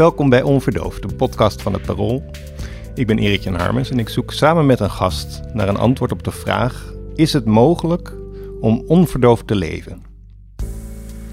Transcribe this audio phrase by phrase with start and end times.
[0.00, 2.30] Welkom bij Onverdoofd, de podcast van het Parool.
[2.94, 6.12] Ik ben Erik Jan Harmens en ik zoek samen met een gast naar een antwoord
[6.12, 8.16] op de vraag: is het mogelijk
[8.60, 10.02] om onverdoofd te leven?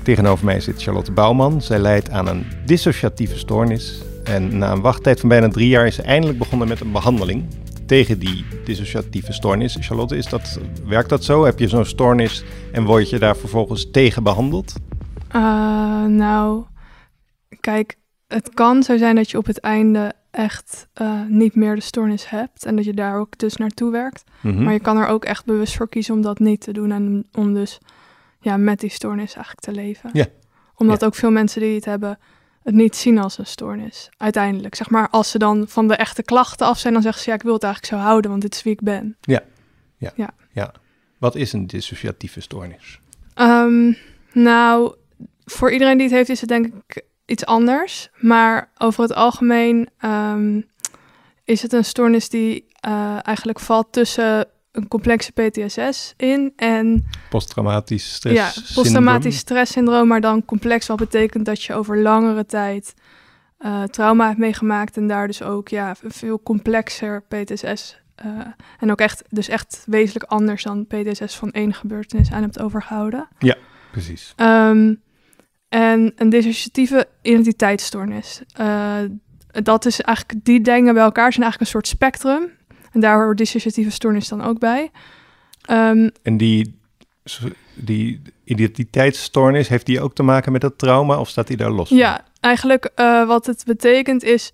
[0.03, 1.61] Tegenover mij zit Charlotte Bouwman.
[1.61, 4.01] Zij leidt aan een dissociatieve stoornis.
[4.23, 7.45] En na een wachttijd van bijna drie jaar is ze eindelijk begonnen met een behandeling
[7.85, 9.77] tegen die dissociatieve stoornis.
[9.79, 11.45] Charlotte, is dat, werkt dat zo?
[11.45, 14.73] Heb je zo'n stoornis en word je daar vervolgens tegen behandeld?
[15.35, 16.63] Uh, nou,
[17.59, 21.81] kijk, het kan zo zijn dat je op het einde echt uh, niet meer de
[21.81, 24.23] stoornis hebt en dat je daar ook dus naartoe werkt.
[24.41, 24.63] Mhm.
[24.63, 27.27] Maar je kan er ook echt bewust voor kiezen om dat niet te doen en
[27.33, 27.79] om dus
[28.41, 30.09] ja, met die stoornis eigenlijk te leven.
[30.13, 30.25] Ja.
[30.75, 31.05] Omdat Ja.
[31.07, 32.19] ook veel mensen die het hebben
[32.63, 34.09] het niet zien als een stoornis.
[34.17, 37.29] Uiteindelijk, zeg maar, als ze dan van de echte klachten af zijn, dan zeggen ze
[37.29, 39.17] ja, ik wil het eigenlijk zo houden, want dit is wie ik ben.
[39.21, 40.33] Ja.
[41.17, 42.99] Wat is een dissociatieve stoornis?
[43.33, 43.93] Ehm,
[44.33, 44.95] nou,
[45.45, 48.09] voor iedereen die het heeft is het denk ik iets anders.
[48.15, 50.61] Maar over het algemeen ehm,
[51.43, 58.13] is het een stoornis die eh, eigenlijk valt tussen een complexe PTSS in en Posttraumatisch
[58.13, 62.93] stress ja, posttraumatisch stresssyndroom, maar dan complex, wat betekent dat je over langere tijd
[63.57, 68.29] eh, trauma hebt meegemaakt en daar dus ook ja, veel complexer PTSS eh,
[68.79, 73.27] en ook echt, dus echt wezenlijk anders dan PTSS van één gebeurtenis aan hebt overgehouden.
[73.91, 74.33] Precies.
[74.35, 74.93] Ehm,
[75.69, 78.41] en een dissociatieve identiteitsstoornis.
[78.53, 78.95] Eh,
[79.47, 82.49] dat is eigenlijk, die dingen bij elkaar zijn eigenlijk een soort spectrum.
[82.91, 84.91] En daar hoort dissociatieve stoornis dan ook bij.
[85.61, 86.79] Ehm, En die,
[87.73, 91.87] die identiteitsstoornis, heeft die ook te maken met dat trauma of staat die daar los
[91.87, 91.97] van?
[91.97, 94.51] ja, eigenlijk eh, wat het betekent is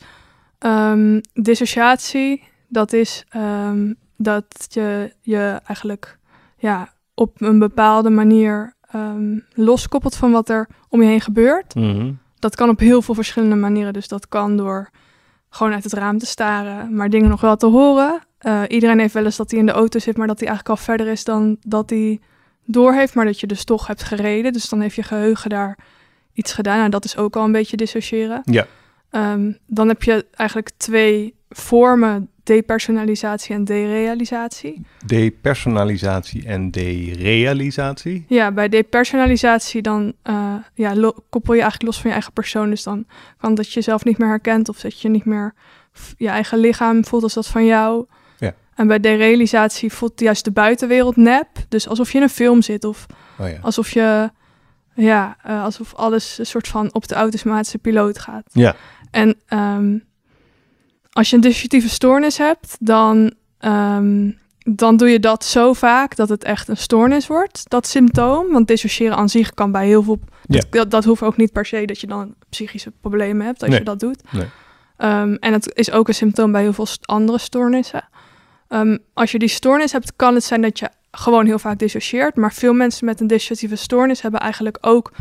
[0.59, 2.44] ehm, dissociatie.
[2.67, 6.17] Dat is ehm, dat je je eigenlijk
[6.58, 11.75] ja, op een bepaalde manier ehm, loskoppelt van wat er om je heen gebeurt.
[11.75, 12.11] Mhm.
[12.39, 13.94] Dat kan op heel veel verschillende manieren.
[13.94, 14.89] Dus dat kan door
[15.50, 18.22] gewoon uit het raam te staren, maar dingen nog wel te horen.
[18.38, 20.79] Eh, iedereen heeft wel eens dat hij in de auto zit, maar dat hij eigenlijk
[20.79, 22.19] al verder is dan dat hij
[22.66, 24.53] door heeft, maar dat je dus toch hebt gereden.
[24.53, 25.78] Dus dan heeft je geheugen daar
[26.34, 26.78] iets gedaan.
[26.78, 28.41] Nou, dat is ook al een beetje dissociëren.
[28.44, 28.66] Ja.
[29.09, 34.81] Ehm, dan heb je eigenlijk twee vormen, depersonalisatie en derealisatie.
[35.06, 38.26] Depersonalisatie en derealisatie.
[38.28, 42.70] Ja, bij depersonalisatie dan eh, ja, koppel je eigenlijk los van je eigen persoon.
[42.70, 43.06] Dus dan
[43.38, 45.54] kan dat je jezelf niet meer herkent of dat je niet meer
[46.18, 48.06] je eigen lichaam voelt als dat van jou.
[48.38, 48.54] Ja.
[48.75, 51.48] En bij derealisatie voelt juist de buitenwereld nep.
[51.70, 53.06] Dus alsof je in een film zit of
[53.40, 53.58] Oh ja.
[53.62, 54.31] alsof je,
[54.94, 58.44] ja, eh, alsof alles een soort van op de automatische piloot gaat.
[58.52, 58.75] Ja.
[59.12, 59.98] En ehm,
[61.13, 66.29] als je een dissociatieve stoornis hebt, dan, ehm, dan doe je dat zo vaak dat
[66.29, 68.51] het echt een stoornis wordt, dat symptoom.
[68.51, 70.19] Want dissociëren aan zich kan bij heel veel...
[70.46, 70.59] Ja.
[70.59, 73.69] Dat, dat, dat hoeft ook niet per se dat je dan psychische problemen hebt als
[73.69, 73.79] Nee.
[73.79, 74.22] je dat doet.
[74.31, 74.46] Nee.
[74.97, 78.09] Ehm, en het is ook een symptoom bij heel veel andere stoornissen.
[78.68, 82.35] Ehm, als je die stoornis hebt, kan het zijn dat je gewoon heel vaak dissocieert.
[82.35, 85.12] Maar veel mensen met een dissociatieve stoornis hebben eigenlijk ook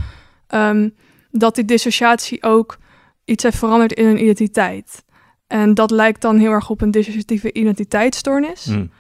[1.30, 2.76] dat die dissociatie ook
[3.24, 5.03] iets heeft veranderd in hun identiteit.
[5.52, 8.64] En dat lijkt dan heel erg op een dissociatieve identiteitsstoornis.
[8.66, 8.90] Mm.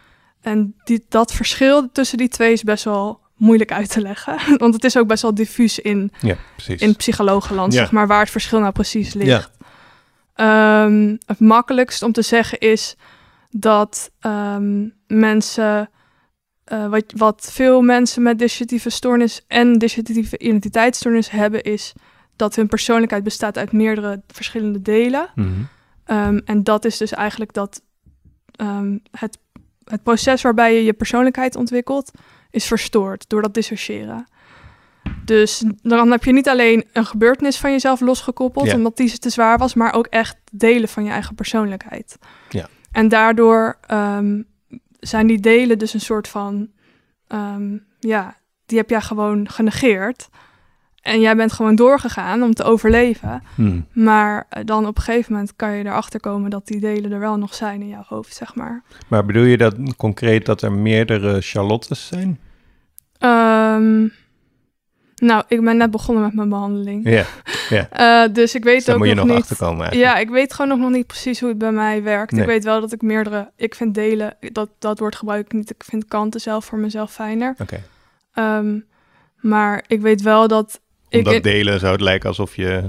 [0.40, 4.38] En die, dat verschil tussen die twee is best wel moeilijk uit te leggen.
[4.58, 6.36] Want het is ook best wel diffuus in, Ja,
[6.76, 7.78] in psychologenland, Ja.
[7.78, 9.50] zeg maar, waar het verschil nou precies ligt.
[10.34, 10.84] Ja.
[10.84, 12.96] Ehm, het makkelijkst om te zeggen is
[13.50, 15.90] dat ehm, mensen,
[16.64, 21.92] eh, wat, wat veel mensen met dissociatieve stoornis en dissociatieve identiteitsstoornis hebben, is
[22.36, 25.28] dat hun persoonlijkheid bestaat uit meerdere verschillende delen.
[25.34, 25.48] Mhm.
[26.12, 27.82] Ehm, en dat is dus eigenlijk dat
[28.52, 29.38] ehm, het,
[29.84, 32.10] het proces waarbij je je persoonlijkheid ontwikkelt,
[32.50, 34.26] is verstoord door dat dissociëren.
[35.24, 38.74] Dus dan heb je niet alleen een gebeurtenis van jezelf losgekoppeld, Ja.
[38.74, 42.18] omdat die te zwaar was, maar ook echt delen van je eigen persoonlijkheid.
[42.48, 42.68] Ja.
[42.90, 44.42] En daardoor ehm,
[45.00, 46.70] zijn die delen dus een soort van,
[48.00, 48.36] ja,
[48.66, 50.28] die heb jij gewoon genegeerd.
[51.02, 53.42] En jij bent gewoon doorgegaan om te overleven.
[53.54, 53.86] Mm.
[53.92, 57.20] Maar eh, dan op een gegeven moment kan je erachter komen dat die delen er
[57.20, 58.82] wel nog zijn in jouw hoofd, zeg maar.
[59.08, 62.40] Maar bedoel je dat concreet dat er meerdere Charlottes zijn?
[63.18, 64.08] Ehm,
[65.16, 67.08] nou, ik ben net begonnen met mijn behandeling.
[67.08, 67.24] Ja,
[67.90, 69.36] Eh, dus ik weet dus ook moet je nog niet.
[69.36, 70.12] achter komen eigenlijk.
[70.12, 72.32] Ja, ik weet gewoon nog niet precies hoe het bij mij werkt.
[72.32, 72.40] Nee.
[72.40, 73.50] Ik weet wel dat ik meerdere...
[73.56, 75.70] Ik vind delen, dat, dat woord gebruik ik niet.
[75.70, 77.54] Ik vind kanten zelf voor mezelf fijner.
[77.58, 77.82] Oké.
[78.32, 78.78] Ehm,
[79.40, 80.80] maar ik weet wel dat...
[81.12, 82.82] Ik, Omdat delen zou het lijken alsof je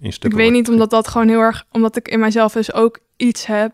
[0.00, 1.64] in stukken ik weet wordt niet, omdat dat gewoon heel erg...
[1.72, 3.72] Omdat ik in mijzelf dus ook iets heb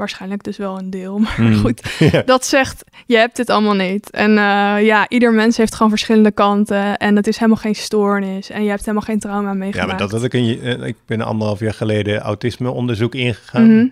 [0.00, 1.54] Waarschijnlijk dus wel een deel, maar Hmm.
[1.54, 1.80] goed.
[2.12, 2.22] Ja.
[2.22, 4.10] Dat zegt, je hebt dit allemaal niet.
[4.10, 6.96] En eh, ja, ieder mens heeft gewoon verschillende kanten.
[6.96, 8.50] En het is helemaal geen stoornis.
[8.50, 9.88] En je hebt helemaal geen trauma Ja, meegemaakt.
[9.90, 13.74] maar dat had ik een, eh, ik ben anderhalf jaar geleden autisme-onderzoek ingegaan.
[13.76, 13.86] Mhm.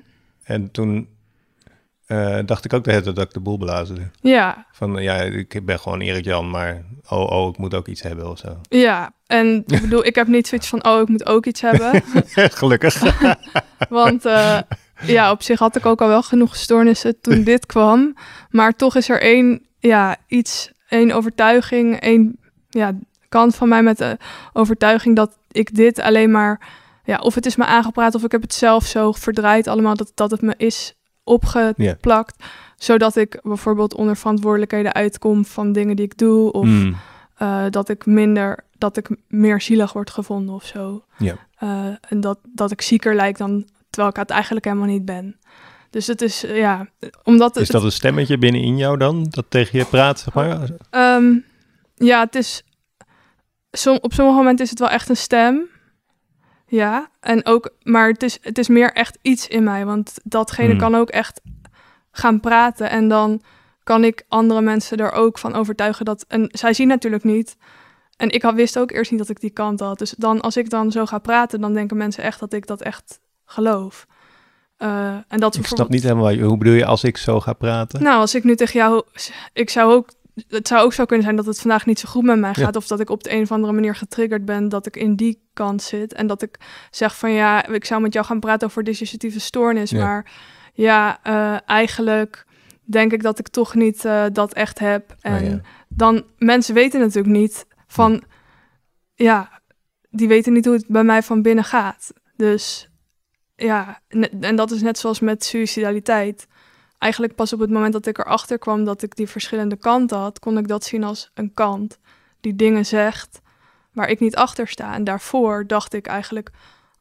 [0.45, 1.09] En toen
[2.09, 4.11] eh, dacht ik ook de hele tijd dat ik de boel belazerde.
[4.21, 8.03] Ja, Van ja, ik ben gewoon Erik Jan, maar oh, oh, ik moet ook iets
[8.03, 8.61] hebben of zo.
[8.69, 9.17] ja.
[9.27, 12.03] En ik bedoel, ik heb niet zoiets van, oh, ik moet ook iets hebben.
[12.61, 13.03] Gelukkig.
[13.89, 14.59] Want eh,
[15.07, 18.17] ja, op zich had ik ook al wel genoeg stoornissen toen dit kwam.
[18.51, 22.39] Maar toch is er één, ja, iets, één overtuiging, één
[22.69, 22.93] ja,
[23.29, 24.17] kant van mij met de
[24.53, 26.69] overtuiging dat ik dit alleen maar,
[27.05, 30.13] ja, of het is me aangepraat of ik heb het zelf zo verdraaid allemaal, dat,
[30.15, 30.95] dat het me is
[31.29, 32.45] opgeplakt.
[32.77, 36.53] Zodat ik bijvoorbeeld onder verantwoordelijkheden uitkom van dingen die ik doe.
[36.53, 36.97] Of Hmm.
[37.37, 41.05] eh, dat ik minder, dat ik meer zielig word gevonden of zo.
[41.59, 45.37] Eh, en dat, dat ik zieker lijk dan terwijl ik het eigenlijk helemaal niet ben.
[45.91, 46.87] Dus het is, eh, ja,
[47.23, 50.69] omdat het, Is dat een stemmetje binnenin jou dan, dat tegen je praat, zeg maar?
[50.91, 51.35] Ehm,
[51.95, 52.63] ja, het is,
[53.71, 55.69] som, op sommige momenten is het wel echt een stem.
[56.69, 60.69] Ja, en ook, maar het is, het is meer echt iets in mij, want datgene
[60.69, 60.79] Hmm.
[60.79, 61.41] kan ook echt
[62.11, 63.43] gaan praten en dan
[63.83, 67.57] kan ik andere mensen er ook van overtuigen dat, en zij zien natuurlijk niet,
[68.17, 70.57] en ik had, wist ook eerst niet dat ik die kant had, dus dan als
[70.57, 74.07] ik dan zo ga praten, dan denken mensen echt dat ik dat echt geloof.
[74.77, 77.53] Eh, en dat is Ik snap niet helemaal, hoe bedoel je als ik zo ga
[77.53, 78.03] praten?
[78.03, 79.03] nou, als ik nu tegen jou,
[79.53, 80.11] ik zou ook,
[80.49, 82.65] het zou ook zo kunnen zijn dat het vandaag niet zo goed met mij Ja.
[82.65, 85.17] gaat, of dat ik op de een of andere manier getriggerd ben dat ik in
[85.17, 86.59] die kant zit en dat ik
[86.91, 90.05] zeg van ja, ik zou met jou gaan praten over dissociatieve stoornis, Ja.
[90.05, 90.33] maar
[90.73, 92.47] ja, eh, eigenlijk
[92.85, 95.15] denk ik dat ik toch niet eh, dat echt heb.
[95.21, 95.61] En Ah, ja.
[95.89, 98.23] dan mensen weten natuurlijk niet van,
[99.15, 99.61] ja,
[100.11, 102.13] die weten niet hoe het bij mij van binnen gaat.
[102.37, 102.89] Dus
[103.57, 104.01] ja,
[104.41, 106.47] en dat is net zoals met suicidaliteit.
[106.99, 110.39] Eigenlijk pas op het moment dat ik erachter kwam dat ik die verschillende kanten had,
[110.39, 111.99] kon ik dat zien als een kant
[112.41, 113.41] die dingen zegt
[113.93, 114.95] waar ik niet achter sta.
[114.95, 116.51] En daarvoor dacht ik eigenlijk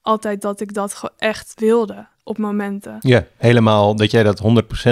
[0.02, 2.98] altijd dat ik dat echt wilde op momenten.
[3.00, 4.44] Ja, helemaal dat jij dat 100%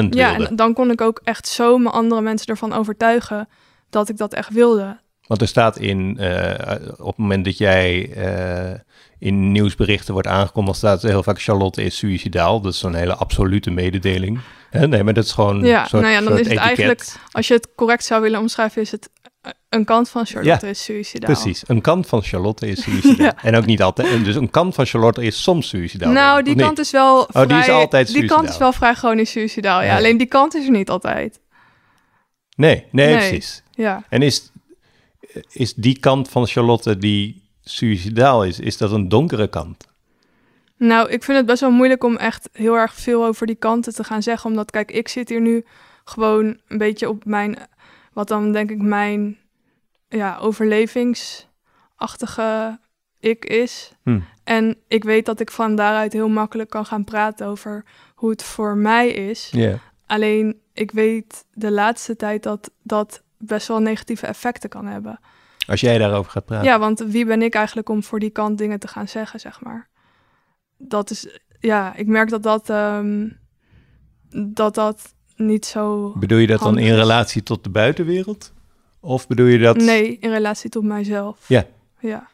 [0.10, 0.48] Ja, wilde.
[0.48, 3.48] en dan kon ik ook echt zo mijn andere mensen ervan overtuigen
[3.90, 4.98] dat ik dat echt wilde.
[5.28, 8.80] Want er staat in, eh, op het moment dat jij eh,
[9.20, 12.62] in nieuwsberichten wordt aangekondigd, staat er heel vaak Charlotte is suicidaal.
[12.62, 14.40] Dat is zo'n hele absolute mededeling.
[14.70, 14.88] Hè?
[14.88, 16.66] Nee, maar dat is gewoon Ja, soort, nou ja, dan is het etiket.
[16.68, 19.10] eigenlijk- Als je het correct zou willen omschrijven, is het
[19.70, 21.32] een kant van Charlotte is suicidaal.
[21.34, 23.26] Precies, een kant van Charlotte is suicidaal.
[23.26, 23.36] Ja.
[23.44, 24.26] En ook niet altijd.
[24.26, 26.12] Dus een kant van Charlotte is soms suicidaal.
[26.12, 27.44] Nou, die kant is wel vrij...
[27.44, 28.54] Oh, die is altijd Die kant suicidaal.
[28.54, 29.86] is wel vrij chronisch suicidaal, ja.
[29.88, 29.96] Ja.
[29.98, 31.40] Alleen die kant is er niet altijd.
[32.56, 33.18] Nee, nee, Nee.
[33.18, 33.64] precies.
[33.72, 34.04] Ja.
[34.10, 34.52] En is,
[35.52, 39.88] is die kant van Charlotte die suicidaal is, is dat een donkere kant?
[40.78, 43.94] Nou, ik vind het best wel moeilijk om echt heel erg veel over die kanten
[43.94, 44.50] te gaan zeggen.
[44.50, 45.66] Omdat, kijk, ik zit hier nu
[46.04, 47.58] gewoon een beetje op mijn...
[48.14, 49.38] Wat dan denk ik mijn
[50.10, 52.80] ja, overlevingsachtige
[53.20, 53.92] ik is.
[54.04, 54.20] Hm.
[54.44, 57.86] En ik weet dat ik van daaruit heel makkelijk kan gaan praten over
[58.16, 59.54] hoe het voor mij is.
[60.06, 65.20] Alleen ik weet de laatste tijd dat dat best wel negatieve effecten kan hebben.
[65.68, 66.66] Als jij daarover gaat praten.
[66.66, 69.62] Ja, want wie ben ik eigenlijk om voor die kant dingen te gaan zeggen, zeg
[69.62, 69.90] maar.
[70.78, 73.30] Dat is, ja, ik merk dat dat, ehm,
[74.30, 76.14] dat, dat niet zo...
[76.18, 76.96] Bedoel je dat dan in is.
[76.96, 78.54] relatie tot de buitenwereld?
[79.00, 79.78] Of bedoel je dat...
[79.78, 81.48] Nee, in relatie tot mijzelf.
[81.48, 81.66] Ja.
[82.00, 82.28] Ja.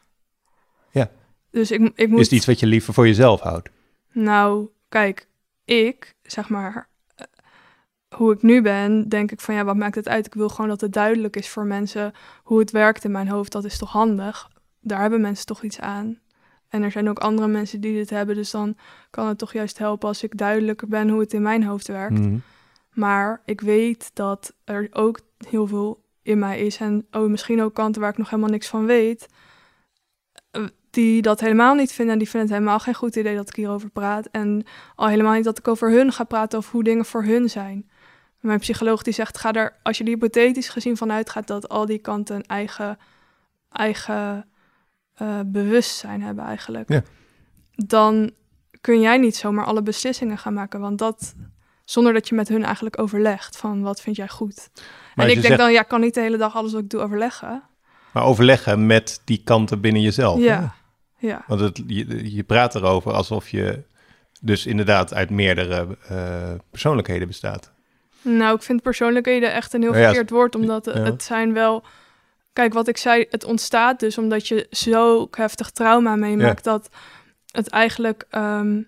[0.92, 1.10] Ja.
[1.50, 2.20] Dus ik, ik moet...
[2.20, 3.70] Is het iets wat je liever voor jezelf houdt?
[4.12, 5.28] Nou, kijk,
[5.66, 6.90] ik, zeg maar,
[8.16, 10.26] hoe ik nu ben, denk ik van ja, wat maakt het uit?
[10.26, 12.14] Ik wil gewoon dat het duidelijk is voor mensen
[12.44, 13.52] hoe het werkt in mijn hoofd.
[13.52, 14.50] Dat is toch handig?
[14.82, 16.20] Daar hebben mensen toch iets aan.
[16.70, 18.76] En er zijn ook andere mensen die dit hebben, dus dan
[19.10, 22.20] kan het toch juist helpen als ik duidelijker ben hoe het in mijn hoofd werkt.
[22.20, 22.38] Mhm.
[22.94, 26.78] Maar ik weet dat er ook heel veel in mij is.
[26.78, 29.28] En oh, misschien ook kanten waar ik nog helemaal niks van weet.
[30.52, 32.14] eh, Die dat helemaal niet vinden.
[32.14, 34.26] En die vinden het helemaal geen goed idee dat ik hierover praat.
[34.32, 34.64] En
[34.96, 37.90] al helemaal niet dat ik over hun ga praten of hoe dingen voor hun zijn.
[38.42, 41.86] Mijn psycholoog die zegt, ga er, als je er hypothetisch gezien vanuit gaat dat al
[41.86, 42.98] die kanten een eigen,
[43.72, 44.46] eigen
[45.14, 46.90] eh, bewustzijn hebben eigenlijk.
[46.90, 47.02] Ja.
[47.76, 48.32] Dan
[48.82, 50.80] kun jij niet zomaar alle beslissingen gaan maken.
[50.80, 51.36] Want dat,
[51.86, 54.70] zonder dat je met hun eigenlijk overlegt van wat vind jij goed.
[55.16, 56.82] Maar en ik denk zegt- dan, ja, ik kan niet de hele dag alles wat
[56.82, 57.64] ik doe overleggen.
[58.14, 60.38] Maar overleggen met die kanten binnen jezelf.
[60.38, 60.44] hè?
[60.46, 60.74] Ja,
[61.18, 61.44] ja.
[61.48, 63.84] Want het, je, je praat erover alsof je
[64.42, 67.72] dus inderdaad uit meerdere eh, persoonlijkheden bestaat.
[68.22, 70.92] Nou, ik vind persoonlijkheden echt een heel Nou ja, verkeerd woord, omdat ja.
[70.92, 71.84] het zijn wel...
[72.54, 76.90] Kijk, wat ik zei, het ontstaat dus omdat je zo heftig trauma meemaakt dat
[77.52, 78.82] het eigenlijk, ehm,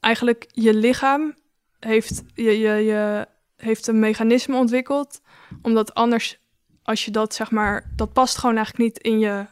[0.00, 1.34] eigenlijk je lichaam
[1.78, 5.20] heeft, je, je, je heeft een mechanisme ontwikkeld,
[5.62, 6.38] omdat anders,
[6.82, 9.46] als je dat zeg maar, dat past gewoon eigenlijk niet in je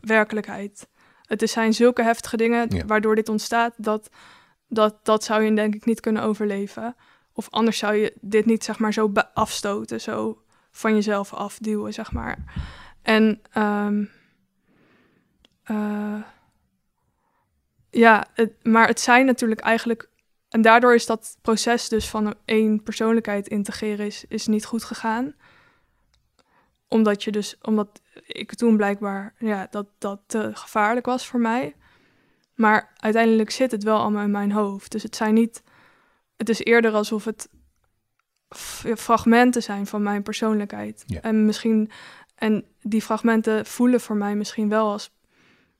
[0.00, 0.88] werkelijkheid.
[1.22, 4.10] Het is- zijn zulke heftige dingen waardoor dit ontstaat, dat,
[4.68, 6.96] dat, dat zou je denk ik niet kunnen overleven.
[7.38, 12.12] Of anders zou je dit niet zeg maar zo afstoten, zo van jezelf afduwen, zeg
[12.12, 12.38] maar.
[13.02, 14.04] En ehm,
[15.62, 16.22] eh,
[17.90, 20.08] ja, het, maar het zijn natuurlijk eigenlijk.
[20.48, 25.34] En daardoor is dat proces dus van één persoonlijkheid integreren is, is niet goed gegaan.
[26.88, 31.76] Omdat je dus, omdat ik toen blijkbaar ja, dat dat te gevaarlijk was voor mij.
[32.54, 34.92] Maar uiteindelijk zit het wel allemaal in mijn hoofd.
[34.92, 35.62] Dus het zijn niet.
[36.38, 37.48] Het is eerder alsof het
[38.96, 41.04] fragmenten zijn van mijn persoonlijkheid.
[41.06, 41.20] Ja.
[41.20, 41.90] En misschien.
[42.34, 45.10] En die fragmenten voelen voor mij misschien wel als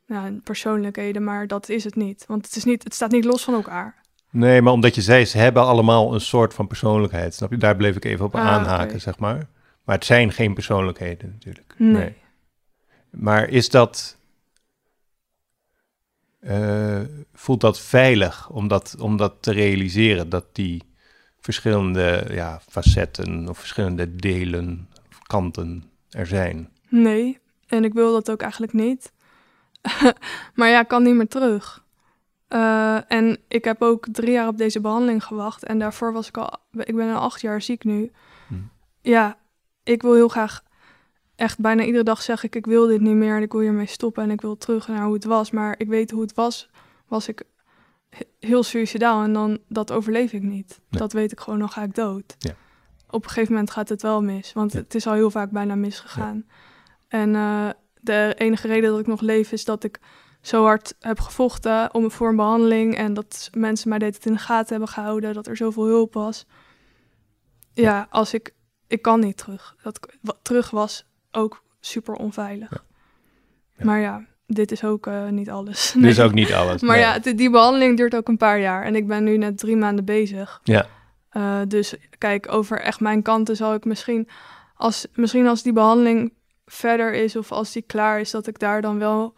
[0.06, 2.24] nou, persoonlijkheden, maar dat is het niet.
[2.26, 3.94] Want het, is niet, het staat niet los van elkaar.
[4.30, 7.34] Nee, maar omdat je zei, ze hebben allemaal een soort van persoonlijkheid.
[7.34, 7.56] Snap je?
[7.56, 9.46] Daar bleef ik even op Ah, aanhaken, zeg maar.
[9.84, 11.74] Maar het zijn geen persoonlijkheden natuurlijk.
[11.76, 12.14] Nee.
[13.10, 14.17] Maar is dat...
[16.40, 17.00] eh,
[17.32, 20.28] voelt dat veilig om dat, om dat te realiseren?
[20.28, 20.82] Dat die
[21.40, 24.88] verschillende ja, facetten of verschillende delen
[25.26, 26.70] kanten er zijn?
[26.88, 29.12] Nee, en ik wil dat ook eigenlijk niet.
[30.54, 31.86] maar ja, ik kan niet meer terug.
[32.48, 35.64] Eh, en ik heb ook drie jaar op deze behandeling gewacht.
[35.64, 36.56] En daarvoor was ik al...
[36.72, 38.10] Ik ben al acht jaar ziek nu.
[38.48, 38.54] Hm.
[39.00, 39.38] Ja,
[39.82, 40.62] ik wil heel graag...
[41.38, 43.86] Echt bijna iedere dag zeg ik, ik wil dit niet meer en ik wil hiermee
[43.86, 45.50] stoppen en ik wil terug naar hoe het was.
[45.50, 46.70] Maar ik weet hoe het was,
[47.06, 47.42] was ik
[48.10, 50.80] he- heel suicidaal en dan, dat overleef ik niet.
[50.88, 51.00] Nee.
[51.00, 52.36] Dat weet ik gewoon, dan ga ik dood.
[52.38, 52.54] Ja.
[53.10, 54.78] Op een gegeven moment gaat het wel mis, want Ja.
[54.78, 56.46] het is al heel vaak bijna misgegaan.
[57.08, 57.68] En eh,
[58.00, 59.98] de enige reden dat ik nog leef is dat ik
[60.40, 64.38] zo hard heb gevochten om voor een behandeling en dat mensen mij dit in de
[64.38, 66.46] gaten hebben gehouden, dat er zoveel hulp was.
[67.72, 68.54] Ja, als ik,
[68.86, 69.76] ik kan niet terug.
[69.82, 72.70] Dat wat terug was ook super onveilig.
[72.70, 72.80] Ja.
[73.76, 73.84] Ja.
[73.84, 75.92] Maar ja, dit is ook eh, niet alles.
[75.92, 76.26] Dit is Nee.
[76.26, 76.82] ook niet alles.
[76.86, 77.04] Maar nee.
[77.04, 79.76] ja, het- die behandeling duurt ook een paar jaar en ik ben nu net drie
[79.76, 80.60] maanden bezig.
[80.64, 80.86] Ja.
[81.28, 84.28] Eh, dus kijk, over echt mijn kanten zal ik misschien
[84.74, 86.32] als, misschien als die behandeling
[86.66, 89.34] verder is of als die klaar is, dat ik daar dan wel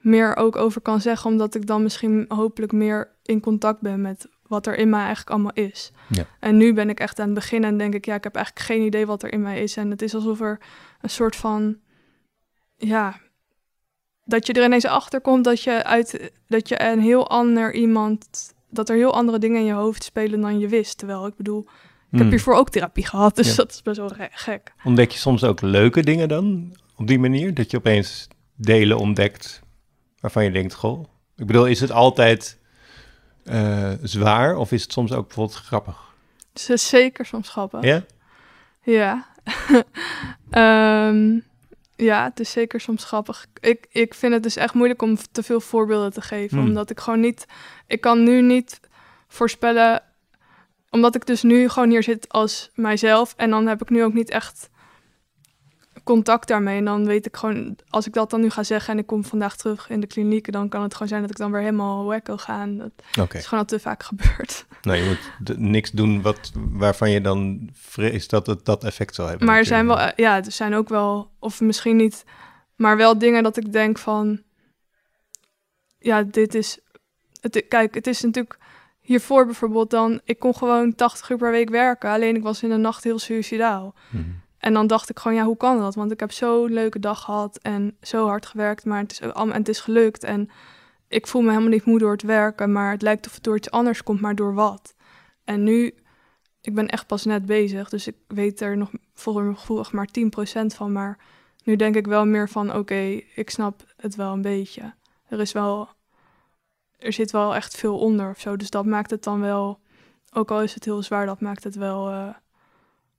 [0.00, 4.28] meer ook over kan zeggen, omdat ik dan misschien hopelijk meer in contact ben met
[4.48, 5.90] wat er in mij eigenlijk allemaal is.
[6.08, 6.24] Ja.
[6.40, 8.66] En nu ben ik echt aan het begin en denk ik, ja, ik heb eigenlijk
[8.66, 9.76] geen idee wat er in mij is.
[9.76, 10.60] En het is alsof er
[11.00, 11.76] een soort van,
[12.76, 13.20] ja,
[14.24, 18.28] dat je er ineens achter komt dat je uit, dat je een heel ander iemand,
[18.70, 20.98] dat er heel andere dingen in je hoofd spelen dan je wist.
[20.98, 21.68] Terwijl ik bedoel, ik
[22.10, 22.28] heb Hmm.
[22.30, 23.54] hiervoor ook therapie gehad, dus Ja.
[23.62, 24.72] dat is best wel ge- gek.
[24.84, 27.54] Ontdek je soms ook leuke dingen dan op die manier?
[27.54, 29.60] Dat je opeens delen ontdekt
[30.20, 31.04] waarvan je denkt, goh.
[31.36, 32.58] Ik bedoel, is het altijd
[33.46, 36.14] eh, zwaar of is het soms ook bijvoorbeeld grappig?
[36.52, 37.82] Het is zeker soms grappig.
[37.82, 38.04] Ja?
[38.82, 39.26] Ja.
[40.50, 41.38] Ehm,
[41.96, 43.46] ja, het is zeker soms grappig.
[43.60, 46.58] Ik, ik vind het dus echt moeilijk om te veel voorbeelden te geven.
[46.58, 46.66] Hmm.
[46.66, 47.46] Omdat ik gewoon niet...
[47.86, 48.80] Ik kan nu niet
[49.28, 50.02] voorspellen...
[50.90, 53.34] Omdat ik dus nu gewoon hier zit als mijzelf.
[53.36, 54.70] En dan heb ik nu ook niet echt
[56.06, 56.78] contact daarmee.
[56.78, 57.76] En dan weet ik gewoon...
[57.88, 60.52] Als ik dat dan nu ga zeggen en ik kom vandaag terug in de kliniek...
[60.52, 62.62] dan kan het gewoon zijn dat ik dan weer helemaal wacko ga.
[62.62, 64.64] En dat is gewoon al te vaak gebeurd.
[64.82, 69.26] Nou, je moet niks doen wat, waarvan je dan vreest dat het dat effect zal
[69.26, 69.46] hebben.
[69.46, 72.24] Maar er zijn wel, ja, er zijn ook wel, of misschien niet,
[72.76, 74.42] maar wel dingen dat ik denk van,
[75.98, 76.78] ja, dit is,
[77.40, 78.58] het, kijk, het is natuurlijk
[79.00, 82.68] hiervoor bijvoorbeeld dan, ik kon gewoon 80 uur per week werken, alleen ik was in
[82.68, 83.94] de nacht heel suicidaal.
[84.10, 84.24] Mhm.
[84.66, 85.94] En dan dacht ik gewoon, ja, hoe kan dat?
[85.94, 89.20] Want ik heb zo'n leuke dag gehad en zo hard gewerkt, maar het is,
[89.52, 90.24] het is gelukt.
[90.24, 90.50] En
[91.08, 93.56] ik voel me helemaal niet moe door het werken, maar het lijkt of het door
[93.56, 94.94] iets anders komt, maar door wat?
[95.44, 95.94] En nu,
[96.60, 100.08] ik ben echt pas net bezig, dus ik weet er nog volgens mijn gevoel maar
[100.64, 100.92] 10% van.
[100.92, 101.18] Maar
[101.64, 104.94] nu denk ik wel meer van, oké, ik snap het wel een beetje.
[105.28, 105.88] Er is wel,
[106.98, 108.56] er zit wel echt veel onder of zo.
[108.56, 109.80] Dus dat maakt het dan wel,
[110.32, 112.34] ook al is het heel zwaar, dat maakt het wel, eh,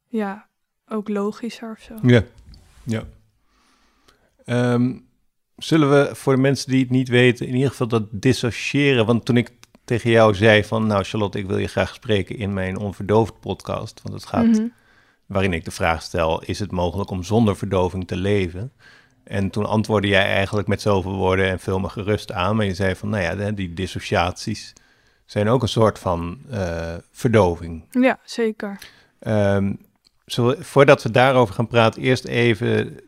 [0.08, 0.47] ja,
[0.90, 1.94] ook logischer of zo.
[2.02, 2.24] Ja,
[2.84, 3.04] ja.
[4.46, 4.94] Ehm,
[5.58, 9.06] zullen we voor de mensen die het niet weten, in ieder geval dat dissociëren?
[9.06, 9.52] Want toen ik
[9.86, 14.02] tegen jou zei van, nou Charlotte, ik wil je graag spreken in mijn onverdoofd podcast,
[14.04, 14.68] want het gaat, Mhm.
[15.26, 18.72] waarin ik de vraag stel, is het mogelijk om zonder verdoving te leven?
[19.24, 22.74] En toen antwoordde jij eigenlijk met zoveel woorden en veel me gerust aan, maar je
[22.74, 24.74] zei van, nou ja, die dissociaties
[25.26, 27.86] zijn ook een soort van eh, verdoving.
[27.92, 28.80] Ja, zeker.
[29.20, 29.74] Ehm,
[30.60, 33.00] voordat we daarover gaan praten, eerst even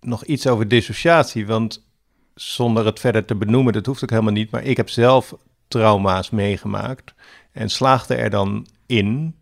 [0.00, 1.46] nog iets over dissociatie.
[1.46, 1.86] Want
[2.34, 4.50] zonder het verder te benoemen, dat hoeft ook helemaal niet.
[4.50, 5.34] Maar ik heb zelf
[5.68, 7.14] trauma's meegemaakt.
[7.52, 9.36] En slaagde er dan in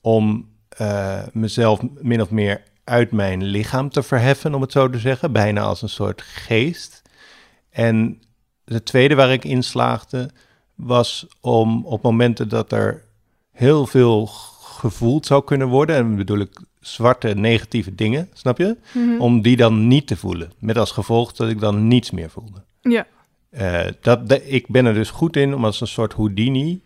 [0.00, 4.98] om eh, mezelf min of meer uit mijn lichaam te verheffen, om het zo te
[4.98, 7.02] zeggen, bijna als een soort geest.
[7.70, 8.22] En
[8.64, 10.30] de tweede waar ik in slaagde
[10.74, 13.04] was om op momenten dat er
[13.52, 14.30] heel veel
[14.80, 18.76] gevoeld zou kunnen worden, en bedoel ik zwarte negatieve dingen, snap je?
[18.94, 19.20] Mhm.
[19.20, 20.52] Om die dan niet te voelen.
[20.58, 22.64] Met als gevolg dat ik dan niets meer voelde.
[22.80, 23.06] Ja,
[23.50, 26.82] Eh, dat, de- ik ben er dus goed in om als een soort Houdini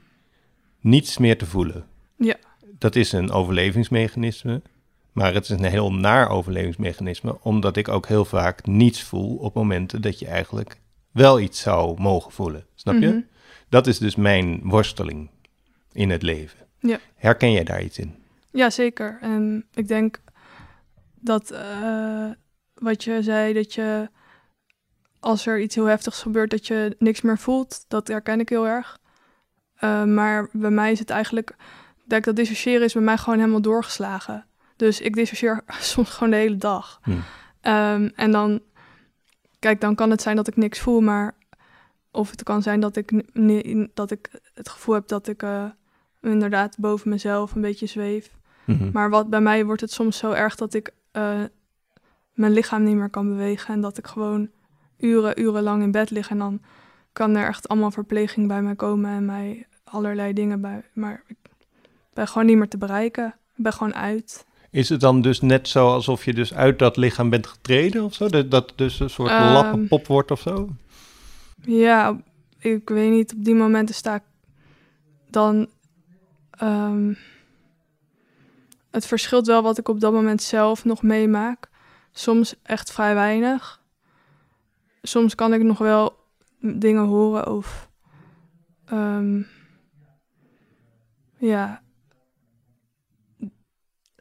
[0.81, 1.85] niets meer te voelen.
[2.17, 2.37] Ja.
[2.79, 4.63] Dat is een overlevingsmechanisme,
[5.13, 9.55] maar het is een heel naar overlevingsmechanisme, omdat ik ook heel vaak niets voel op
[9.55, 12.67] momenten dat je eigenlijk wel iets zou mogen voelen.
[12.75, 13.07] Snap je?
[13.09, 13.21] Mhm.
[13.69, 15.31] Dat is dus mijn worsteling
[15.93, 16.59] in het leven.
[16.88, 16.99] Ja.
[17.14, 18.14] Herken jij daar iets in?
[18.50, 19.19] Ja, zeker.
[19.21, 20.21] En ik denk
[21.14, 22.31] dat eh,
[22.75, 24.09] wat je zei, dat je
[25.21, 28.67] als er iets heel heftigs gebeurt, dat je niks meer voelt, dat herken ik heel
[28.67, 28.99] erg.
[29.75, 31.57] Eh, maar bij mij is het eigenlijk,
[32.05, 34.47] dat ik dat dissociëren is bij mij gewoon helemaal doorgeslagen.
[34.76, 35.62] Dus ik dissocieer
[35.95, 37.00] soms gewoon de hele dag.
[37.03, 37.11] Hm.
[37.61, 38.62] Ehm, en dan,
[39.59, 41.35] kijk, dan kan het zijn dat ik niks voel, maar
[42.11, 43.23] of het kan zijn dat ik,
[43.95, 45.64] dat ik het gevoel heb dat ik eh,
[46.25, 48.31] inderdaad boven mezelf een beetje zweef.
[48.64, 48.90] Mhm.
[48.93, 51.40] Maar wat bij mij wordt het soms zo erg dat ik eh,
[52.33, 54.49] mijn lichaam niet meer kan bewegen en dat ik gewoon
[54.99, 56.61] uren, urenlang in bed lig en dan
[57.12, 60.83] kan er echt allemaal verpleging bij mij komen en mij allerlei dingen bij.
[60.93, 61.37] Maar ik
[62.12, 63.26] ben gewoon niet meer te bereiken.
[63.57, 64.47] Ik ben gewoon uit.
[64.71, 68.14] Is het dan dus net zo alsof je dus uit dat lichaam bent getreden of
[68.14, 68.28] zo?
[68.28, 69.52] Dat dat dus een soort Ehm.
[69.52, 70.69] lappenpop wordt of zo?
[71.62, 72.21] Ja,
[72.59, 74.23] ik weet niet, op die momenten sta ik
[75.31, 75.69] dan.
[76.56, 77.14] Ehm,
[78.90, 81.68] het verschilt wel wat ik op dat moment zelf nog meemaak.
[82.12, 83.82] Soms echt vrij weinig.
[85.02, 86.16] Soms kan ik nog wel
[86.61, 87.88] dingen horen of.
[88.84, 89.42] ehm,
[91.37, 91.82] ja.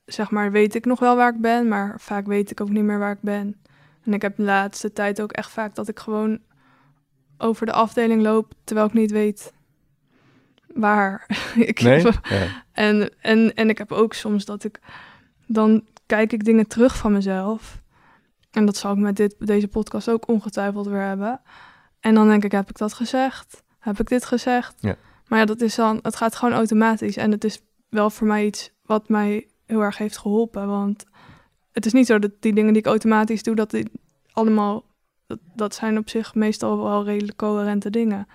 [0.05, 2.83] Zeg maar, weet ik nog wel waar ik ben, maar vaak weet ik ook niet
[2.83, 3.61] meer waar ik ben.
[4.03, 6.39] En ik heb de laatste tijd ook echt vaak dat ik gewoon
[7.37, 9.53] over de afdeling loop terwijl ik niet weet
[10.74, 11.25] waar.
[11.55, 12.01] ik Nee?
[12.03, 12.48] heb- Ja.
[12.72, 14.79] en, en, en ik heb ook soms dat ik
[15.48, 17.81] dan kijk ik dingen terug van mezelf.
[18.51, 21.42] En dat zal ik met dit, deze podcast ook ongetwijfeld weer hebben.
[22.00, 23.64] En dan denk ik, heb ik dat gezegd?
[23.79, 24.75] Heb ik dit gezegd?
[24.79, 24.96] Ja.
[25.27, 27.18] Maar ja, dat is dan, het gaat gewoon automatisch.
[27.18, 30.68] En het is wel voor mij iets wat mij heel erg heeft geholpen.
[30.68, 31.05] Want
[31.72, 33.92] het is niet zo dat die dingen die ik automatisch doe, dat die
[34.31, 34.86] allemaal,
[35.27, 38.27] dat, dat zijn op zich meestal wel redelijk coherente dingen.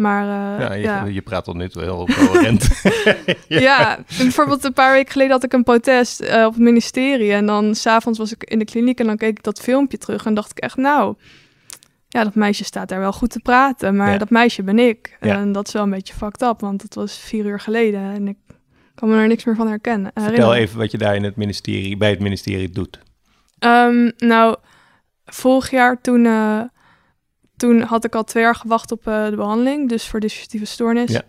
[0.00, 1.04] Maar eh, Ja, je, ja.
[1.04, 2.68] je praat tot nu toe heel coherent.
[3.48, 3.98] Ja.
[4.18, 7.32] bijvoorbeeld een paar weken geleden had ik een protest eh, op het ministerie.
[7.32, 10.26] En dan s'avonds was ik in de kliniek en dan keek ik dat filmpje terug.
[10.26, 11.14] En dacht ik echt, nou,
[12.08, 13.96] ja, dat meisje staat daar wel goed te praten.
[13.96, 14.18] Maar Ja.
[14.18, 15.16] dat meisje ben ik.
[15.20, 18.00] En dat is wel een beetje fucked up, want het was vier uur geleden.
[18.00, 18.36] En ik
[18.94, 20.10] kan me er niks meer van herkennen.
[20.14, 20.62] Vertel herinneren.
[20.62, 22.98] even wat je daar in het ministerie, bij het ministerie doet.
[23.58, 24.56] Ehm, nou,
[25.24, 26.60] vorig jaar toen, eh,
[27.60, 31.10] toen had ik al twee jaar gewacht op eh, de behandeling, dus voor dissociatieve stoornis.
[31.10, 31.22] Ja.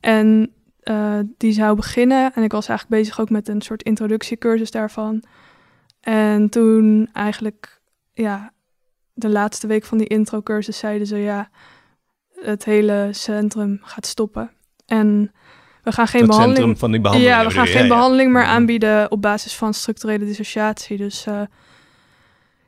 [0.00, 4.70] En eh, die zou beginnen en ik was eigenlijk bezig ook met een soort introductiecursus
[4.70, 5.22] daarvan.
[6.00, 7.80] En toen eigenlijk,
[8.12, 8.52] ja,
[9.12, 11.50] de laatste week van die introcursus zeiden ze, ja,
[12.40, 14.50] het hele centrum gaat stoppen.
[14.86, 15.32] En
[15.82, 16.56] we gaan geen het behandeling...
[16.56, 17.36] centrum van die behandeling.
[17.36, 17.88] Ja, we gaan geen Ja, ja.
[17.88, 18.50] behandeling meer Mhm.
[18.50, 20.96] aanbieden op basis van structurele dissociatie.
[20.96, 21.42] Dus eh,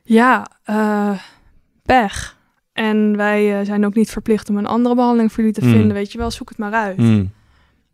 [0.03, 0.47] ja,
[1.83, 2.36] pech.
[2.77, 5.71] En wij eh, zijn ook niet verplicht om een andere behandeling voor jullie te Mm.
[5.71, 5.93] vinden.
[5.93, 6.97] Weet je wel, zoek het maar uit.
[6.97, 7.31] Mm.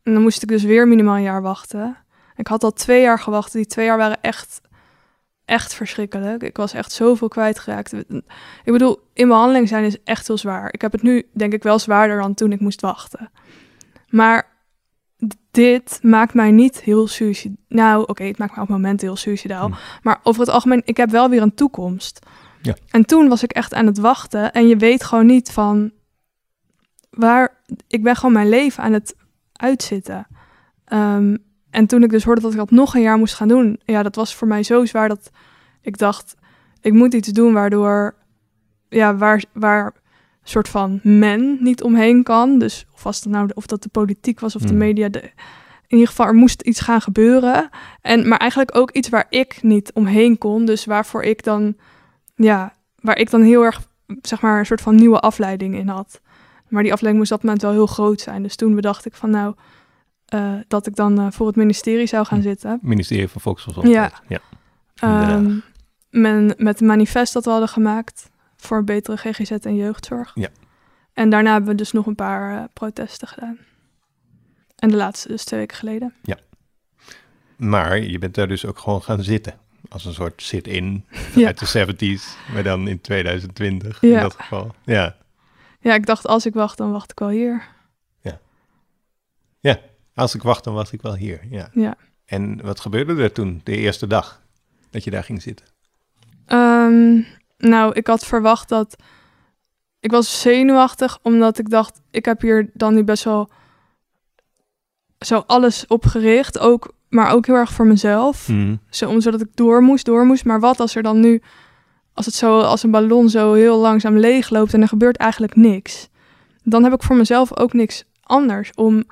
[0.04, 1.98] En dan moest ik dus weer minimaal een jaar wachten.
[2.36, 3.54] Ik had al twee jaar gewacht.
[3.54, 4.62] Die twee jaar waren echt,
[5.46, 6.44] echt verschrikkelijk.
[6.44, 7.94] Ik was echt zoveel kwijtgeraakt.
[8.64, 10.74] Ik bedoel, in behandeling zijn is echt heel zwaar.
[10.74, 13.32] Ik heb het nu denk ik wel zwaarder dan toen ik moest wachten.
[14.10, 14.48] Maar
[15.52, 17.58] dit maakt mij niet heel suicidaal.
[17.68, 19.66] Nou, oké, het maakt me op momenten heel suicidaal.
[19.66, 19.76] Hmm.
[20.02, 22.20] Maar over het algemeen, ik heb wel weer een toekomst.
[22.64, 22.76] Ja.
[22.90, 24.52] En toen was ik echt aan het wachten.
[24.54, 25.92] En je weet gewoon niet van
[27.10, 27.58] waar.
[27.88, 29.16] Ik ben gewoon mijn leven aan het
[29.54, 30.28] uitzitten.
[30.86, 31.38] Ehm,
[31.70, 34.04] en toen ik dus hoorde dat ik dat nog een jaar moest gaan doen, ja,
[34.04, 35.30] dat was voor mij zo zwaar dat
[35.82, 36.36] ik dacht,
[36.82, 38.16] ik moet iets doen waardoor,
[38.90, 39.94] ja, waar, waar
[40.44, 42.60] soort van men niet omheen kan.
[42.60, 44.78] Dus of was dat nou, de- of dat de politiek was of de Hmm.
[44.78, 45.22] media, de,
[45.88, 47.70] in ieder geval er moest iets gaan gebeuren.
[48.02, 51.76] En maar eigenlijk ook iets waar ik niet omheen kon, dus waarvoor ik dan,
[52.36, 53.82] ja, waar ik dan heel erg,
[54.22, 56.22] zeg maar, een soort van nieuwe afleiding in had.
[56.68, 58.44] Maar die afleiding moest op dat moment wel heel groot zijn.
[58.44, 59.56] Dus toen bedacht ik van nou,
[60.26, 62.44] eh, dat ik dan eh, voor het ministerie zou gaan Hm.
[62.44, 62.80] zitten.
[62.82, 64.14] Ministerie van Volksgezondheid.
[64.28, 64.40] Ja.
[64.96, 65.32] Ja.
[65.32, 65.58] Ehm,
[66.10, 70.32] men, met een manifest dat we hadden gemaakt voor een betere GGZ en jeugdzorg.
[70.36, 70.50] Ja.
[71.14, 73.58] En daarna hebben we dus nog een paar eh, protesten gedaan.
[74.76, 76.14] En de laatste dus twee weken geleden.
[77.58, 79.54] Maar je bent daar dus ook gewoon gaan zitten.
[79.94, 81.46] Als een soort sit-in Ja.
[81.48, 84.16] uit de 70s, maar dan in 2020 Ja.
[84.16, 84.76] in dat geval.
[84.84, 85.16] Ja.
[85.80, 87.72] Ja, ik dacht als ik wacht, dan wacht ik wel hier.
[90.16, 91.40] Als ik wacht, dan wacht ik wel hier.
[91.50, 91.70] Ja.
[91.74, 91.96] Ja.
[92.26, 94.42] En wat gebeurde er toen, de eerste dag
[94.90, 95.66] dat je daar ging zitten?
[96.46, 97.22] Ehm,
[97.58, 98.96] nou, ik had verwacht dat...
[100.00, 102.02] Ik was zenuwachtig, omdat ik dacht...
[102.12, 103.50] Ik heb hier dan nu best wel
[105.20, 106.60] zo alles op gericht.
[106.60, 108.48] Ook, maar ook heel erg voor mezelf.
[108.48, 108.76] Mhm.
[108.90, 110.46] Zo, zodat ik door moest, door moest.
[110.46, 111.42] Maar wat als er dan nu...
[112.14, 115.56] Als het zo als een ballon zo heel langzaam leeg loopt en er gebeurt eigenlijk
[115.56, 116.10] niks.
[116.64, 119.04] Dan heb ik voor mezelf ook niks anders om,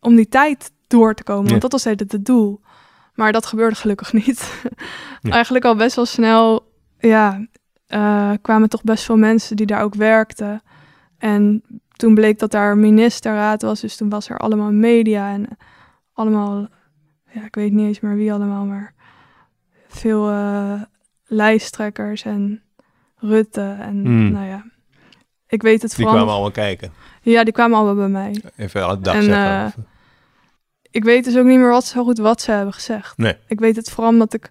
[0.00, 1.44] om die tijd door te komen.
[1.44, 1.50] Ja.
[1.50, 2.60] Want dat was het het doel.
[3.14, 4.40] Maar dat gebeurde gelukkig niet.
[5.20, 5.32] Ja.
[5.32, 7.46] Eigenlijk al best wel snel, ja,
[7.86, 10.62] eh, kwamen toch best veel mensen die daar ook werkten.
[11.18, 15.48] En toen bleek dat daar ministerraad was, dus toen was er allemaal media en
[16.12, 16.68] allemaal,
[17.40, 18.94] ja, ik weet niet eens meer wie allemaal, maar
[19.88, 20.82] veel eh,
[21.24, 22.62] lijsttrekkers en
[23.16, 24.30] Rutte en Hmm.
[24.32, 24.64] nou ja.
[25.48, 26.14] Ik weet het Die vooral.
[26.14, 26.92] kwamen allemaal kijken.
[27.22, 28.42] Ja, die kwamen allemaal bij mij.
[28.56, 29.64] Even het dag En, zeggen.
[29.64, 29.84] eh,
[30.90, 33.16] Ik weet dus ook niet meer wat zo goed wat ze hebben gezegd.
[33.18, 33.36] Nee.
[33.46, 34.50] Ik weet het vooral omdat ik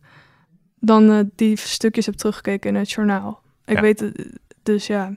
[0.79, 3.41] dan eh, die stukjes heb teruggekeken in het journaal.
[3.65, 3.81] Ik Ja.
[3.81, 4.29] weet het,
[4.63, 5.15] dus ja.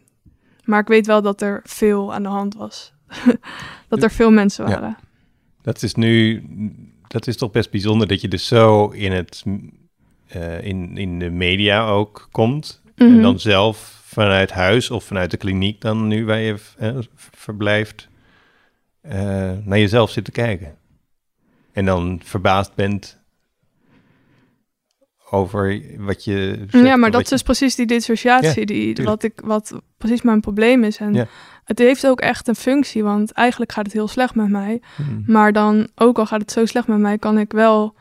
[0.64, 2.92] Maar ik weet wel dat er veel aan de hand was.
[3.88, 4.70] dat er veel mensen Ja.
[4.80, 4.96] waren.
[5.62, 6.42] Dat is nu,
[7.08, 9.44] dat is toch best bijzonder dat je dus zo in het,
[10.26, 12.82] eh, in, in de media ook komt.
[12.94, 13.22] En Mhm.
[13.22, 18.08] dan zelf vanuit huis of vanuit de kliniek dan nu waar je eh, verblijft,
[19.00, 19.12] eh,
[19.64, 20.76] naar jezelf zit te kijken.
[21.72, 23.18] En dan verbaasd bent
[25.30, 29.06] over wat je zegt, ja, maar dat is dus precies die dissociatie, Ja, die, tuurlijk.
[29.08, 30.96] wat, ik, wat precies mijn probleem is.
[30.98, 31.26] En Ja.
[31.68, 34.82] Het heeft ook echt een functie, want eigenlijk gaat het heel slecht met mij.
[34.96, 35.22] Hmm.
[35.26, 37.94] Maar dan, ook al gaat het zo slecht met mij, kan ik wel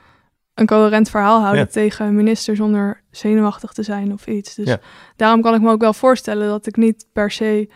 [0.53, 1.67] een coherent verhaal houden Ja.
[1.71, 4.55] tegen een minister zonder zenuwachtig te zijn of iets.
[4.55, 4.79] Dus Ja.
[5.15, 7.69] daarom kan ik me ook wel voorstellen dat ik niet per se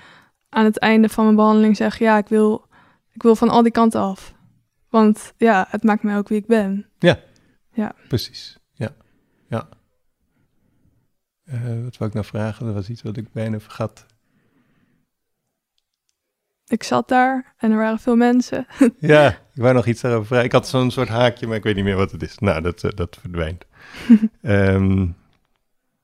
[0.49, 2.67] aan het einde van mijn behandeling zeg, ja, ik wil,
[3.11, 4.33] ik wil van al die kanten af.
[4.89, 6.89] Want ja, het maakt mij ook wie ik ben.
[8.07, 8.89] Precies, ja.
[9.49, 9.69] ja.
[11.43, 12.65] Eh, wat wou ik nou vragen?
[12.65, 14.05] Dat was iets wat ik bijna vergat.
[16.71, 18.67] Ik zat daar en er waren veel mensen.
[18.99, 20.45] Ja, ik wou nog iets daarover vragen.
[20.45, 22.37] Ik had zo'n soort haakje, maar ik weet niet meer wat het is.
[22.37, 23.65] Nou, dat, eh, dat verdwijnt.
[24.41, 25.07] Ehm,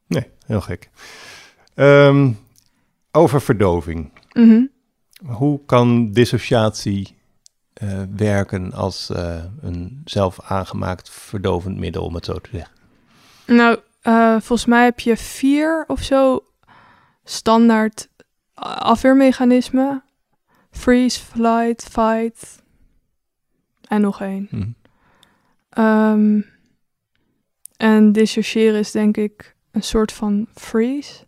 [0.07, 0.89] nee, heel gek.
[1.73, 2.31] Ehm,
[3.11, 4.11] over verdoving.
[4.33, 4.65] Mhm.
[5.25, 7.15] Hoe kan dissociatie
[7.73, 12.75] eh, werken als eh, een zelf aangemaakt verdovend middel, om het zo te zeggen?
[13.45, 13.79] Nou,
[14.41, 16.43] volgens mij heb je vier of zo
[17.23, 18.09] standaard
[18.79, 20.03] afweermechanismen.
[20.77, 22.63] Freeze, flight, fight.
[23.87, 24.47] En nog één.
[24.49, 24.65] Hm.
[25.69, 26.41] Ehm,
[27.77, 31.25] en dissociëren is denk ik een soort van freeze.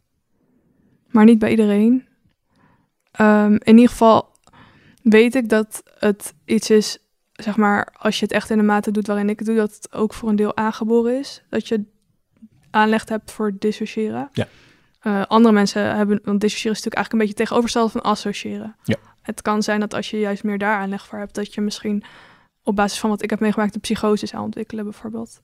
[1.07, 2.07] Maar niet bij iedereen.
[3.11, 4.35] Ehm, in ieder geval
[5.01, 6.97] weet ik dat het iets is,
[7.33, 9.75] zeg maar, als je het echt in de mate doet waarin ik het doe, dat
[9.75, 11.43] het ook voor een deel aangeboren is.
[11.49, 11.85] Dat je
[12.69, 14.29] aanleg hebt voor dissociëren.
[14.31, 14.47] Ja.
[14.99, 18.75] Eh, andere mensen hebben, want dissociëren is natuurlijk eigenlijk een beetje tegenovergesteld van associëren.
[18.83, 18.97] Ja.
[19.21, 22.03] Het kan zijn dat als je juist meer daar aanleg voor hebt, dat je misschien
[22.63, 25.41] op basis van wat ik heb meegemaakt een psychose zou ontwikkelen bijvoorbeeld.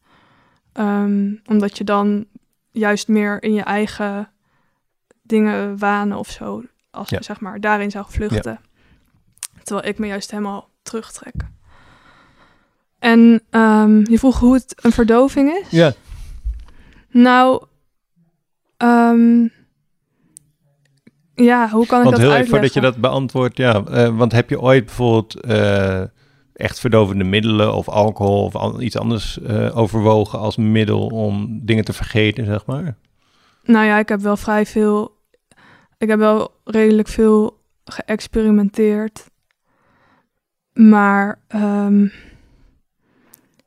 [0.73, 2.25] Ehm, omdat je dan
[2.71, 4.29] juist meer in je eigen
[5.21, 7.17] dingen wanen of zo, als Ja.
[7.17, 8.59] je zeg maar daarin zou vluchten.
[9.63, 11.33] Terwijl ik me juist helemaal terugtrek.
[12.99, 15.69] En ehm, je vroeg hoe het een verdoving is?
[15.69, 15.93] Ja,
[17.09, 17.65] Nou,
[18.77, 19.47] ehm,
[21.35, 22.47] ja, hoe kan ik want dat heel even uitleggen?
[22.47, 26.01] voordat je dat beantwoordt, ja, eh, want heb je ooit bijvoorbeeld eh,
[26.53, 31.93] echt verdovende middelen of alcohol of iets anders eh, overwogen als middel om dingen te
[31.93, 32.97] vergeten, zeg maar?
[33.63, 35.17] Nou ja, ik heb wel vrij veel.
[35.97, 39.29] Ik heb wel redelijk veel geëxperimenteerd.
[40.73, 42.07] Maar ehm,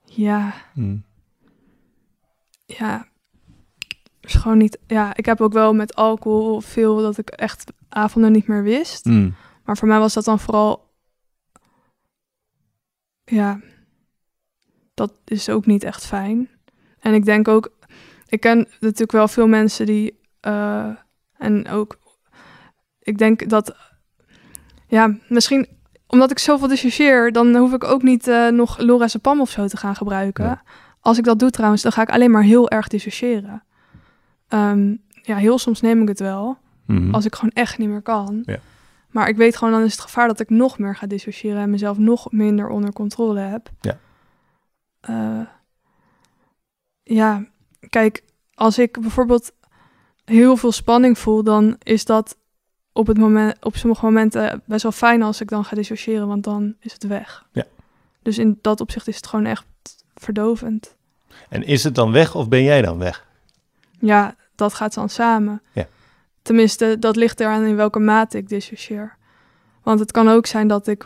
[0.04, 0.96] ja, Hm.
[2.66, 3.06] ja.
[4.28, 4.78] Is gewoon niet.
[4.86, 9.04] Ja, ik heb ook wel met alcohol veel dat ik echt avonden niet meer wist.
[9.04, 9.30] Hm.
[9.64, 10.90] Maar voor mij was dat dan vooral.
[13.24, 13.60] Ja.
[14.94, 16.48] Dat is ook niet echt fijn.
[17.00, 17.72] En ik denk ook.
[18.26, 20.18] Ik ken natuurlijk wel veel mensen die.
[20.40, 20.90] eh,
[21.38, 21.98] en ook.
[23.00, 23.76] Ik denk dat.
[24.88, 25.66] Ja, misschien.
[26.06, 29.76] Omdat ik zoveel dissocieer, dan hoef ik ook niet eh, nog lorazepam of zo te
[29.76, 30.44] gaan gebruiken.
[30.44, 30.62] Ja.
[31.00, 33.62] Als ik dat doe trouwens, dan ga ik alleen maar heel erg dissociëren.
[34.48, 37.14] Ehm, ja, heel soms neem ik het wel Mhm.
[37.14, 38.42] als ik gewoon echt niet meer kan.
[38.46, 38.58] Ja.
[39.10, 41.70] Maar ik weet gewoon, dan is het gevaar dat ik nog meer ga dissociëren en
[41.70, 43.70] mezelf nog minder onder controle heb.
[43.80, 43.98] Ja.
[45.00, 45.46] Eh,
[47.02, 47.44] ja,
[47.88, 48.22] kijk,
[48.54, 49.52] als ik bijvoorbeeld
[50.24, 52.36] heel veel spanning voel, dan is dat
[52.92, 56.44] op, het moment, op sommige momenten best wel fijn als ik dan ga dissociëren, want
[56.44, 57.46] dan is het weg.
[57.52, 57.64] Ja.
[58.22, 59.64] Dus in dat opzicht is het gewoon echt
[60.14, 60.96] verdovend.
[61.48, 63.26] En is het dan weg of ben jij dan weg?
[63.98, 65.62] Ja, dat gaat dan samen.
[65.72, 65.86] Ja.
[66.42, 69.16] Tenminste, dat ligt eraan in welke mate ik dissocieer.
[69.82, 71.04] Want het kan ook zijn dat ik...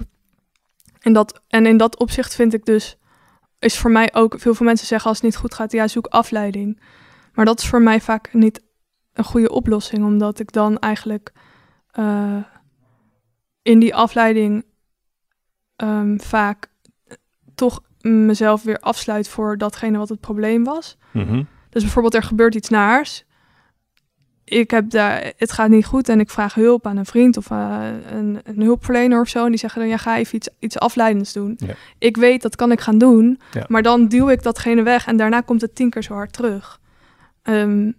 [1.01, 2.99] En, dat, en in dat opzicht vind ik dus...
[3.59, 4.35] Is voor mij ook...
[4.39, 5.73] Veel veel mensen zeggen als het niet goed gaat...
[5.73, 6.81] Ja, zoek afleiding.
[7.35, 8.63] Maar dat is voor mij vaak niet
[9.13, 10.05] een goede oplossing.
[10.05, 11.33] Omdat ik dan eigenlijk...
[11.91, 12.37] eh,
[13.63, 14.65] in die afleiding...
[15.77, 16.71] ehm, vaak
[17.55, 20.97] toch mezelf weer afsluit voor datgene wat het probleem was.
[21.11, 21.43] Mhm.
[21.69, 23.25] Dus bijvoorbeeld er gebeurt iets naars.
[24.45, 27.51] Ik heb daar, het gaat niet goed en ik vraag hulp aan een vriend of
[27.51, 29.45] eh, een, een hulpverlener of zo.
[29.45, 31.55] En die zeggen dan, ja, ga even iets, iets afleidends doen.
[31.57, 31.75] Ja.
[31.99, 33.41] Ik weet, dat kan ik gaan doen.
[33.53, 33.65] Ja.
[33.69, 36.81] Maar dan duw ik datgene weg en daarna komt het tien keer zo hard terug.
[37.43, 37.93] Ehm,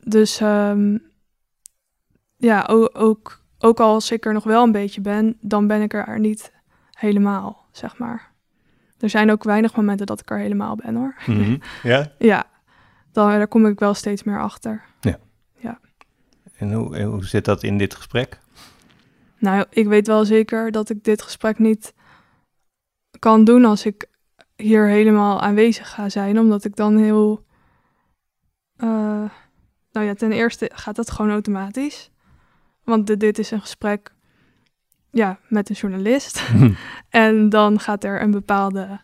[0.00, 0.98] dus ehm,
[2.36, 6.20] ja, ook, ook als ik er nog wel een beetje ben, dan ben ik er
[6.20, 6.52] niet
[6.90, 8.30] helemaal, zeg maar.
[8.98, 11.14] Er zijn ook weinig momenten dat ik er helemaal ben, hoor.
[11.26, 11.56] Mhm.
[11.82, 12.12] Ja?
[12.18, 12.44] Ja,
[13.12, 14.82] dan, daar kom ik wel steeds meer achter.
[16.62, 18.38] En hoe, zit dat in dit gesprek?
[19.38, 21.94] Nou, ik weet wel zeker dat ik dit gesprek niet
[23.18, 24.08] kan doen als ik
[24.56, 27.44] hier helemaal aanwezig ga zijn, omdat ik dan heel.
[28.76, 29.24] eh,
[29.92, 32.10] nou ja, ten eerste gaat dat gewoon automatisch.
[32.84, 34.14] Want dit, dit is een gesprek
[35.10, 36.42] ja, met een journalist.
[37.08, 39.00] En dan gaat er een bepaalde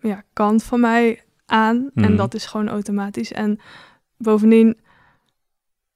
[0.00, 1.90] ja, kant van mij aan.
[1.94, 2.04] Mhm.
[2.04, 3.32] En dat is gewoon automatisch.
[3.32, 3.60] En
[4.16, 4.80] bovendien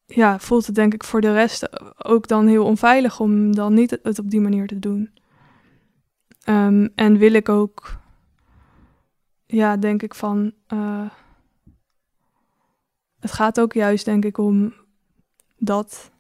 [0.07, 1.69] ja, voelt het denk ik voor de rest
[2.05, 5.11] ook dan heel onveilig om dan niet het op die manier te doen.
[6.45, 7.97] Ehm, en wil ik ook,
[9.47, 10.53] ja, denk ik van.
[10.67, 11.11] eh,
[13.21, 14.75] het gaat ook juist, denk ik, om
[15.59, 16.13] dat.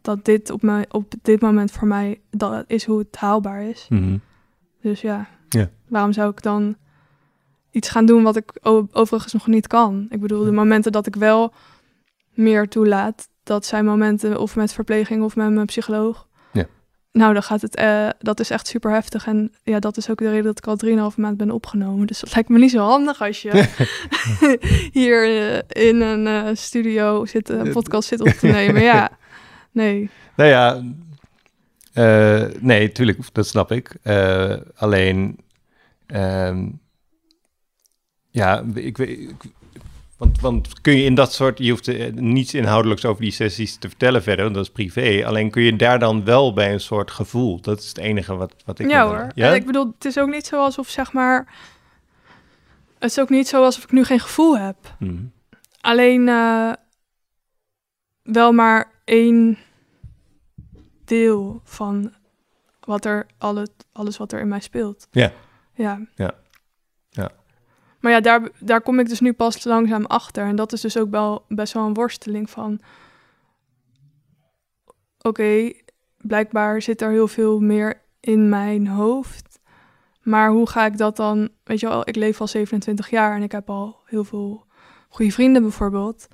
[0.00, 3.86] Dat dit op, mij, op dit moment voor mij dat is hoe het haalbaar is.
[3.88, 4.18] Mhm.
[4.80, 5.70] Dus ja, Ja.
[5.88, 6.76] waarom zou ik dan
[7.70, 8.52] iets gaan doen wat ik
[8.92, 10.06] overigens nog niet kan?
[10.10, 11.52] Ik bedoel, de momenten dat ik wel
[12.40, 16.28] meer toelaat, dat zijn momenten of met verpleging of met mijn psycholoog.
[16.52, 16.66] Ja.
[17.12, 19.26] Nou, dan gaat het, eh, dat is echt super heftig.
[19.26, 22.06] En ja, dat is ook de reden dat ik al 3,5 maand ben opgenomen.
[22.06, 23.68] Dus dat lijkt me niet zo handig als je
[25.00, 28.82] hier eh, in een eh, studio zit, een podcast zit op te nemen.
[28.82, 29.10] Ja,
[29.72, 30.10] nee.
[30.36, 30.82] Nou ja,
[32.60, 33.96] nee, tuurlijk, dat snap ik.
[34.74, 35.38] Alleen,
[36.06, 36.68] ehm,
[38.30, 39.34] ja, ik weet.
[40.20, 43.76] Want, want kun je in dat soort, je hoeft eh, niets inhoudelijks over die sessies
[43.76, 45.26] te vertellen verder, want dat is privé.
[45.26, 47.60] Alleen kun je daar dan wel bij een soort gevoel.
[47.60, 48.90] Dat is het enige wat, wat ik.
[48.90, 49.26] ja hoor.
[49.34, 49.48] Ja?
[49.48, 51.54] En ik bedoel, het is ook niet zo alsof zeg maar...
[52.98, 54.76] Het is ook niet zo alsof ik nu geen gevoel heb.
[54.98, 55.22] Mhm.
[55.80, 56.72] Alleen eh,
[58.22, 59.58] wel maar één
[61.04, 62.12] deel van
[62.80, 65.06] wat er, alle, alles wat er in mij speelt.
[65.10, 65.32] Ja.
[65.74, 66.00] Ja.
[66.14, 66.34] Ja.
[68.00, 70.44] Maar ja, daar, daar kom ik dus nu pas langzaam achter.
[70.46, 72.80] En dat is dus ook wel best wel een worsteling van...
[75.22, 75.72] Oké,
[76.16, 79.60] blijkbaar zit er heel veel meer in mijn hoofd.
[80.22, 81.48] Maar hoe ga ik dat dan...
[81.64, 84.66] Weet je wel, ik leef al 27 jaar en ik heb al heel veel
[85.08, 86.28] goede vrienden bijvoorbeeld.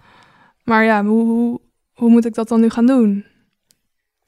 [0.65, 1.61] Maar ja, hoe, hoe,
[1.93, 3.25] hoe moet ik dat dan nu gaan doen?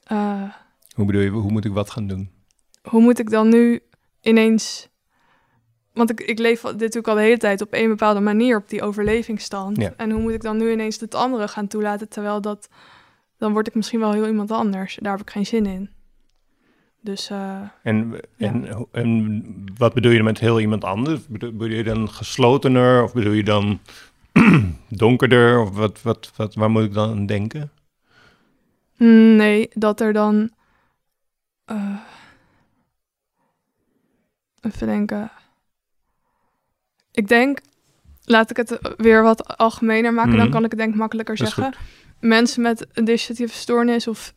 [0.04, 0.52] Eh,
[0.94, 2.30] Hoe bedoel je, hoe moet ik wat gaan doen?
[2.82, 3.80] hoe moet ik dan nu
[4.20, 4.88] ineens...
[5.98, 8.68] Want ik, ik leef dit natuurlijk al de hele tijd op een bepaalde manier, op
[8.68, 9.76] die overlevingsstand.
[9.76, 9.92] Ja.
[9.96, 12.68] En hoe moet ik dan nu ineens het andere gaan toelaten, terwijl dat...
[13.36, 14.98] Dan word ik misschien wel heel iemand anders.
[15.02, 15.90] Daar heb ik geen zin in.
[17.00, 19.44] Dus eh, En, en, en
[19.76, 21.26] wat bedoel je met heel iemand anders?
[21.26, 23.80] Bedoel, bedoel je dan geslotener of bedoel je dan
[24.88, 25.60] donkerder?
[25.60, 27.70] Of wat, wat, wat, waar moet ik dan aan denken?
[28.96, 30.50] mm, nee, dat er dan...
[31.64, 31.96] eh,
[34.60, 35.30] even denken.
[37.18, 37.58] Ik denk,
[38.24, 40.50] laat ik het weer wat algemener maken, dan Mhm.
[40.50, 41.74] kan ik het denk makkelijker zeggen.
[42.20, 44.34] Mensen met een dissociatieve stoornis of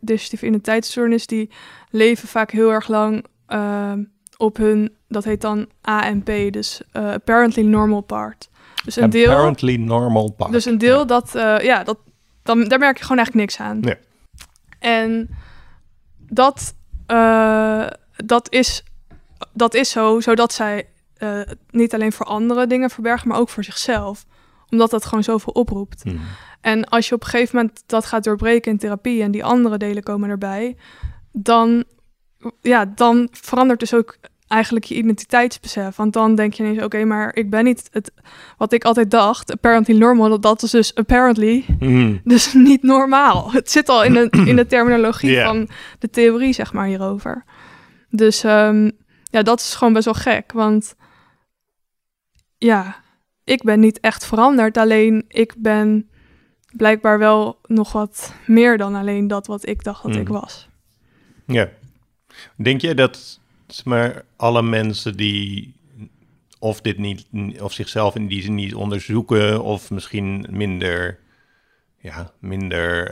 [0.00, 1.50] dissociatieve identiteitsstoornis, die
[1.90, 4.04] leven vaak heel erg lang ehm,
[4.36, 8.50] op hun, dat heet dan ANP, dus eh, apparently normal part.
[8.84, 10.52] Dus een deel, Apparently normal part.
[10.52, 11.98] dus een deel dat, eh, ja, dat,
[12.42, 13.78] dan, daar merk je gewoon eigenlijk niks aan.
[13.80, 13.96] Ja.
[14.78, 15.28] En
[16.18, 16.74] dat,
[17.06, 18.84] eh, dat, is,
[19.52, 20.86] dat is zo, zodat zij
[21.22, 24.24] eh, niet alleen voor andere dingen verbergen, maar ook voor zichzelf.
[24.68, 26.04] Omdat dat gewoon zoveel oproept.
[26.04, 26.16] Mhm.
[26.60, 29.76] En als je op een gegeven moment dat gaat doorbreken in therapie en die andere
[29.78, 30.76] delen komen erbij,
[31.32, 31.84] dan,
[32.60, 34.16] ja, dan verandert dus ook
[34.48, 35.96] eigenlijk je identiteitsbesef.
[35.96, 38.12] Want dan denk je ineens, oké, maar ik ben niet het,
[38.56, 42.16] wat ik altijd dacht, apparently normal, dat is dus apparently Mhm.
[42.24, 43.52] dus niet normaal.
[43.52, 47.44] Het zit al in de, in de terminologie van de theorie, zeg maar, hierover.
[48.10, 48.90] Dus ehm,
[49.30, 50.52] ja, dat is gewoon best wel gek.
[50.52, 50.94] Want
[52.64, 52.96] ja,
[53.44, 54.76] ik ben niet echt veranderd.
[54.76, 56.10] Alleen ik ben
[56.76, 60.32] blijkbaar wel nog wat meer dan alleen dat wat ik dacht dat ik Mhm.
[60.40, 60.68] was.
[61.46, 61.68] Ja.
[62.56, 63.40] Denk je dat
[63.84, 65.74] maar, alle mensen die
[66.58, 67.26] of dit niet,
[67.60, 71.18] of zichzelf in die zin niet onderzoeken, of misschien minder,
[71.98, 73.08] ja, minder,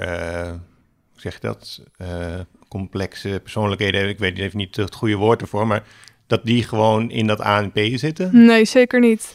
[1.13, 5.67] hoe zeg je dat, Eh, complexe persoonlijkheden, ik weet even niet het goede woord ervoor,
[5.67, 5.83] maar
[6.31, 8.45] dat die gewoon in dat ANP zitten?
[8.45, 9.35] Nee, zeker niet.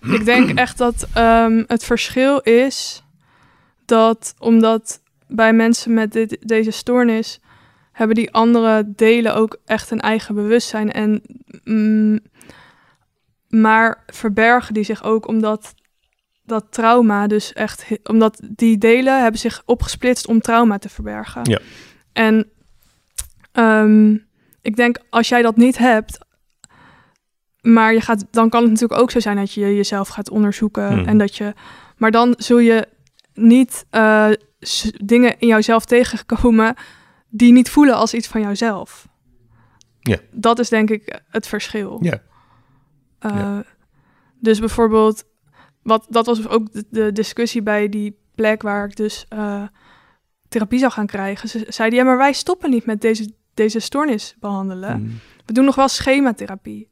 [0.18, 3.02] Ik denk echt dat ehm, het verschil is
[3.84, 7.40] dat omdat bij mensen met dit, deze stoornis
[7.92, 11.22] hebben die andere delen ook echt een eigen bewustzijn en
[11.64, 12.18] mm,
[13.48, 15.74] maar verbergen die zich ook omdat
[16.44, 21.40] dat trauma dus echt omdat die delen hebben zich opgesplitst om trauma te verbergen.
[21.44, 21.60] Ja.
[22.12, 22.50] En
[23.52, 24.14] ehm,
[24.62, 26.18] ik denk als jij dat niet hebt,
[27.72, 30.92] maar je gaat, dan kan het natuurlijk ook zo zijn dat je jezelf gaat onderzoeken
[30.92, 31.04] Hmm.
[31.04, 31.54] en dat je,
[31.96, 32.88] maar dan zul je
[33.34, 34.28] niet eh,
[35.04, 36.74] dingen in jouzelf tegenkomen
[37.28, 39.08] die niet voelen als iets van jouzelf.
[40.00, 40.18] Ja.
[40.30, 41.98] Dat is denk ik het verschil.
[42.02, 42.22] Ja.
[43.18, 43.64] Eh, Ja.
[44.40, 45.24] Dus bijvoorbeeld,
[45.82, 49.62] wat, dat was ook de, de discussie bij die plek waar ik dus eh,
[50.48, 51.48] therapie zou gaan krijgen.
[51.48, 55.02] Ze zeiden, ja, maar wij stoppen niet met deze, deze stoornis behandelen.
[55.02, 55.10] Mhm.
[55.46, 56.88] We doen nog wel schematherapie.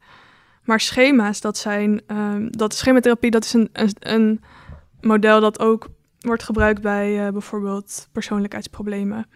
[0.64, 2.00] Maar schema's, dat zijn...
[2.07, 4.40] ehm, dat schematherapie, dat is een, een, een
[5.00, 5.88] model dat ook
[6.20, 9.27] wordt gebruikt bij eh, bijvoorbeeld persoonlijkheidsproblemen.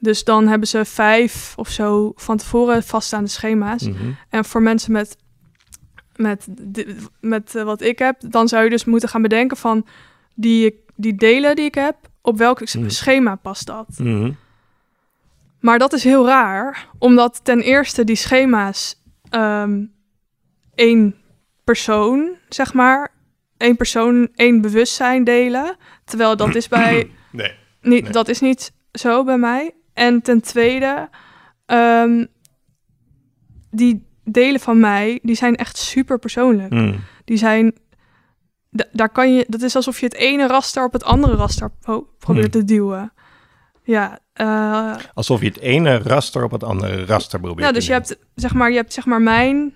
[0.00, 3.88] Dus dan hebben ze vijf of zo van tevoren vaststaande schema's.
[3.88, 4.10] Mhm.
[4.28, 5.16] En voor mensen met,
[6.16, 6.46] met,
[7.20, 9.86] met eh, wat ik heb, dan zou je dus moeten gaan bedenken van
[10.34, 12.88] die, die delen die ik heb, op welk Mhm.
[12.88, 13.98] schema past dat?
[13.98, 14.32] Mhm.
[15.60, 19.84] Maar dat is heel raar, omdat ten eerste die schema's ehm
[20.80, 21.14] één
[21.64, 23.12] persoon, zeg maar,
[23.56, 25.76] één persoon, één bewustzijn delen.
[26.04, 27.52] Terwijl dat is bij Nee.
[27.82, 28.12] niet, Nee.
[28.12, 29.74] dat is niet zo bij mij.
[29.92, 31.08] En ten tweede,
[31.66, 32.24] ehm,
[33.70, 36.70] die delen van mij, die zijn echt super persoonlijk.
[36.72, 36.96] Mhm.
[37.24, 37.74] Die zijn,
[38.70, 41.70] da- daar kan je, dat is alsof je het ene raster op het andere raster
[41.80, 42.60] pro- probeert Hmm.
[42.66, 43.12] te duwen.
[43.82, 47.86] Ja, eh, Alsof je het ene raster op het andere raster probeert nou, te dus
[47.86, 49.74] je hebt, zeg maar, je hebt zeg maar mijn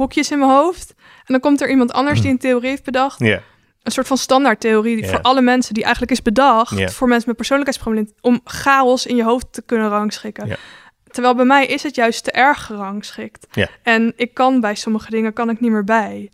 [0.00, 0.94] hokjes in mijn hoofd.
[0.98, 3.18] En dan komt er iemand anders die een theorie heeft bedacht.
[3.18, 3.40] Ja.
[3.82, 5.08] Een soort van standaardtheorie Ja.
[5.08, 6.78] voor alle mensen die eigenlijk is bedacht.
[6.78, 6.88] Ja.
[6.88, 8.12] Voor mensen met persoonlijkheidsproblemen.
[8.20, 10.46] Om chaos in je hoofd te kunnen rangschikken.
[10.46, 10.56] Ja.
[11.04, 13.46] Terwijl bij mij is het juist te erg gerangschikt.
[13.50, 13.68] Ja.
[13.82, 16.30] En ik kan bij sommige dingen kan ik niet meer bij.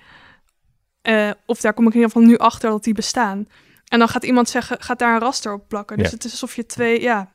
[1.02, 3.48] Eh, of daar kom ik in ieder geval nu achter dat die bestaan.
[3.88, 5.96] En dan gaat iemand zeggen, gaat daar een raster op plakken.
[5.96, 6.14] Dus Ja.
[6.14, 7.32] het is alsof je twee, ja,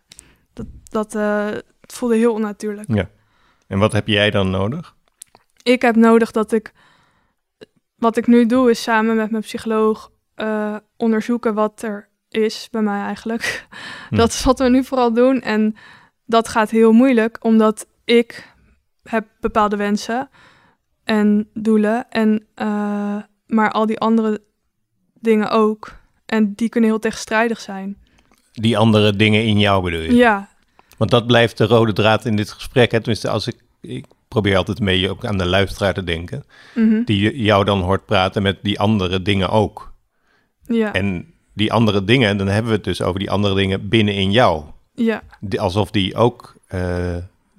[0.54, 1.46] dat, dat eh,
[1.82, 3.08] het voelde heel onnatuurlijk.
[3.68, 4.96] En wat heb jij dan nodig?
[5.64, 6.72] Ik heb nodig dat ik,
[7.96, 12.82] wat ik nu doe, is samen met mijn psycholoog eh, onderzoeken wat er is bij
[12.82, 13.44] mij eigenlijk.
[14.10, 14.16] Hm.
[14.16, 15.42] Dat is wat we nu vooral doen.
[15.42, 15.76] En
[16.26, 18.54] dat gaat heel moeilijk, omdat ik
[19.04, 20.30] heb bepaalde wensen
[21.04, 22.10] en doelen.
[22.10, 24.42] En, eh, maar al die andere
[25.14, 26.00] dingen ook.
[26.26, 27.98] En die kunnen heel tegenstrijdig zijn.
[28.52, 30.16] Die andere dingen in jou bedoel je?
[30.16, 30.50] Ja,
[30.98, 32.92] Want dat blijft de rode draad in dit gesprek.
[32.92, 32.98] Hè?
[32.98, 36.44] Tenminste, als ik, ik probeer altijd beetje ook aan de luisteraar te denken.
[36.76, 39.94] mhm, Die jou dan hoort praten met die andere dingen ook.
[40.64, 44.32] ja, En die andere dingen, dan hebben we het dus over die andere dingen binnenin
[44.32, 44.64] jou.
[44.94, 45.22] ja.
[45.40, 47.16] Die- alsof die ook eh,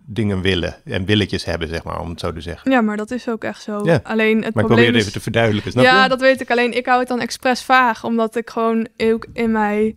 [0.07, 2.71] dingen willen en willetjes hebben, zeg maar, om het zo te zeggen.
[2.71, 3.81] ja, maar dat is ook echt zo.
[3.85, 6.09] Ja, Alleen het Maar ik probleem probeer het even te verduidelijken, snap ja, je?
[6.09, 6.51] dat weet ik.
[6.51, 9.95] Alleen ik hou het dan expres vaag, omdat ik gewoon ook in mij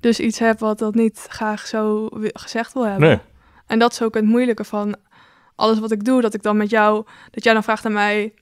[0.00, 3.08] dus iets heb wat dat niet graag zo gezegd wil hebben.
[3.08, 3.18] Nee.
[3.66, 4.96] En dat is ook het moeilijke van
[5.58, 8.32] alles wat ik doe, dat ik dan met jou, dat jij dan vraagt aan mij,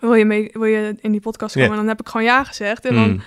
[0.00, 1.68] wil je, mee, wil je in die podcast komen?
[1.70, 1.74] Ja.
[1.76, 2.84] En dan heb ik gewoon ja gezegd.
[2.84, 3.20] En dan Mm.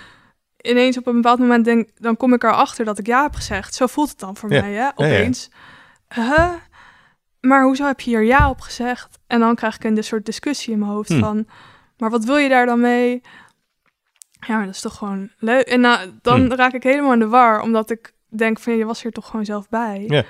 [0.60, 3.74] ineens op een bepaald moment denk, dan kom ik erachter dat ik ja heb gezegd.
[3.74, 4.60] Zo voelt het dan voor Ja.
[4.60, 4.76] mij, hè?
[4.76, 4.92] ja.
[4.94, 5.50] Opeens.
[6.14, 6.50] Huh?
[7.40, 9.18] Maar hoezo heb je hier ja op gezegd?
[9.26, 11.18] En dan krijg ik een soort discussie in mijn hoofd Hm.
[11.20, 11.46] van,
[11.96, 13.20] maar wat wil je daar dan mee?
[14.46, 15.66] Ja, maar dat is toch gewoon leuk.
[15.66, 16.52] En nou, dan Hm.
[16.52, 19.44] raak ik helemaal in de war, omdat ik denk van, je was hier toch gewoon
[19.44, 20.04] zelf bij.
[20.08, 20.24] Ja.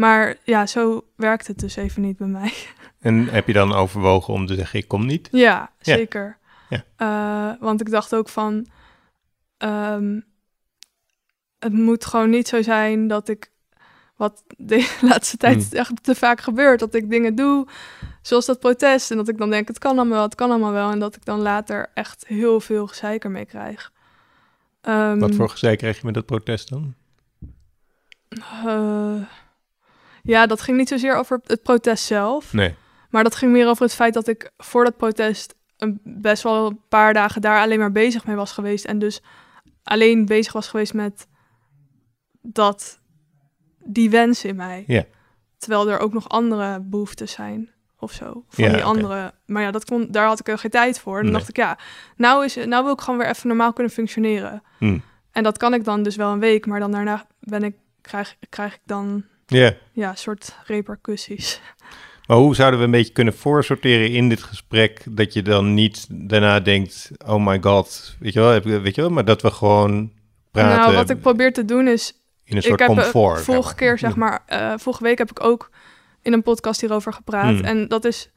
[0.00, 2.52] Maar ja, zo werkt het dus even niet bij mij.
[3.00, 5.28] En heb je dan overwogen om te zeggen, ik kom niet?
[5.32, 6.38] Ja, zeker.
[6.68, 6.84] Ja.
[6.96, 8.66] Eh, want ik dacht ook van,
[9.56, 10.20] ehm,
[11.58, 13.50] het moet gewoon niet zo zijn dat ik,
[14.16, 15.78] wat de laatste tijd Hmm.
[15.78, 17.66] echt te vaak gebeurt, dat ik dingen doe
[18.22, 20.72] zoals dat protest en dat ik dan denk, het kan allemaal wel, het kan allemaal
[20.72, 20.90] wel.
[20.90, 23.92] En dat ik dan later echt heel veel gezeik ermee krijg.
[24.80, 26.94] Ehm, Wat voor gezeik krijg je met dat protest dan?
[28.66, 29.14] eh,
[30.22, 32.52] ja, dat ging niet zozeer over het protest zelf.
[32.52, 32.74] Nee.
[33.10, 36.66] Maar dat ging meer over het feit dat ik voor dat protest een, best wel
[36.66, 38.84] een paar dagen daar alleen maar bezig mee was geweest.
[38.84, 39.20] En dus
[39.82, 41.26] alleen bezig was geweest met
[42.42, 43.00] dat,
[43.84, 44.84] die wens in mij.
[44.86, 45.04] Ja.
[45.58, 48.44] Terwijl er ook nog andere behoeftes zijn of zo.
[48.48, 49.32] Van Ja, die andere.
[49.46, 51.14] Maar ja, dat kon, daar had ik er geen tijd voor.
[51.16, 51.32] Dan Nee.
[51.32, 51.78] dacht ik, ja,
[52.16, 54.62] nou, is, nou wil ik gewoon weer even normaal kunnen functioneren.
[54.78, 54.98] Hm.
[55.32, 58.36] En dat kan ik dan dus wel een week, maar dan daarna ben ik, krijg,
[58.48, 59.74] krijg ik dan Ja.
[59.92, 61.60] ja, een soort repercussies.
[62.26, 66.06] Maar hoe zouden we een beetje kunnen voorsorteren in dit gesprek dat je dan niet
[66.10, 69.50] daarna denkt, oh my god, weet je wel, heb weet je wel, maar dat we
[69.50, 70.12] gewoon
[70.50, 72.12] praten Nou, wat ik probeer te doen is
[72.44, 73.36] in een ik soort heb eh, comfort.
[73.36, 75.70] zeg vorige keer, zeg maar, eh, vorige week heb ik ook
[76.22, 77.54] in een podcast hierover gepraat.
[77.54, 77.64] Hmm.
[77.64, 78.30] En dat is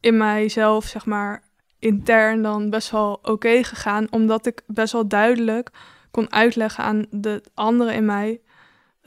[0.00, 1.42] in mijzelf, zeg maar,
[1.78, 4.06] intern dan best wel oké gegaan.
[4.10, 5.70] Omdat ik best wel duidelijk
[6.10, 8.40] kon uitleggen aan de anderen in mij.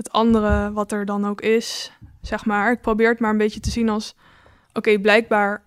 [0.01, 1.91] Het andere wat er dan ook is,
[2.21, 2.71] zeg maar.
[2.71, 4.15] Ik probeer het maar een beetje te zien als...
[4.73, 5.63] Oké, blijkbaar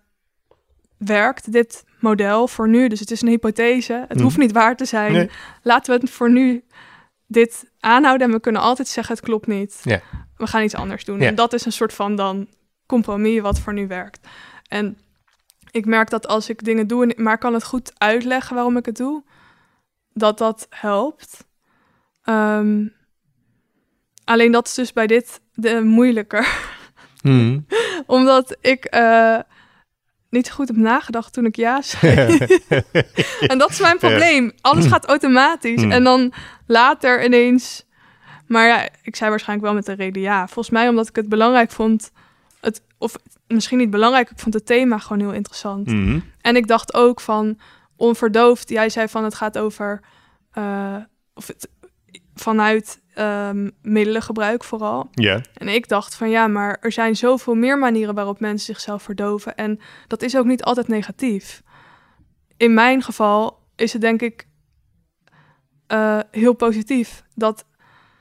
[0.96, 2.88] werkt dit model voor nu.
[2.88, 3.92] Dus het is een hypothese.
[3.92, 4.22] Het Hmm.
[4.22, 5.12] hoeft niet waar te zijn.
[5.12, 5.30] Nee.
[5.62, 6.64] Laten we het voor nu
[7.26, 8.26] dit aanhouden.
[8.26, 9.80] En we kunnen altijd zeggen, het klopt niet.
[9.82, 10.00] Ja.
[10.36, 11.20] We gaan iets anders doen.
[11.20, 12.48] En dat is een soort van dan
[12.86, 14.26] compromis wat voor nu werkt.
[14.68, 14.98] En
[15.70, 18.86] ik merk dat als ik dingen doe, en- maar kan het goed uitleggen waarom ik
[18.86, 19.22] het doe,
[20.12, 21.44] dat dat helpt.
[22.22, 22.86] Ehm,
[24.24, 26.48] alleen dat is dus bij dit de, moeilijker.
[27.20, 27.60] Hm.
[28.06, 29.38] Omdat ik eh,
[30.30, 32.38] niet goed heb nagedacht toen ik ja zei.
[33.52, 34.52] en dat is mijn probleem.
[34.60, 35.82] Alles gaat automatisch.
[35.82, 35.90] Hmm.
[35.90, 36.32] En dan
[36.66, 37.86] later ineens...
[38.46, 40.46] Maar ja, ik zei waarschijnlijk wel met de reden ja.
[40.46, 42.12] Volgens mij omdat ik het belangrijk vond...
[42.60, 43.16] Het, of
[43.46, 45.90] misschien niet belangrijk, ik vond het thema gewoon heel interessant.
[45.90, 46.20] Hm.
[46.40, 47.58] En ik dacht ook van
[47.96, 48.68] onverdoofd.
[48.68, 50.00] Jij zei van het gaat over...
[50.52, 50.96] eh,
[51.34, 51.68] of het,
[52.34, 55.08] vanuit ehm, middelengebruik vooral.
[55.10, 55.40] Ja.
[55.54, 59.54] En ik dacht van ja, maar er zijn zoveel meer manieren waarop mensen zichzelf verdoven.
[59.54, 61.62] En dat is ook niet altijd negatief.
[62.56, 64.46] In mijn geval is het denk ik
[65.86, 67.22] eh, heel positief.
[67.34, 67.66] Dat,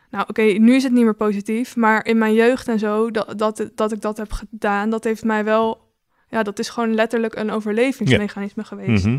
[0.10, 1.76] nou oké, nu is het niet meer positief.
[1.76, 5.24] Maar in mijn jeugd en zo, dat, dat, dat ik dat heb gedaan, dat heeft
[5.24, 5.92] mij wel...
[6.30, 9.06] Ja, dat is gewoon letterlijk een overlevingsmechanisme geweest.
[9.06, 9.18] Mhm.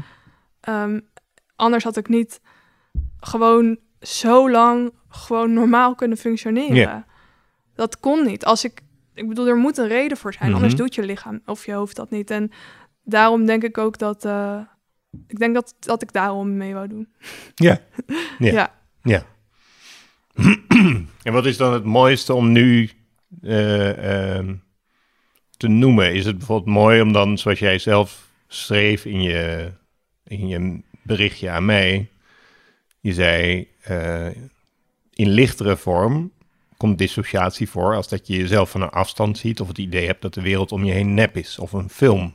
[0.60, 1.00] Ehm,
[1.56, 2.40] anders had ik niet
[3.20, 7.06] gewoon zo lang gewoon normaal kunnen functioneren.
[7.74, 8.44] Dat kon niet.
[8.44, 8.80] Als ik,
[9.14, 10.54] ik bedoel, er moet een reden voor zijn, Mhm.
[10.56, 12.30] anders doet je lichaam of je hoofd dat niet.
[12.30, 12.50] En
[13.04, 14.60] daarom denk ik ook dat, eh,
[15.26, 17.08] ik denk dat, dat ik daarom mee wou doen.
[17.54, 17.80] Ja.
[18.38, 18.52] Ja.
[18.52, 18.74] Ja.
[19.02, 19.22] Ja.
[21.22, 22.90] en wat is dan het mooiste om nu
[23.42, 24.54] eh, ehm,
[25.56, 26.14] te noemen?
[26.14, 29.72] Is het bijvoorbeeld mooi om dan, zoals jij zelf schreef in je,
[30.24, 32.08] in je berichtje aan mij,
[33.00, 34.26] je zei eh,
[35.14, 36.32] in lichtere vorm
[36.76, 40.22] komt dissociatie voor als dat je jezelf van een afstand ziet of het idee hebt
[40.22, 42.34] dat de wereld om je heen nep is of een film.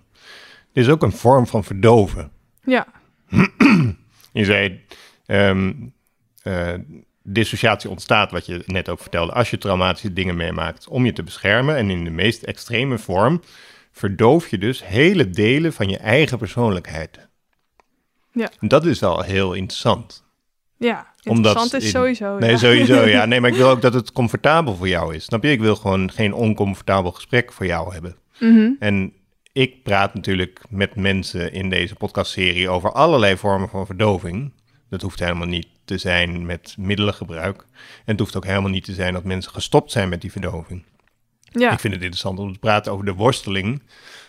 [0.73, 2.31] Dit is ook een vorm van verdoven.
[2.63, 2.87] Ja,
[4.31, 4.83] Je zei,
[5.25, 5.73] ehm,
[6.43, 6.73] eh,
[7.23, 11.23] dissociatie ontstaat, wat je net ook vertelde, als je traumatische dingen meemaakt om je te
[11.23, 11.75] beschermen.
[11.75, 13.41] En in de meest extreme vorm
[13.91, 17.27] verdoof je dus hele delen van je eigen persoonlijkheid.
[18.31, 18.51] Ja.
[18.59, 20.27] En dat is wel heel interessant.
[20.79, 21.07] Ja.
[21.23, 22.37] Omdat Interessant is sowieso.
[22.37, 22.57] Nee, ja.
[22.57, 23.05] sowieso.
[23.05, 25.23] Ja, nee, maar ik wil ook dat het comfortabel voor jou is.
[25.23, 25.51] Snap je?
[25.51, 28.15] Ik wil gewoon geen oncomfortabel gesprek voor jou hebben.
[28.39, 28.71] Mhm.
[28.79, 29.13] En
[29.53, 34.51] ik praat natuurlijk met mensen in deze podcastserie over allerlei vormen van verdoving.
[34.89, 37.57] Dat hoeft helemaal niet te zijn met middelengebruik.
[38.05, 40.83] En het hoeft ook helemaal niet te zijn dat mensen gestopt zijn met die verdoving.
[41.43, 41.71] ja.
[41.71, 43.81] Ik vind het interessant om te praten over de worsteling.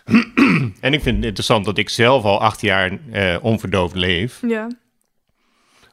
[0.79, 4.41] en ik vind het interessant dat ik zelf al acht jaar eh, onverdoofd leef.
[4.47, 4.67] ja.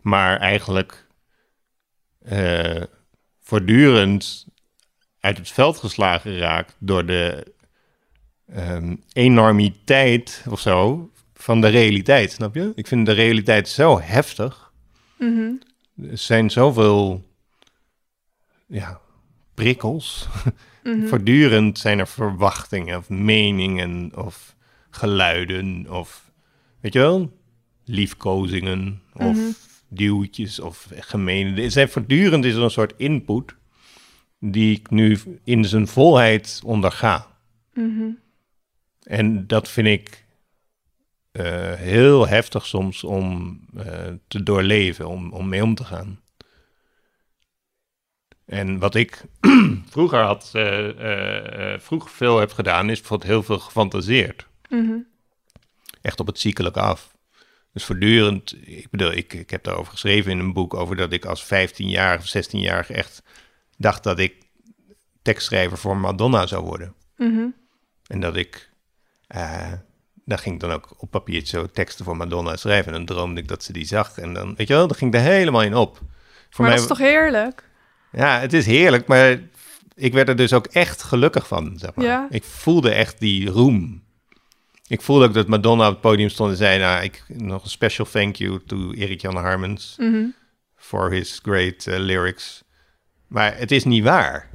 [0.08, 1.06] Maar eigenlijk
[2.18, 2.82] eh,
[3.40, 4.46] voortdurend
[5.20, 7.54] uit het veld geslagen raakt door de
[8.46, 12.72] ehm, enormiteit of zo van de realiteit, snap je?
[12.74, 14.72] Ik vind de realiteit zo heftig.
[15.18, 15.52] Mhm.
[16.10, 17.24] Er zijn zoveel
[18.66, 19.00] ja,
[19.54, 20.28] prikkels.
[20.82, 21.06] Mhm.
[21.06, 24.56] Voortdurend zijn er verwachtingen of meningen of
[24.90, 26.30] geluiden of,
[26.80, 27.38] weet je wel,
[27.84, 29.50] liefkozingen of Mhm.
[29.88, 31.62] Duwtjes of gemene.
[31.62, 33.54] Er zijn voortdurend is er een soort input
[34.40, 37.26] die ik nu in zijn volheid onderga.
[37.72, 38.10] Mhm.
[39.02, 40.26] En dat vind ik
[41.32, 46.20] eh, heel heftig soms om eh, te doorleven, om, om mee om te gaan.
[48.44, 49.24] En wat ik
[49.90, 54.46] vroeger had, eh, vroeger veel heb gedaan, is bijvoorbeeld heel veel gefantaseerd.
[54.68, 54.96] Mhm.
[56.00, 57.16] Echt op het ziekelijke af.
[57.72, 61.24] Dus voortdurend, ik bedoel, ik, ik heb daarover geschreven in een boek over dat ik
[61.24, 63.22] als 15-jarige of 16-jarige echt
[63.76, 64.34] dacht dat ik
[65.22, 66.94] tekstschrijver voor Madonna zou worden.
[67.16, 67.46] Mhm.
[68.06, 68.70] En dat ik,
[69.26, 69.72] eh
[70.28, 72.92] daar ging ik dan ook op papiertje zo teksten voor Madonna schrijven.
[72.92, 74.18] En dan droomde ik dat ze die zag.
[74.18, 76.00] En dan, weet je wel, dan ging ik er helemaal in op.
[76.50, 77.68] Voor maar dat is toch heerlijk?
[78.12, 79.40] Ja, het is heerlijk, maar
[79.94, 82.04] ik werd er dus ook echt gelukkig van, zeg maar.
[82.04, 82.26] Ja.
[82.30, 84.04] Ik voelde echt die roem.
[84.88, 86.78] Ik voelde ook dat Madonna op het podium stond en zei...
[86.78, 89.94] Nou, ik, nog een special thank you to Erik Jan Harmens...
[89.98, 90.26] Mhm.
[90.76, 92.64] for his great eh, lyrics.
[93.26, 94.50] Maar het is niet waar.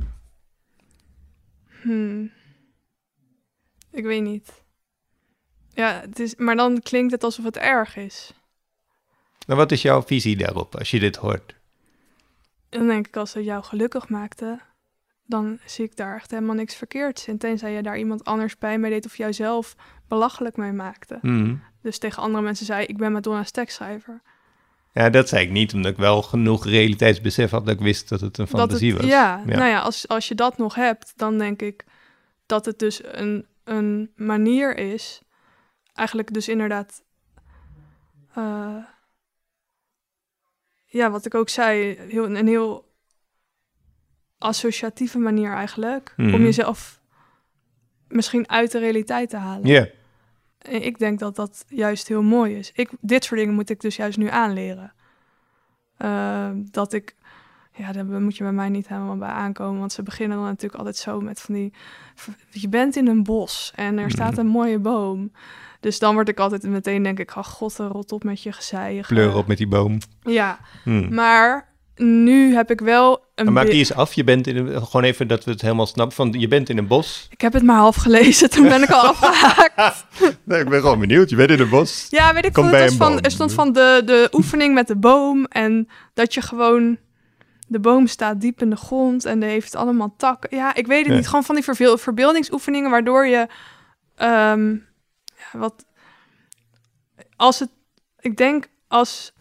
[1.81, 2.31] Hmm.
[3.91, 4.63] Ik weet niet.
[5.69, 8.31] Ja, het is, maar dan klinkt het alsof het erg is.
[9.45, 11.55] Nou, wat is jouw visie daarop als je dit hoort?
[12.69, 14.59] Dan denk ik, als het jou gelukkig maakte,
[15.25, 17.37] dan zie ik daar echt helemaal niks verkeerds in.
[17.37, 19.75] Tenzij je daar iemand anders bij mee deed of jij zelf
[20.07, 21.17] belachelijk mee maakte.
[21.21, 21.61] Hmm.
[21.81, 24.21] Dus tegen andere mensen zei, ik ben Madonna's tekstschrijver.
[24.93, 28.21] Ja, dat zei ik niet, omdat ik wel genoeg realiteitsbesef had dat ik wist dat
[28.21, 29.09] het een Dat fantasie het, was.
[29.09, 31.85] Ja, nou ja, als, als je dat nog hebt, dan denk ik
[32.45, 35.21] dat het dus een, een manier is.
[35.93, 37.03] Eigenlijk dus inderdaad...
[38.33, 38.77] eh,
[40.85, 42.92] ja, wat ik ook zei, heel, een heel
[44.43, 46.13] associatieve manier eigenlijk.
[46.17, 46.33] Mhm.
[46.33, 47.01] Om jezelf
[48.07, 49.67] misschien uit de realiteit te halen.
[49.67, 49.87] Ja.
[50.57, 52.71] En ik denk dat dat juist heel mooi is.
[52.73, 54.93] Ik, dit soort dingen moet ik dus juist nu aanleren.
[55.97, 57.15] Eh, dat ik,
[57.73, 59.79] ja, daar moet je bij mij niet helemaal bij aankomen.
[59.79, 61.73] Want ze beginnen dan natuurlijk altijd zo met van die,
[62.49, 65.31] je bent in een bos en er staat een mooie boom.
[65.79, 69.07] Dus dan word ik altijd meteen denk ik, oh god, rot op met je gezeig.
[69.07, 69.97] Kleur op met die boom.
[70.21, 71.13] Ja, Hmm.
[71.13, 74.13] maar nu heb ik wel een Maar maak die eens af.
[74.13, 76.15] Je bent in een, gewoon even dat we het helemaal snappen.
[76.15, 77.27] Van, je bent in een bos.
[77.29, 80.05] Ik heb het maar half gelezen, toen ben ik al afgehaakt.
[80.43, 81.29] Nee, ik ben gewoon benieuwd.
[81.29, 82.07] Je bent in een bos.
[82.09, 82.63] Ja, weet ik veel.
[82.63, 85.45] Het van, er stond van de, de oefening met de boom.
[85.45, 86.97] En dat je gewoon...
[87.67, 90.57] De boom staat diep in de grond en die heeft allemaal takken.
[90.57, 91.27] Ja, ik weet het niet.
[91.27, 93.47] Gewoon van die verveel, verbeeldingsoefeningen waardoor je...
[94.15, 94.71] ehm,
[95.35, 95.85] ja, wat...
[97.35, 97.69] Als het...
[98.19, 99.33] Ik denk als...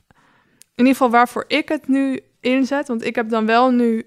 [0.75, 2.89] In ieder geval waarvoor ik het nu inzet.
[2.89, 4.07] Want ik heb dan wel nu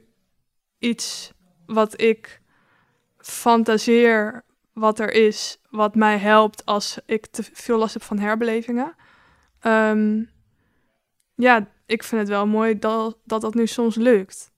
[0.80, 1.32] iets
[1.66, 2.42] wat ik
[3.18, 8.96] fantaseer wat er is, wat mij helpt als ik te veel last heb van herbelevingen.
[9.60, 10.22] Ehm,
[11.36, 14.52] ja, ik vind het wel mooi dat, dat dat nu soms lukt.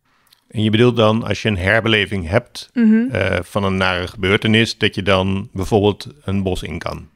[0.48, 3.10] En je bedoelt dan, als je een herbeleving hebt Mhm.
[3.12, 7.10] eh, van een nare gebeurtenis, dat je dan bijvoorbeeld een bos in kan.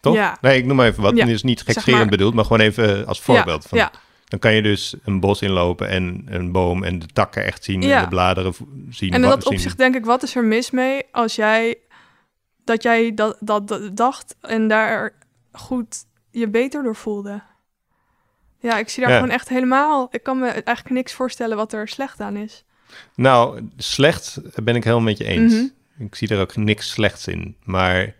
[0.00, 0.14] Toch?
[0.14, 0.38] Ja.
[0.40, 1.16] Nee, ik noem maar even wat.
[1.16, 1.24] Ja.
[1.24, 3.62] Het is niet Zeg gekscherend maar- bedoeld, maar gewoon even als voorbeeld.
[3.62, 3.92] Ja, van, ja.
[4.28, 7.82] Dan kan je dus een bos inlopen en een boom en de takken echt zien
[7.82, 8.02] en Ja.
[8.02, 8.54] de bladeren
[8.90, 9.12] zien.
[9.12, 11.76] En in dat opzicht denk ik, wat is er mis mee als jij
[12.64, 15.12] dat jij dat, dat, dat dacht en daar
[15.52, 17.42] goed je beter door voelde?
[18.60, 19.18] Ja, ik zie daar Ja.
[19.18, 20.08] gewoon echt helemaal.
[20.10, 22.64] Ik kan me eigenlijk niks voorstellen wat er slecht aan is.
[23.14, 25.52] Nou, slecht ben ik helemaal met je eens.
[25.54, 25.64] Mhm.
[25.98, 27.56] Ik zie er ook niks slechts in.
[27.64, 28.14] Maar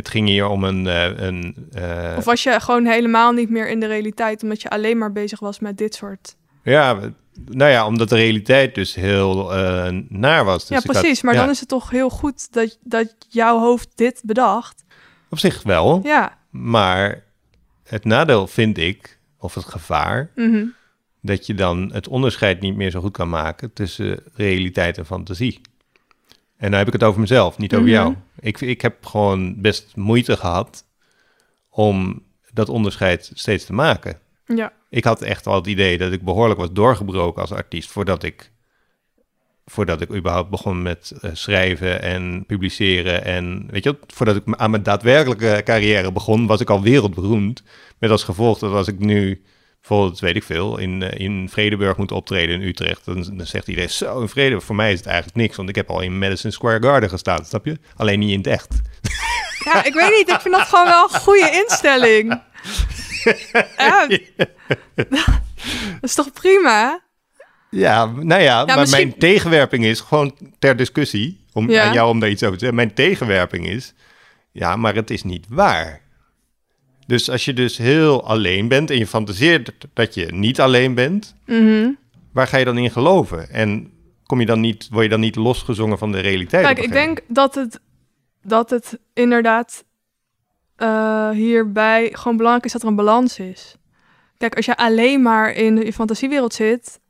[0.00, 0.86] het ging hier om een...
[0.86, 4.70] eh, een eh, Of was je gewoon helemaal niet meer in de realiteit, omdat je
[4.70, 6.36] alleen maar bezig was met dit soort.
[6.62, 6.98] Ja,
[7.46, 10.58] nou ja, omdat de realiteit dus heel eh, naar was.
[10.60, 11.22] Dus ja, had- precies.
[11.22, 14.84] maar ja, dan is het toch heel goed dat, dat jouw hoofd dit bedacht.
[15.30, 16.38] Op zich wel, Ja.
[16.50, 17.22] maar
[17.84, 20.64] het nadeel vind ik, of het gevaar, mhm.
[21.22, 25.60] dat je dan het onderscheid niet meer zo goed kan maken tussen realiteit en fantasie.
[26.60, 27.94] En dan heb ik het over mezelf, niet over Mhm.
[27.94, 28.14] jou.
[28.40, 30.84] Ik, ik heb gewoon best moeite gehad
[31.70, 34.18] om dat onderscheid steeds te maken.
[34.54, 34.72] Ja.
[34.88, 38.50] ik had echt al het idee dat ik behoorlijk was doorgebroken als artiest voordat ik,
[39.64, 43.24] voordat ik überhaupt begon met eh, schrijven en publiceren.
[43.24, 47.62] En weet je, voordat ik aan mijn daadwerkelijke carrière begon, was ik al wereldberoemd.
[47.98, 49.42] Met als gevolg dat als ik nu
[49.80, 53.68] bijvoorbeeld, weet ik veel, in, eh, in Vredeburg moet optreden in Utrecht, dan, dan zegt
[53.68, 56.18] iedereen, zo in Vredeburg, voor mij is het eigenlijk niks, want ik heb al in
[56.18, 57.78] Madison Square Garden gestaan, snap je?
[57.96, 58.80] Alleen niet in het echt.
[59.64, 60.28] ja, ik weet niet.
[60.28, 62.28] Ik vind dat gewoon wel een goede instelling.
[63.76, 64.06] ja.
[66.00, 67.00] Dat is toch prima?
[67.70, 71.82] Ja, nou ja, maar misschien- mijn tegenwerping is gewoon ter discussie, om Ja.
[71.84, 72.84] aan jou om daar iets over te zeggen.
[72.84, 73.94] Mijn tegenwerping is,
[74.52, 76.00] ja, maar het is niet waar.
[77.10, 81.34] Dus als je dus heel alleen bent en je fantaseert dat je niet alleen bent,
[81.46, 81.90] Mhm.
[82.32, 83.50] waar ga je dan in geloven?
[83.50, 83.92] En
[84.26, 86.64] kom je dan niet, word je dan niet losgezongen van de realiteit?
[86.64, 87.80] Kijk, ik denk dat het,
[88.42, 89.84] dat het inderdaad
[90.76, 93.76] eh, hierbij gewoon belangrijk is dat er een balans is.
[94.36, 97.00] Kijk, als je alleen maar in je fantasiewereld zit,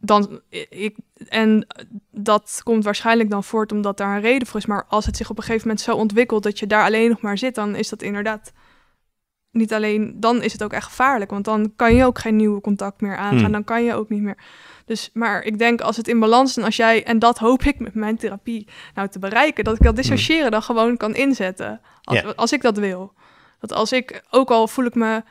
[0.00, 0.96] dan ik,
[1.28, 1.66] en
[2.10, 4.66] dat komt waarschijnlijk dan voort omdat daar een reden voor is.
[4.66, 7.20] Maar als het zich op een gegeven moment zo ontwikkelt dat je daar alleen nog
[7.20, 8.52] maar zit, dan is dat inderdaad
[9.50, 10.20] niet alleen.
[10.20, 13.16] Dan is het ook echt gevaarlijk, want dan kan je ook geen nieuwe contact meer
[13.16, 13.38] aangaan.
[13.38, 13.52] Hmm.
[13.52, 14.36] Dan kan je ook niet meer.
[14.84, 17.62] Dus, maar ik denk als het in balans is en als jij, en dat hoop
[17.62, 21.80] ik met mijn therapie nou te bereiken, dat ik dat dissociëren dan gewoon kan inzetten.
[22.02, 23.12] Als, als ik dat wil.
[23.60, 25.22] Dat als ik, ook al voel ik me,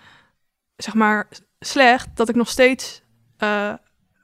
[0.75, 1.27] zeg maar,
[1.59, 3.01] slecht, dat ik nog steeds
[3.37, 3.73] eh,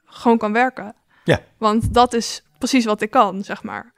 [0.04, 0.94] gewoon kan werken.
[1.24, 1.40] Ja.
[1.58, 3.92] Want dat is precies wat ik kan, zeg maar.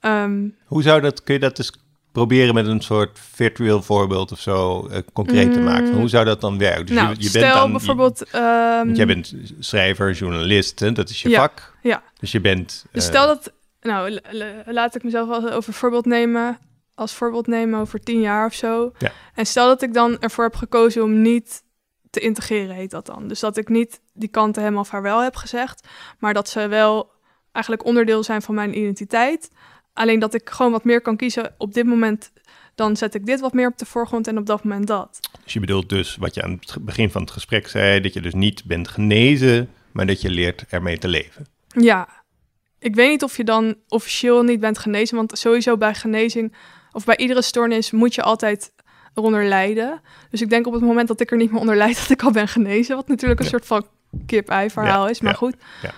[0.00, 1.72] Ehm, Hoe zou dat, kun je dat dus
[2.14, 5.64] proberen met een soort virtueel voorbeeld of zo eh, concreet te Mm.
[5.64, 5.88] maken?
[5.88, 6.86] Van hoe zou dat dan werken?
[6.86, 8.18] Dus nou, je, je stel bent dan, bijvoorbeeld...
[8.18, 10.92] Je, ehm, jij bent schrijver, journalist, hè?
[10.92, 11.72] dat is je Ja, vak.
[11.82, 12.02] ja.
[12.18, 12.84] Dus je bent...
[12.92, 14.20] Dus eh, stel dat, nou,
[14.66, 16.58] laat ik mezelf als over voorbeeld nemen,
[16.94, 18.92] als voorbeeld nemen over tien jaar of zo.
[18.98, 19.12] Ja.
[19.34, 21.62] En stel dat ik dan ervoor heb gekozen om niet
[22.10, 23.28] te integreren, heet dat dan.
[23.28, 25.88] Dus dat ik niet die kanten helemaal vaarwel heb gezegd,
[26.18, 27.12] maar dat ze wel
[27.52, 29.50] eigenlijk onderdeel zijn van mijn identiteit.
[29.94, 32.32] Alleen dat ik gewoon wat meer kan kiezen op dit moment.
[32.74, 35.20] Dan zet ik dit wat meer op de voorgrond en op dat moment dat.
[35.44, 38.20] Dus je bedoelt dus wat je aan het begin van het gesprek zei, dat je
[38.20, 41.46] dus niet bent genezen, maar dat je leert ermee te leven.
[41.68, 42.08] Ja,
[42.78, 46.54] ik weet niet of je dan officieel niet bent genezen, want sowieso bij genezing
[46.92, 48.72] of bij iedere stoornis moet je altijd
[49.14, 50.00] eronder lijden.
[50.30, 52.22] Dus ik denk op het moment dat ik er niet meer onder lijd, dat ik
[52.22, 53.50] al ben genezen, wat natuurlijk een Ja.
[53.52, 53.86] soort van
[54.26, 55.54] kip-ei verhaal Ja, is, maar ja, goed.
[55.82, 55.92] ja.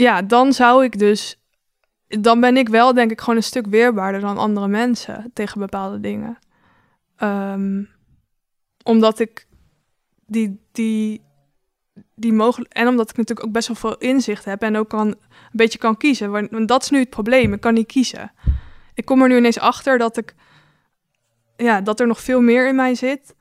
[0.00, 1.36] Ja, dan zou ik dus,
[2.06, 6.00] dan ben ik wel denk ik gewoon een stuk weerbaarder dan andere mensen tegen bepaalde
[6.00, 6.38] dingen.
[7.16, 7.84] Ehm,
[8.82, 9.46] omdat ik
[10.26, 11.22] die, die,
[12.14, 12.72] die mogelijk.
[12.72, 15.16] En omdat ik natuurlijk ook best wel veel inzicht heb en ook kan, een
[15.52, 16.30] beetje kan kiezen.
[16.30, 17.52] Want dat is nu het probleem.
[17.52, 18.32] Ik kan niet kiezen.
[18.94, 20.34] Ik kom er nu ineens achter dat ik.
[21.56, 23.34] Ja, dat er nog veel meer in mij zit.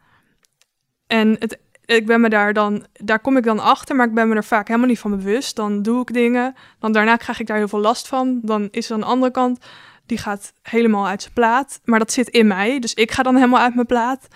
[1.07, 1.59] En het,
[1.95, 2.85] ik ben me daar dan.
[2.93, 5.55] Daar kom ik dan achter, maar ik ben me er vaak helemaal niet van bewust.
[5.55, 6.55] Dan doe ik dingen.
[6.79, 8.39] Dan daarna krijg ik daar heel veel last van.
[8.43, 9.65] Dan is er een andere kant.
[10.05, 11.81] Die gaat helemaal uit zijn plaat.
[11.83, 12.79] Maar dat zit in mij.
[12.79, 14.27] Dus ik ga dan helemaal uit mijn plaat.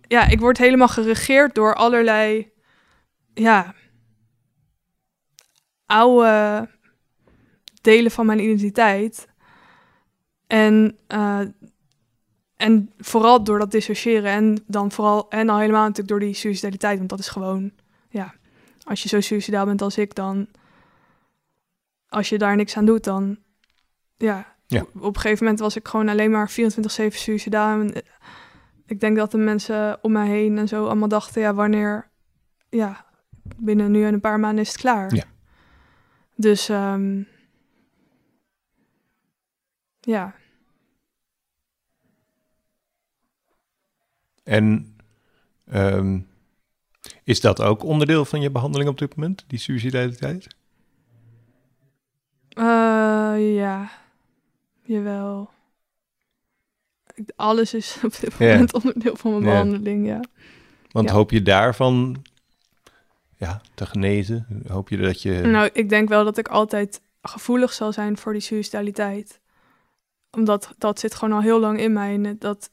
[0.00, 2.52] Ja, ik word helemaal geregeerd door allerlei
[3.34, 3.74] ja,
[5.86, 6.68] oude
[7.80, 9.28] delen van mijn identiteit.
[10.46, 11.40] En, eh,
[12.60, 16.98] en vooral door dat dissociëren en dan vooral en al helemaal natuurlijk door die suicidaliteit,
[16.98, 17.70] want dat is gewoon,
[18.08, 18.34] ja,
[18.82, 20.46] als je zo suicidaal bent als ik, dan
[22.08, 23.38] als je daar niks aan doet, dan
[24.16, 24.80] ja, Ja.
[24.80, 27.80] Op, een gegeven moment was ik gewoon alleen maar 24/7 suicidaal.
[27.80, 28.02] En, eh,
[28.86, 32.10] ik denk dat de mensen om mij heen en zo allemaal dachten, ja, wanneer,
[32.68, 33.06] ja,
[33.56, 35.14] binnen nu en een paar maanden is het klaar.
[35.14, 35.24] Ja.
[36.34, 37.22] Dus, ehm,
[40.00, 40.34] ja.
[44.50, 44.96] En
[45.66, 46.18] ehm,
[47.24, 50.46] is dat ook onderdeel van je behandeling op dit moment, die suicidaliteit?
[52.48, 53.90] Eh, ja,
[54.82, 55.50] jawel.
[57.36, 60.20] Alles is op dit moment onderdeel van mijn behandeling, ja.
[60.90, 61.14] Want Ja.
[61.14, 62.22] hoop je daarvan
[63.36, 64.46] ja, te genezen?
[64.68, 65.40] Hoop je dat je...
[65.40, 69.40] Nou, ik denk wel dat ik altijd gevoelig zal zijn voor die suicidaliteit.
[70.30, 72.14] Omdat dat zit gewoon al heel lang in mij.
[72.14, 72.70] En dat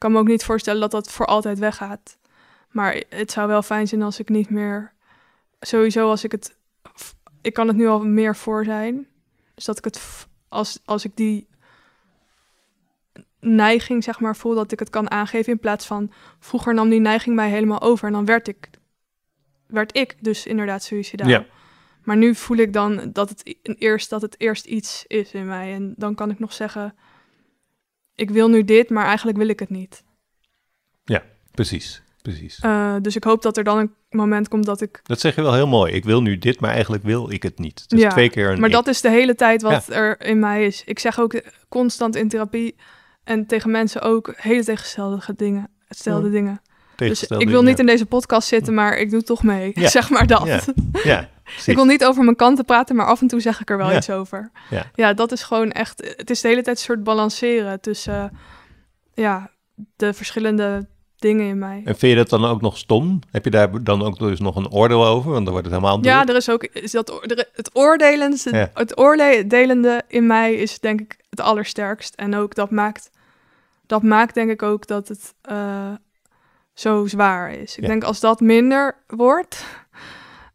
[0.00, 2.18] kan me ook niet voorstellen dat dat voor altijd weggaat.
[2.70, 4.92] Maar het zou wel fijn zijn als ik niet meer...
[5.60, 6.56] Sowieso als ik het...
[7.40, 9.06] Ik kan het nu al meer voor zijn.
[9.54, 10.26] Dus dat ik het...
[10.48, 11.48] Als, als ik die
[13.40, 15.52] neiging, zeg maar, voel dat ik het kan aangeven...
[15.52, 16.12] in plaats van...
[16.38, 18.06] Vroeger nam die neiging mij helemaal over.
[18.06, 18.70] En dan werd ik...
[19.66, 21.28] Werd ik dus inderdaad suicidaal.
[21.28, 21.46] Ja.
[22.04, 25.74] Maar nu voel ik dan dat het, eerst, dat het eerst iets is in mij.
[25.74, 26.94] En dan kan ik nog zeggen,
[28.20, 30.02] ik wil nu dit, maar eigenlijk wil ik het niet.
[31.50, 32.58] Precies, precies.
[32.60, 35.00] Eh, dus ik hoop dat er dan een moment komt dat ik...
[35.02, 35.92] Dat zeg je wel heel mooi.
[35.92, 37.84] Ik wil nu dit, maar eigenlijk wil ik het niet.
[37.86, 38.74] Ja, twee keer een Maar ik.
[38.74, 40.82] dat is de hele tijd wat er in mij is.
[40.84, 42.74] Ik zeg ook constant in therapie
[43.24, 45.70] en tegen mensen ook hele tegenstelde dingen.
[45.86, 46.32] Hetzelfde Ja.
[46.32, 46.60] dingen.
[47.08, 49.70] Dus ik wil niet in deze podcast zitten, maar ik doe toch mee.
[49.74, 49.88] Ja.
[49.98, 50.46] Zeg maar dat.
[50.46, 50.60] Ja,
[51.02, 51.28] Ja.
[51.66, 53.90] Ik wil niet over mijn kanten praten, maar af en toe zeg ik er wel
[53.90, 53.96] Ja.
[53.96, 54.50] iets over.
[54.70, 54.90] Ja.
[54.94, 56.14] ja, dat is gewoon echt.
[56.16, 59.50] Het is de hele tijd een soort balanceren tussen eh, ja,
[59.96, 61.76] de verschillende dingen in mij.
[61.84, 63.18] En vind je dat dan ook nog stom?
[63.30, 65.30] Heb je daar dan ook dus nog een oordeel over?
[65.30, 66.28] Want dan wordt het helemaal Ja, druk.
[66.30, 68.70] er is ook is dat, er- het oordelende, Ja.
[68.74, 72.14] het oordelende in mij is denk ik het allersterkst.
[72.14, 73.10] En ook dat maakt,
[73.86, 75.92] dat maakt denk ik ook dat het eh,
[76.80, 77.76] zo zwaar is.
[77.76, 77.88] Ik Ja.
[77.88, 79.64] denk als dat minder wordt,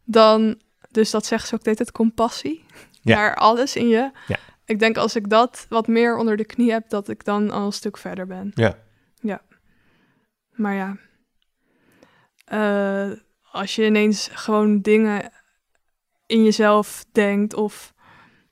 [0.04, 0.60] dan,
[0.90, 2.64] dus dat zegt ze ook dit, het compassie
[3.00, 3.16] Ja.
[3.16, 4.10] naar alles in je.
[4.26, 4.36] Ja.
[4.64, 7.66] ik denk als ik dat wat meer onder de knie heb, dat ik dan al
[7.66, 8.50] een stuk verder ben.
[8.54, 8.78] Ja.
[9.20, 9.40] Ja.
[10.52, 10.96] Maar ja,
[12.44, 13.18] eh,
[13.50, 15.32] als je ineens gewoon dingen
[16.26, 17.94] in jezelf denkt of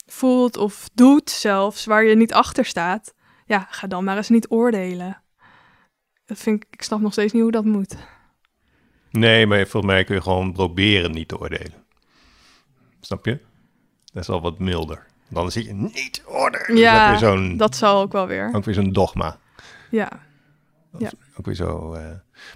[0.07, 3.15] voelt of doet zelfs waar je niet achter staat,
[3.47, 5.23] ja, ga dan maar eens niet oordelen.
[6.27, 7.97] Dat vind ik, ik snap nog steeds niet hoe dat moet.
[9.11, 11.85] Nee, maar volgens mij kun je gewoon proberen niet te oordelen.
[13.01, 13.39] Snap je?
[14.13, 15.07] Dat is al wat milder.
[15.29, 16.77] Dan zit je niet oordelen.
[16.77, 18.51] Ja, ook weer zo'n, Dat zal ook wel weer.
[18.53, 19.39] ook weer zo'n dogma.
[19.91, 20.09] Ja.
[21.37, 21.93] Ook weer zo.
[21.95, 22.11] eh.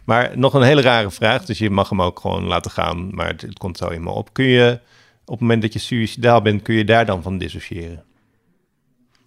[0.04, 3.26] Maar nog een hele rare vraag, dus je mag hem ook gewoon laten gaan, maar
[3.26, 4.32] het, het komt zo in me op.
[4.32, 4.80] Kun je
[5.24, 8.04] op het moment dat je suicidaal bent, kun je daar dan van dissociëren?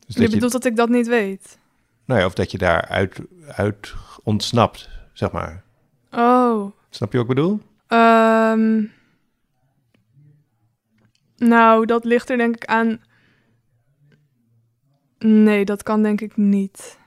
[0.08, 1.60] Dus Je bedoelt dat ik dat niet weet?
[2.06, 3.94] nou ja, of dat je daar uit, uit
[4.24, 5.64] ontsnapt, zeg maar.
[6.12, 6.72] Oh.
[6.90, 7.62] Snap je wat ik bedoel?
[7.88, 8.84] Ehm,
[11.38, 13.02] nou, dat ligt er denk ik aan.
[15.18, 17.00] Nee, dat kan denk ik niet.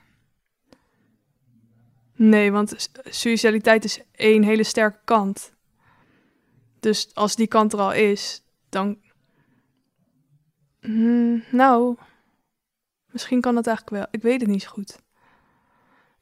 [2.15, 5.53] Nee, want suicidaliteit is één hele sterke kant.
[6.79, 8.97] Dus als die kant er al is, dan.
[10.79, 11.97] Hmm, nou,
[13.11, 14.07] misschien kan dat eigenlijk wel.
[14.11, 15.03] Ik weet het niet zo goed.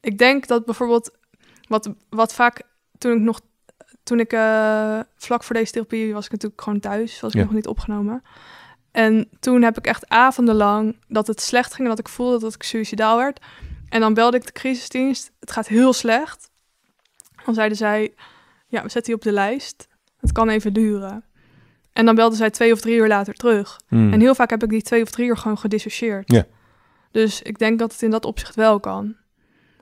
[0.03, 1.11] Ik denk dat bijvoorbeeld
[1.67, 2.61] wat, wat vaak
[2.97, 3.41] toen ik nog
[4.03, 7.43] toen ik eh, vlak voor deze therapie was ik natuurlijk gewoon thuis, was ik Ja.
[7.43, 8.23] nog niet opgenomen.
[8.91, 12.53] En toen heb ik echt avonden dat het slecht ging en dat ik voelde dat
[12.53, 13.39] ik suicidaal werd.
[13.89, 15.31] En dan belde ik de crisisdienst.
[15.39, 16.49] Het gaat heel slecht.
[17.45, 18.13] Dan zeiden zij,
[18.67, 19.87] ja, we zetten je op de lijst.
[20.19, 21.23] Het kan even duren.
[21.93, 23.79] En dan belden zij twee of drie uur later terug.
[23.87, 24.13] Hmm.
[24.13, 26.31] En heel vaak heb ik die twee of drie uur gewoon gedissocieerd.
[26.31, 26.45] Ja.
[27.11, 29.15] Dus ik denk dat het in dat opzicht wel kan.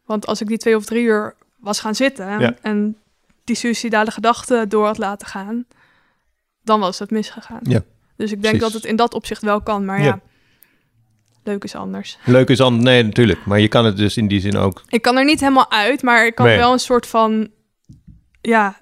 [0.06, 2.56] Want als ik die twee of drie uur was gaan zitten en, Ja.
[2.62, 2.98] en
[3.44, 5.66] die suicidale gedachten door had laten gaan,
[6.64, 7.60] dan was het misgegaan.
[7.64, 7.84] Ja,
[8.16, 8.60] dus ik denk precies.
[8.62, 9.86] dat het in dat opzicht wel kan.
[9.86, 10.20] Maar ja, Ja.
[11.44, 12.18] leuk is anders.
[12.26, 13.46] Leuk is dan, nee, natuurlijk.
[13.46, 14.82] Maar je kan het dus in die zin ook.
[14.88, 16.58] Ik kan er niet helemaal uit, maar ik kan Nee.
[16.58, 17.50] wel een soort van,
[18.42, 18.82] ja,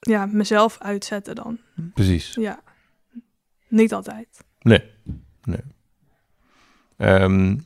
[0.00, 1.58] ja, mezelf uitzetten dan.
[1.94, 2.34] Precies.
[2.34, 2.60] Ja,
[3.68, 4.28] niet altijd.
[4.60, 4.82] Nee.
[5.44, 5.60] nee.
[6.96, 7.56] Ehm,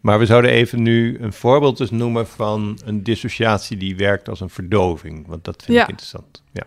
[0.00, 4.40] maar we zouden even nu een voorbeeld dus noemen van een dissociatie die werkt als
[4.40, 5.26] een verdoving.
[5.26, 5.82] Want dat vind Ja.
[5.82, 6.42] ik interessant.
[6.52, 6.62] Ja.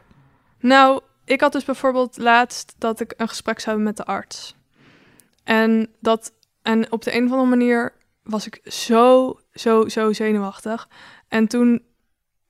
[0.59, 4.55] Nou, ik had dus bijvoorbeeld laatst dat ik een gesprek zou hebben met de arts.
[5.43, 6.31] En, dat,
[6.61, 7.93] en op de een of andere manier
[8.23, 10.87] was ik zo, zo, zo zenuwachtig.
[11.27, 11.81] En toen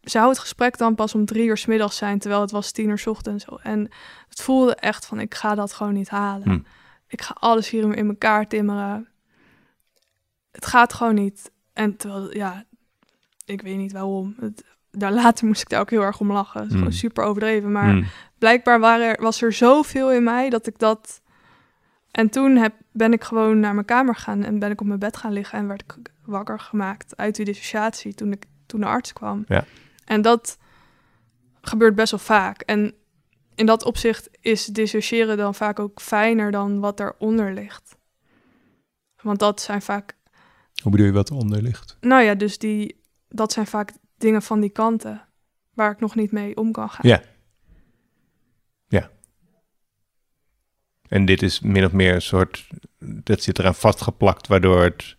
[0.01, 2.89] zou het gesprek dan pas om drie uur 's middags zijn, terwijl het was tien
[2.89, 3.45] uur 's ochtends.
[3.45, 3.55] Zo.
[3.63, 3.89] En
[4.29, 6.49] het voelde echt van, ik ga dat gewoon niet halen.
[6.49, 6.59] Hm.
[7.07, 9.07] Ik ga alles hier in elkaar timmeren.
[10.55, 11.51] Het gaat gewoon niet.
[11.73, 12.63] En terwijl, ja,
[13.45, 14.35] ik weet niet waarom.
[14.39, 16.61] Het, daar later moest ik daar ook heel erg om lachen.
[16.61, 17.71] Het is gewoon super overdreven.
[17.71, 18.05] Maar Hmm.
[18.37, 21.21] blijkbaar waren er, was er zoveel in mij dat ik dat.
[22.11, 24.99] En toen heb, ben ik gewoon naar mijn kamer gegaan en ben ik op mijn
[24.99, 25.95] bed gaan liggen en werd ik
[26.25, 29.43] wakker gemaakt uit die dissociatie toen, ik, toen de arts kwam.
[29.47, 29.65] Ja.
[30.05, 30.57] En dat
[31.61, 32.61] gebeurt best wel vaak.
[32.61, 32.93] En
[33.55, 37.95] in dat opzicht is dissociëren dan vaak ook fijner dan wat eronder ligt.
[39.21, 40.15] Want dat zijn vaak,
[40.85, 41.97] Hoe bedoel je wat eronder ligt?
[42.01, 45.21] nou ja, dus die, dat zijn vaak dingen van die kanten
[45.73, 47.09] waar ik nog niet mee om kan gaan.
[47.09, 47.21] Ja.
[51.07, 52.67] En dit is min of meer een soort.
[52.99, 55.15] Dat zit eraan vastgeplakt, waardoor het,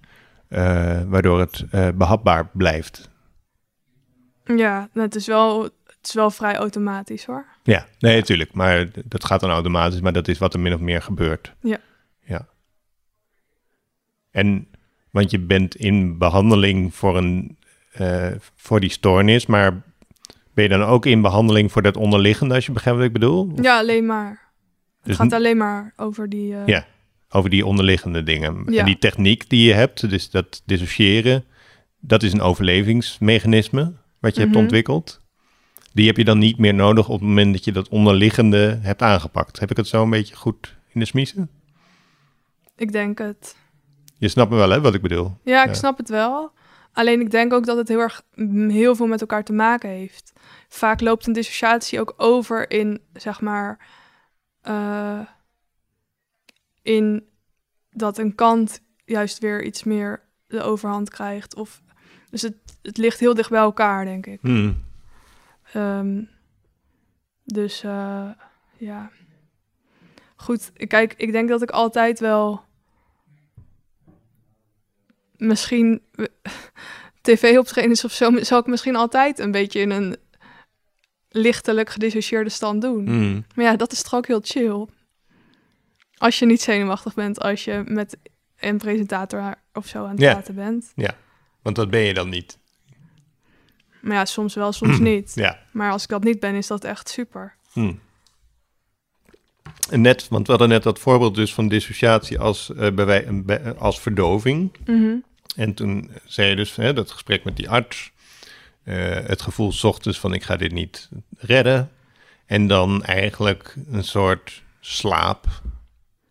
[0.48, 3.10] eh, waardoor het eh, behapbaar blijft.
[4.44, 7.46] Ja, het is wel, het is wel vrij automatisch hoor.
[7.62, 8.52] Ja, nee, natuurlijk.
[8.52, 11.54] Maar dat gaat dan automatisch, maar dat is wat er min of meer gebeurt.
[11.60, 11.78] Ja.
[12.20, 12.48] Ja.
[14.30, 14.68] En,
[15.16, 17.58] want je bent in behandeling voor, een,
[17.92, 19.82] eh, voor die stoornis, maar
[20.54, 23.52] ben je dan ook in behandeling voor dat onderliggende, als je begrijpt wat ik bedoel?
[23.62, 24.28] Ja, alleen maar.
[24.28, 26.54] Het Dus gaat alleen maar over die.
[26.54, 26.86] eh, Ja.
[27.28, 28.62] Over die onderliggende dingen.
[28.72, 28.78] Ja.
[28.80, 31.44] En die techniek die je hebt, dus dat dissociëren,
[32.00, 34.62] dat is een overlevingsmechanisme wat je hebt Mhm.
[34.62, 35.20] ontwikkeld.
[35.92, 39.02] Die heb je dan niet meer nodig op het moment dat je dat onderliggende hebt
[39.02, 39.58] aangepakt.
[39.58, 41.48] Heb ik het zo een beetje goed in de smiezen?
[42.76, 43.56] Ik denk het.
[44.18, 45.36] Je snapt me wel, hè, wat ik bedoel.
[45.42, 45.74] Ja, ik Ja.
[45.74, 46.52] snap het wel.
[46.92, 49.88] Alleen ik denk ook dat het heel erg mm, heel veel met elkaar te maken
[49.90, 50.32] heeft.
[50.68, 53.86] Vaak loopt een dissociatie ook over in, zeg maar,
[54.60, 55.20] eh,
[56.82, 57.24] in
[57.90, 61.54] dat een kant juist weer iets meer de overhand krijgt.
[61.54, 61.82] Of,
[62.30, 64.40] dus het, het ligt heel dicht bij elkaar, denk ik.
[64.40, 64.84] Hmm.
[65.72, 66.22] Ehm,
[67.44, 68.28] dus eh,
[68.76, 69.10] ja.
[70.36, 72.64] Goed, kijk, ik denk dat ik altijd wel.
[75.38, 76.02] Misschien
[77.22, 80.16] tv-optredens of zo, zal ik misschien altijd een beetje in een
[81.28, 83.06] lichtelijk gedissocieerde stand doen.
[83.06, 83.44] Hmm.
[83.54, 84.86] Maar ja, dat is toch ook heel chill.
[86.16, 88.16] Als je niet zenuwachtig bent, als je met
[88.60, 90.32] een presentator of zo aan het Ja.
[90.32, 90.92] praten bent.
[91.62, 92.58] Want dat ben je dan niet.
[94.00, 95.32] Maar ja, soms wel, soms niet.
[95.34, 95.58] Ja.
[95.72, 97.54] Maar als ik dat niet ben, is dat echt super.
[97.72, 97.92] Hm.
[99.90, 103.06] Net, want we hadden net dat voorbeeld dus van dissociatie als, eh, bij
[103.46, 104.72] wij- als verdoving.
[104.86, 105.14] Mhm.
[105.56, 108.12] En toen zei je dus, hè, dat gesprek met die arts,
[108.84, 111.08] eh, het gevoel 's ochtends van ik ga dit niet
[111.38, 111.90] redden.
[112.46, 115.46] En dan eigenlijk een soort slaap.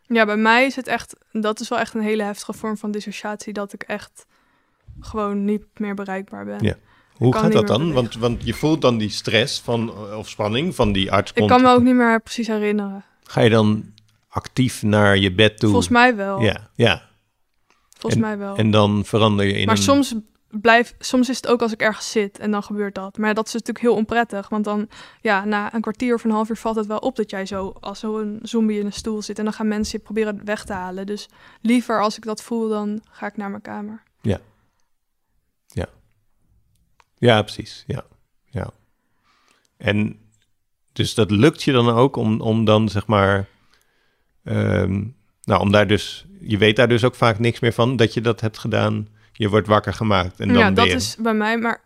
[0.07, 2.91] Ja, bij mij is het echt, dat is wel echt een hele heftige vorm van
[2.91, 4.25] dissociatie, dat ik echt
[4.99, 6.63] gewoon niet meer bereikbaar ben.
[6.63, 6.75] Ja.
[7.15, 7.93] Hoe gaat dat dan?
[7.93, 11.31] Want, want je voelt dan die stress van, eh, of spanning van die arts.
[11.33, 13.03] Ik kan me ook niet meer precies herinneren.
[13.27, 13.93] Ga je dan
[14.27, 15.69] actief naar je bed toe?
[15.69, 16.41] Volgens mij wel.
[16.41, 17.09] Ja, ja.
[17.97, 18.55] Volgens mij wel.
[18.55, 19.81] En dan verander je in maar een...
[19.81, 20.15] soms,
[20.49, 23.17] blijf, soms is het ook als ik ergens zit en dan gebeurt dat.
[23.17, 24.49] Maar dat is natuurlijk heel onprettig.
[24.49, 24.89] Want dan,
[25.21, 27.73] ja, na een kwartier of een half uur valt het wel op dat jij zo
[27.79, 29.37] als zo'n zombie in een stoel zit.
[29.37, 31.05] En dan gaan mensen je proberen weg te halen.
[31.05, 31.29] Dus
[31.61, 34.03] liever als ik dat voel, dan ga ik naar mijn kamer.
[37.17, 37.83] Ja, precies.
[37.87, 38.05] Ja,
[38.45, 38.69] ja.
[39.77, 40.19] En
[40.95, 43.45] dus dat lukt je dan ook om, om dan zeg maar,
[44.43, 45.03] ehm,
[45.43, 48.21] nou, om daar dus, je weet daar dus ook vaak niks meer van dat je
[48.21, 49.07] dat hebt gedaan.
[49.33, 50.95] Je wordt wakker gemaakt en dan ja, dat weer.
[50.95, 51.81] is bij mij maar,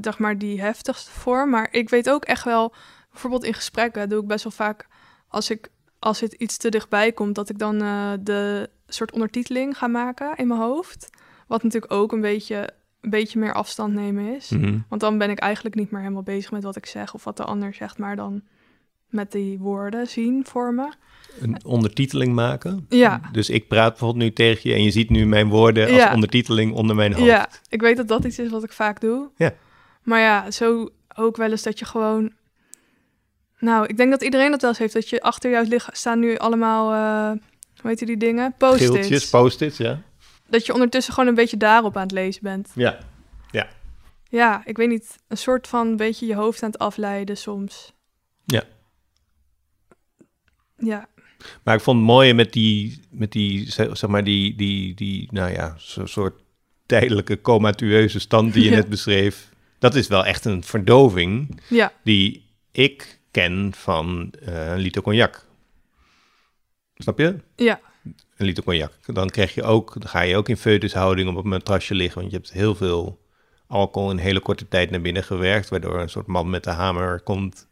[0.00, 1.50] zeg maar die heftigste vorm.
[1.50, 2.74] Maar ik weet ook echt wel,
[3.10, 4.86] bijvoorbeeld in gesprekken doe ik best wel vaak,
[5.28, 9.78] als ik als het iets te dichtbij komt, dat ik dan eh, de soort ondertiteling
[9.78, 11.10] ga maken in mijn hoofd.
[11.46, 12.70] Wat natuurlijk ook een beetje,
[13.02, 14.48] een beetje meer afstand nemen is.
[14.48, 14.78] Mhm.
[14.88, 17.36] Want dan ben ik eigenlijk niet meer helemaal bezig met wat ik zeg of wat
[17.36, 18.42] de ander zegt, maar dan
[19.08, 20.92] met die woorden zien voor me.
[21.40, 22.86] Een ondertiteling maken.
[22.88, 23.20] Ja.
[23.32, 26.14] Dus ik praat bijvoorbeeld nu tegen je en je ziet nu mijn woorden als Ja.
[26.14, 27.26] ondertiteling onder mijn hoofd.
[27.26, 29.30] Ja, ik weet dat dat iets is wat ik vaak doe.
[29.36, 29.54] Ja.
[30.02, 32.32] Maar ja, zo ook wel eens dat je gewoon...
[33.58, 34.92] Nou, ik denk dat iedereen dat wel eens heeft.
[34.92, 37.40] Dat je achter jou ligt, staan nu allemaal, eh
[37.80, 38.54] hoe heet die dingen?
[38.58, 39.30] Geeltjes, Post-its.
[39.30, 40.00] post-its, ja.
[40.52, 42.70] Dat je ondertussen gewoon een beetje daarop aan het lezen bent.
[42.74, 42.98] Ja.
[44.28, 45.16] Ja, ik weet niet.
[45.28, 47.92] Een soort van een beetje je hoofd aan het afleiden soms.
[48.44, 48.62] Ja.
[50.76, 51.08] Ja,
[51.64, 55.50] Maar ik vond het mooie met die, met die zeg maar, die, die, die nou
[55.52, 56.42] ja, zo'n soort
[56.86, 58.76] tijdelijke comatueuze stand die je Ja.
[58.76, 59.48] net beschreef.
[59.78, 65.46] Dat is wel echt een verdoving ja, die ik ken van een liter cognac.
[66.94, 67.36] Snap je?
[67.56, 67.80] ja,
[68.36, 68.92] Een liter cognac.
[69.06, 72.32] Dan krijg je ook, dan ga je ook in foetushouding op een matrasje liggen, want
[72.32, 73.20] je hebt heel veel
[73.66, 77.20] alcohol in hele korte tijd naar binnen gewerkt, waardoor een soort man met de hamer
[77.20, 77.68] komt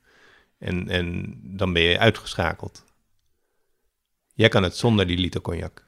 [0.59, 2.85] en, en dan ben je uitgeschakeld.
[4.35, 5.85] Jij kan het zonder die liter cognac.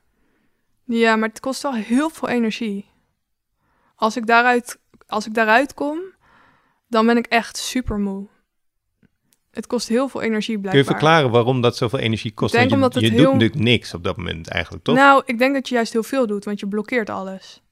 [0.85, 2.91] ja, maar het kost wel heel veel energie.
[3.95, 6.01] Als ik daaruit, als ik daaruit kom,
[6.89, 8.29] dan ben ik echt super moe.
[9.53, 10.95] Het kost heel veel energie Kun je blijkbaar.
[10.95, 12.53] verklaren waarom dat zoveel energie kost?
[12.53, 14.95] Ik denk je omdat het je heel- doet natuurlijk niks op dat moment eigenlijk, toch?
[14.97, 17.63] Nou, ik denk dat je juist heel veel doet, want je blokkeert alles.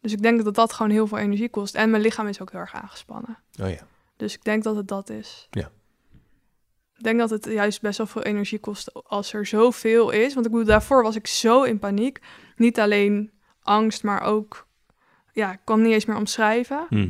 [0.00, 1.74] Dus ik denk dat dat gewoon heel veel energie kost.
[1.74, 3.38] En mijn lichaam is ook heel erg aangespannen.
[3.62, 3.86] Oh ja.
[4.16, 5.46] Dus ik denk dat het dat is.
[5.50, 5.70] Ja.
[6.96, 10.34] Ik denk dat het juist best wel veel energie kost als er zoveel is.
[10.34, 12.18] Want ik bedoel, daarvoor was ik zo in paniek.
[12.56, 13.30] Niet alleen
[13.62, 14.66] angst, maar ook...
[15.32, 16.86] Ja, ik kan niet eens meer omschrijven.
[16.88, 17.08] Hm.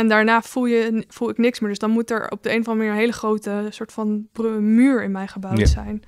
[0.00, 1.68] En daarna voel, je, voel ik niks meer.
[1.68, 4.28] Dus dan moet er op de een of andere manier een hele grote soort van
[4.60, 5.66] muur in mij gebouwd Ja.
[5.66, 6.02] zijn.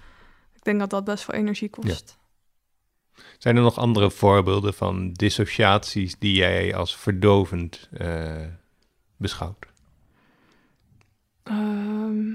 [0.55, 2.19] Ik denk dat dat best veel energie kost.
[3.39, 8.45] Zijn er nog andere voorbeelden van dissociaties die jij als verdovend eh,
[9.17, 9.67] beschouwt?
[11.43, 12.35] Ehm.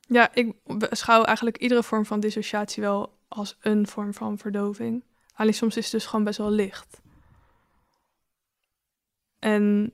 [0.00, 5.02] Ja, ik beschouw eigenlijk iedere vorm van dissociatie wel als een vorm van verdoving.
[5.40, 7.00] Alleen soms is het dus gewoon best wel licht.
[9.38, 9.92] En.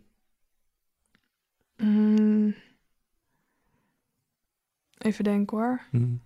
[1.76, 2.55] mm,
[4.99, 5.80] even denken hoor.
[5.90, 6.16] Hm.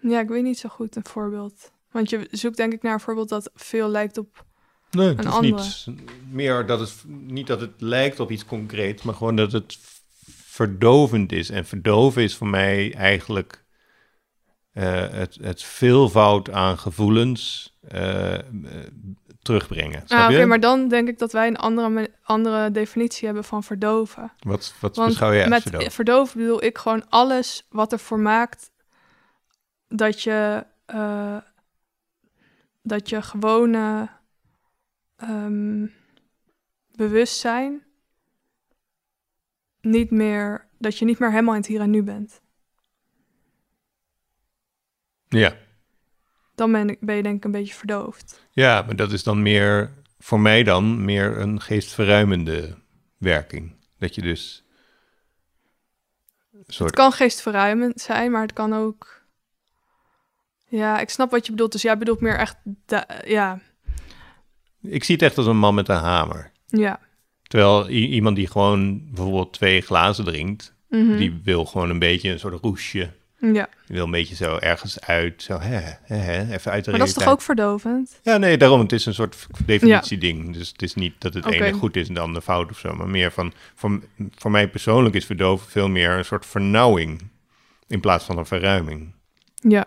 [0.00, 1.72] Ja, ik weet niet zo goed een voorbeeld.
[1.90, 4.44] Want je zoekt denk ik naar een voorbeeld dat veel lijkt op
[4.90, 5.62] Nee, het Een is andere.
[5.86, 9.78] niet meer dat het niet dat het lijkt op iets concreets, maar gewoon dat het
[10.44, 11.50] verdovend is.
[11.50, 13.63] En verdoven is voor mij eigenlijk
[14.82, 18.42] het, het veelvoud aan gevoelens eh, eh,
[19.42, 20.02] terugbrengen.
[20.06, 24.32] Ah, oké, maar dan denk ik dat wij een andere, andere definitie hebben van verdoven.
[24.38, 25.92] Wat, wat Want beschouw jij als met verdoven?
[25.92, 28.70] verdoven bedoel ik gewoon alles wat ervoor maakt
[29.88, 31.36] dat je, eh,
[32.82, 34.08] dat je gewone
[35.16, 35.86] ehm,
[36.96, 37.82] bewustzijn
[39.80, 42.40] niet meer, dat je niet meer helemaal in het hier en nu bent.
[45.28, 45.56] Ja.
[46.54, 48.46] Dan ben, ben je denk ik een beetje verdoofd.
[48.50, 52.74] ja, maar dat is dan meer voor mij dan meer een geestverruimende
[53.18, 53.74] werking.
[53.98, 54.64] Dat je dus
[56.66, 56.90] soort...
[56.90, 59.22] Het kan geestverruimend zijn, maar het kan ook...
[60.68, 61.72] Ja, ik snap wat je bedoelt.
[61.72, 62.56] Dus jij bedoelt meer echt...
[63.24, 63.60] ja,
[64.82, 66.52] Ik zie het echt als een man met een hamer.
[66.66, 67.00] ja.
[67.42, 71.16] Terwijl iemand die gewoon bijvoorbeeld twee glazen drinkt, Mhm.
[71.16, 73.10] die wil gewoon een beetje een soort roesje.
[73.52, 73.68] Ja.
[73.86, 76.98] Die wil een beetje zo ergens uit, zo hè, hè, hè, even uit de Maar
[76.98, 78.20] dat is toch ook verdovend?
[78.22, 78.80] Ja, nee, daarom.
[78.80, 80.54] Het is een soort definitieding.
[80.54, 82.94] Dus het is niet dat het ene goed is en de andere fout of zo.
[82.94, 84.00] Maar meer van, voor,
[84.34, 87.30] voor mij persoonlijk is verdoven veel meer een soort vernauwing.
[87.86, 89.12] In plaats van een verruiming.
[89.54, 89.86] Ja.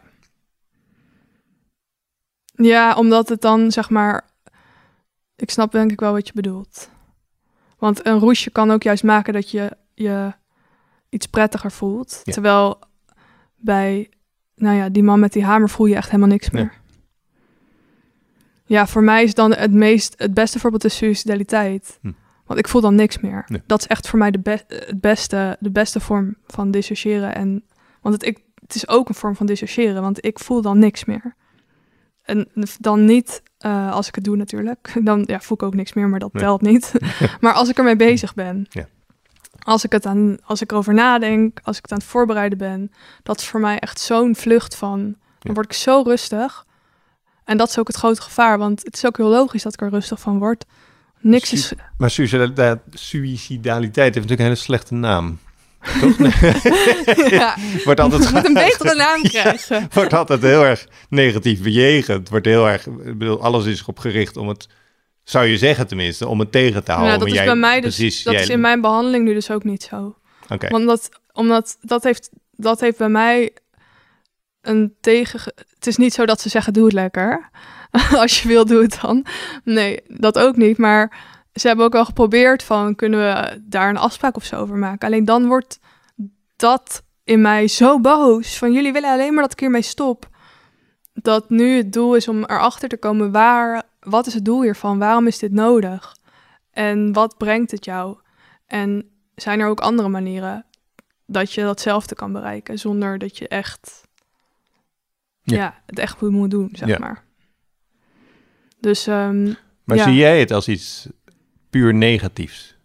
[2.55, 4.25] Ja, omdat het dan, zeg maar...
[5.35, 6.89] Ik snap denk ik wel wat je bedoelt.
[7.77, 10.33] Want een roesje kan ook juist maken dat je je
[11.09, 12.21] iets prettiger voelt.
[12.23, 12.33] Ja.
[12.33, 12.79] Terwijl
[13.67, 14.09] bij,
[14.55, 16.63] nou ja, die man met die hamer voel je echt helemaal niks Nee.
[16.63, 16.73] meer.
[18.65, 21.97] Ja, voor mij is dan het, meest, het beste voorbeeld de suicidaliteit.
[22.01, 22.11] Hm.
[22.45, 23.43] Want ik voel dan niks meer.
[23.47, 23.61] Nee.
[23.65, 27.35] Dat is echt voor mij de, be- het beste, de beste vorm van dissociëren.
[27.35, 27.63] En,
[28.01, 31.05] want het, ik, het is ook een vorm van dissociëren, want ik voel dan niks
[31.05, 31.35] meer.
[32.21, 32.47] En
[32.79, 36.09] dan niet, eh, als ik het doe natuurlijk, dan ja, voel ik ook niks meer,
[36.09, 36.43] maar dat Nee.
[36.43, 36.91] telt niet.
[37.41, 38.87] maar als ik ermee bezig ben, Ja.
[39.67, 42.91] Als, ik het aan, als ik erover nadenk, als ik het aan het voorbereiden ben,
[43.23, 45.53] dat is voor mij echt zo'n vlucht van, dan Ja.
[45.53, 46.65] word ik zo rustig.
[47.45, 49.81] En dat is ook het grote gevaar, want het is ook heel logisch dat ik
[49.81, 50.65] er rustig van word.
[51.19, 51.73] Niks is...
[51.97, 55.39] Maar suicidaliteit, suicidaliteit heeft natuurlijk een hele slechte naam.
[56.01, 56.17] Toch?
[56.17, 56.31] Nee.
[57.39, 59.87] ja, wordt altijd, moet een betere naam krijgen.
[59.93, 62.29] wordt altijd heel erg negatief bejegend.
[62.29, 64.67] Wordt heel erg, ik bedoel, alles is erop gericht om het,
[65.29, 67.13] zou je zeggen tenminste, om het tegen te houden.
[67.13, 69.33] Ja, dat is jij- bij mij dus, precies, dat jij- is in mijn behandeling nu
[69.33, 70.15] dus ook niet zo.
[70.49, 73.51] Oké, Want dat, omdat dat heeft, dat heeft bij mij
[74.61, 75.39] een tegen.
[75.73, 77.49] Het is niet zo dat ze zeggen: doe het lekker.
[78.15, 79.25] Als je wil, doe het dan.
[79.63, 80.77] Nee, dat ook niet.
[80.77, 81.17] Maar
[81.53, 85.07] ze hebben ook wel geprobeerd van kunnen we daar een afspraak of zo over maken.
[85.07, 85.79] Alleen dan wordt
[86.55, 88.57] dat in mij zo boos.
[88.57, 90.29] Van jullie willen alleen maar dat ik hiermee stop.
[91.13, 94.99] Dat nu het doel is om erachter te komen waar, wat is het doel hiervan?
[94.99, 96.15] Waarom is dit nodig?
[96.71, 98.17] En wat brengt het jou?
[98.65, 100.65] En zijn er ook andere manieren
[101.25, 104.05] dat je datzelfde kan bereiken zonder dat je echt
[105.41, 105.57] Ja.
[105.57, 105.81] ja.
[105.85, 106.97] het echt goed moet doen, zeg Ja.
[106.99, 107.23] maar.
[108.79, 109.53] Dus ehm,
[109.83, 110.03] maar ja.
[110.03, 111.07] zie jij het als iets
[111.69, 112.75] puur negatiefs?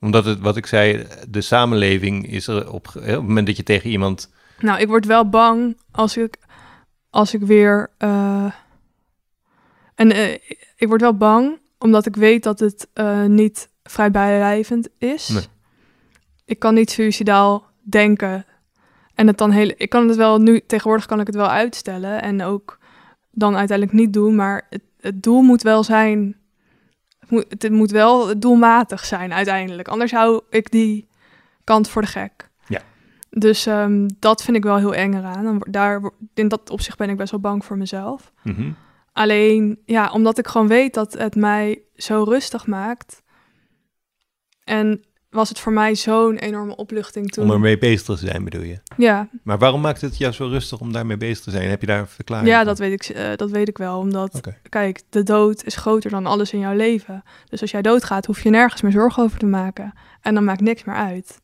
[0.00, 3.62] Omdat het, wat ik zei, de samenleving is er op, op het moment dat je
[3.62, 6.38] tegen iemand nou, ik word wel bang als ik
[7.10, 8.52] als ik weer eh,
[9.96, 10.32] en eh,
[10.76, 15.28] ik word wel bang omdat ik weet dat het eh, niet vrijblijvend is.
[15.28, 15.42] Nee.
[16.44, 18.46] Ik kan niet suicidaal denken
[19.14, 19.72] en het dan heel.
[19.76, 22.78] Ik kan het wel nu tegenwoordig kan ik het wel uitstellen en ook
[23.30, 26.36] dan uiteindelijk niet doen, maar het, het doel moet wel zijn.
[27.18, 29.88] Het moet, het moet wel doelmatig zijn uiteindelijk.
[29.88, 31.08] Anders hou ik die
[31.64, 32.48] kant voor de gek.
[32.66, 32.80] Ja.
[33.30, 35.44] Dus ehm, dat vind ik wel heel eng eraan.
[35.58, 38.32] Word- Daar, in dat opzicht ben ik best wel bang voor mezelf.
[38.42, 38.70] Mhm.
[39.16, 43.22] Alleen, ja, omdat ik gewoon weet dat het mij zo rustig maakt.
[44.64, 47.44] En was het voor mij zo'n enorme opluchting toen.
[47.44, 48.78] om ermee bezig te zijn, bedoel je?
[48.96, 51.68] Ja, Maar waarom maakt het jou zo rustig om daarmee bezig te zijn?
[51.68, 53.98] Heb je daar een verklaring ja dat, weet ik, eh, dat weet ik wel.
[53.98, 57.22] Omdat, kijk, de dood is groter dan alles in jouw leven.
[57.48, 59.92] Dus als jij doodgaat, hoef je nergens meer zorgen over te maken.
[60.20, 61.40] En dan maakt niks meer uit.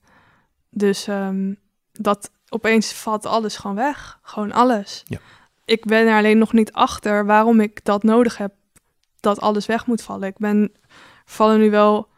[0.70, 1.54] Dus ehm,
[1.92, 4.18] dat opeens valt alles gewoon weg.
[4.22, 5.02] Gewoon alles.
[5.04, 5.18] Ja.
[5.72, 8.52] Ik ben er alleen nog niet achter waarom ik dat nodig heb.
[9.20, 10.28] Dat alles weg moet vallen.
[10.28, 10.72] Ik ben
[11.24, 12.08] vallen nu wel.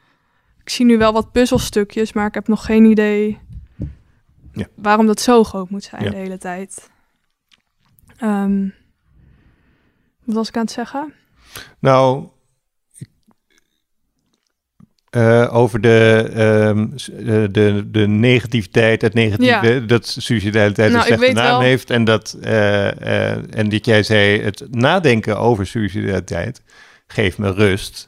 [0.60, 3.38] Ik zie nu wel wat puzzelstukjes, maar ik heb nog geen idee
[4.52, 4.66] Ja.
[4.74, 6.10] waarom dat zo groot moet zijn Ja.
[6.10, 6.90] de hele tijd.
[8.16, 8.68] Ehm,
[10.24, 11.14] wat was ik aan het zeggen?
[11.78, 12.28] Nou,
[15.14, 16.86] eh, over de, ehm,
[17.28, 21.90] eh, de, de negativiteit, het negatieve, dat suicidaliteit Nou, een ik slechte naam wel- heeft.
[21.90, 26.62] En dat, eh, en dat jij zei, het nadenken over suicidaliteit
[27.06, 28.06] geeft me rust,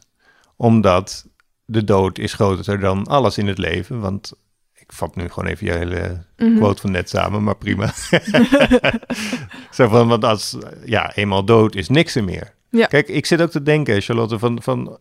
[0.57, 1.27] omdat
[1.65, 4.01] de dood is groter dan alles in het leven.
[4.01, 4.33] Want
[4.75, 6.57] ik vat nu gewoon even je hele Mhm.
[6.57, 7.93] quote van net samen, maar prima.
[9.71, 12.55] Zo van, want als, ja, eenmaal dood is niks er meer.
[12.71, 12.87] Ja.
[12.87, 14.99] Kijk, ik zit ook te denken, Charlotte, van, van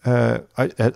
[0.00, 0.34] eh,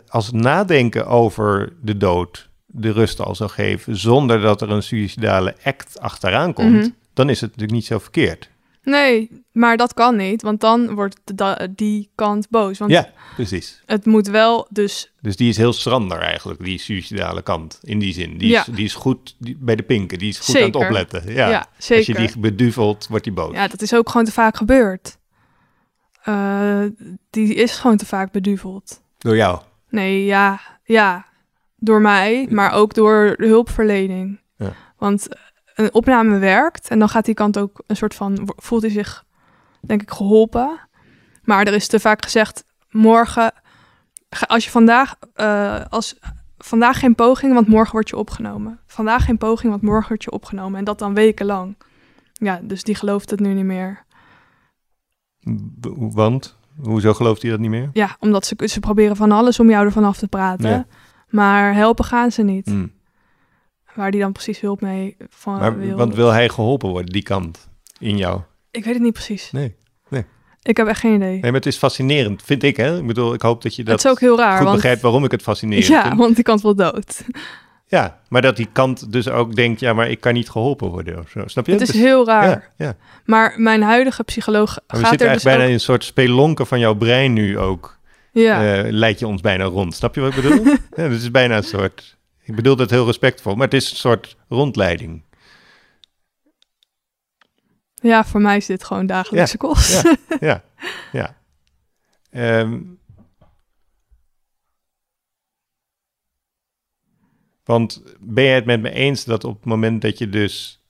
[0.08, 5.54] als nadenken over de dood de rust al zou geven, zonder dat er een suicidale
[5.64, 6.88] act achteraan komt, Mhm.
[7.14, 8.52] dan is het natuurlijk niet zo verkeerd.
[8.82, 12.78] Nee, maar dat kan niet, want dan wordt de- die kant boos.
[12.78, 13.82] Want Ja, precies.
[13.86, 15.12] het moet wel dus...
[15.20, 18.38] Dus die is heel schrander eigenlijk, die suicidale kant, in die zin.
[18.38, 18.60] Die, Ja.
[18.60, 20.88] is, die is goed die- bij de pinken, die is goed aan het Zeker.
[20.88, 21.32] opletten.
[21.32, 21.48] Ja.
[21.48, 22.26] Ja, Als je zeker.
[22.26, 23.54] die beduvelt, wordt die boos.
[23.54, 25.16] Ja, dat is ook gewoon te vaak gebeurd.
[26.24, 26.84] Eh,
[27.30, 29.02] die is gewoon te vaak beduveld.
[29.18, 29.60] Door jou.
[29.88, 31.26] Nee, ja, ja.
[31.76, 34.40] Door mij, maar ook door de hulpverlening.
[34.56, 34.72] Ja.
[34.96, 35.28] Want
[35.74, 39.24] een opname werkt en dan gaat die kant ook een soort van, voelt hij zich,
[39.80, 40.80] denk ik, geholpen.
[41.42, 43.52] Maar er is te vaak gezegd, morgen,
[44.46, 46.18] als je vandaag, eh, als
[46.58, 48.80] vandaag geen poging, want morgen word je opgenomen.
[48.86, 50.78] Vandaag geen poging, want morgen word je opgenomen.
[50.78, 51.76] En dat dan wekenlang.
[52.32, 54.04] Ja, dus die gelooft het nu niet meer.
[55.96, 56.56] Want?
[56.80, 57.90] Hoezo gelooft hij dat niet meer?
[57.92, 60.70] Ja, omdat ze, ze proberen van alles om jou ervan af te praten.
[60.70, 60.86] Ja.
[61.28, 62.66] Maar helpen gaan ze niet.
[62.66, 62.86] Hm.
[63.94, 65.96] Waar die dan precies hulp mee van Maar, wil.
[65.96, 67.68] want wil hij geholpen worden, die kant,
[67.98, 68.40] in jou?
[68.70, 69.52] Ik weet het niet precies.
[69.52, 69.74] Nee.
[70.64, 71.30] Ik heb echt geen idee.
[71.30, 72.98] Nee, maar het is fascinerend, vind ik, hè?
[72.98, 74.56] Ik bedoel, ik hoop dat je dat het is ook heel raar.
[74.56, 76.18] goed want, begrijpt waarom ik het fascinerend ja, vind.
[76.18, 77.24] want die kant wil dood.
[77.86, 81.18] Ja, maar dat die kant dus ook denkt, ja, maar ik kan niet geholpen worden
[81.18, 81.42] of zo.
[81.46, 81.72] Snap je?
[81.72, 82.48] Het is Dus- heel raar.
[82.48, 82.96] Ja, ja.
[83.24, 85.68] Maar mijn huidige psycholoog Maar we gaat zitten er eigenlijk dus bijna ook...
[85.68, 87.98] in een soort spelonken van jouw brein nu ook.
[88.32, 89.94] Ja, eh leid je ons bijna rond.
[89.94, 90.64] Snap je wat ik bedoel?
[90.96, 92.16] ja, het is bijna een soort...
[92.42, 95.22] Ik bedoel dat heel respectvol, maar het is een soort rondleiding.
[97.94, 100.02] ja, voor mij is dit gewoon dagelijkse kost.
[100.02, 100.16] Ja.
[100.40, 100.64] Ja,
[101.20, 101.36] ja.
[102.30, 102.78] Ehm,
[107.64, 110.80] want ben je het met me eens dat op het moment dat je dus...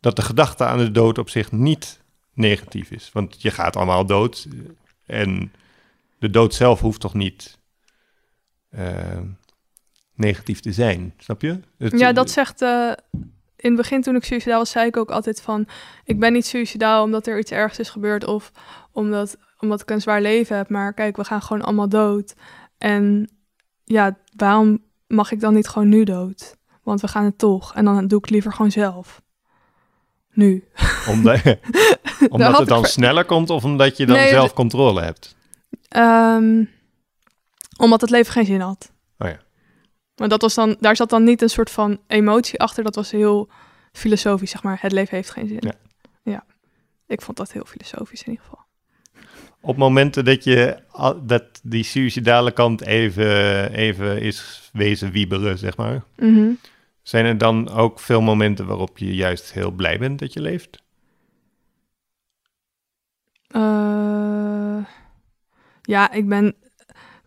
[0.00, 2.00] dat de gedachte aan de dood op zich niet
[2.34, 3.10] negatief is?
[3.12, 4.48] Want je gaat allemaal dood
[5.06, 5.52] en
[6.18, 7.58] de dood zelf hoeft toch niet
[8.70, 9.26] ehm,
[10.14, 11.60] negatief te zijn, snap je?
[11.76, 12.62] Ja, dat zegt...
[12.62, 12.92] eh,
[13.56, 15.66] in het begin toen ik suicidaal was, zei ik ook altijd van...
[16.04, 18.24] Ik ben niet suicidaal omdat er iets ergs is gebeurd...
[18.24, 18.52] of
[18.92, 20.68] omdat, omdat ik een zwaar leven heb.
[20.68, 22.34] Maar kijk, we gaan gewoon allemaal dood.
[22.78, 23.30] En
[23.84, 26.56] ja, waarom mag ik dan niet gewoon nu dood?
[26.82, 27.74] Want we gaan het toch.
[27.74, 29.22] En dan doe ik het liever gewoon zelf.
[30.32, 30.64] Nu.
[31.10, 31.40] Omdat,
[32.28, 35.36] omdat het dan sneller komt of omdat je dan Nee, zelf controle hebt?
[35.88, 36.64] Ehm,
[37.76, 38.92] omdat het leven geen zin had.
[39.18, 39.40] Oh ja.
[40.16, 42.84] Maar dat was dan, daar zat dan niet een soort van emotie achter.
[42.84, 43.48] Dat was heel
[43.92, 44.78] filosofisch, zeg maar.
[44.80, 45.60] Het leven heeft geen zin.
[45.60, 45.72] Ja.
[46.22, 46.44] Ja.
[47.06, 48.64] Ik vond dat heel filosofisch in ieder geval.
[49.60, 50.76] Op momenten dat je
[51.22, 56.02] dat die suicidale kant even, even is wezen wieberen, zeg maar.
[56.16, 56.50] Mhm.
[57.02, 60.82] Zijn er dan ook veel momenten waarop je juist heel blij bent dat je leeft?
[63.46, 64.84] Eh,
[65.82, 66.54] ja, ik ben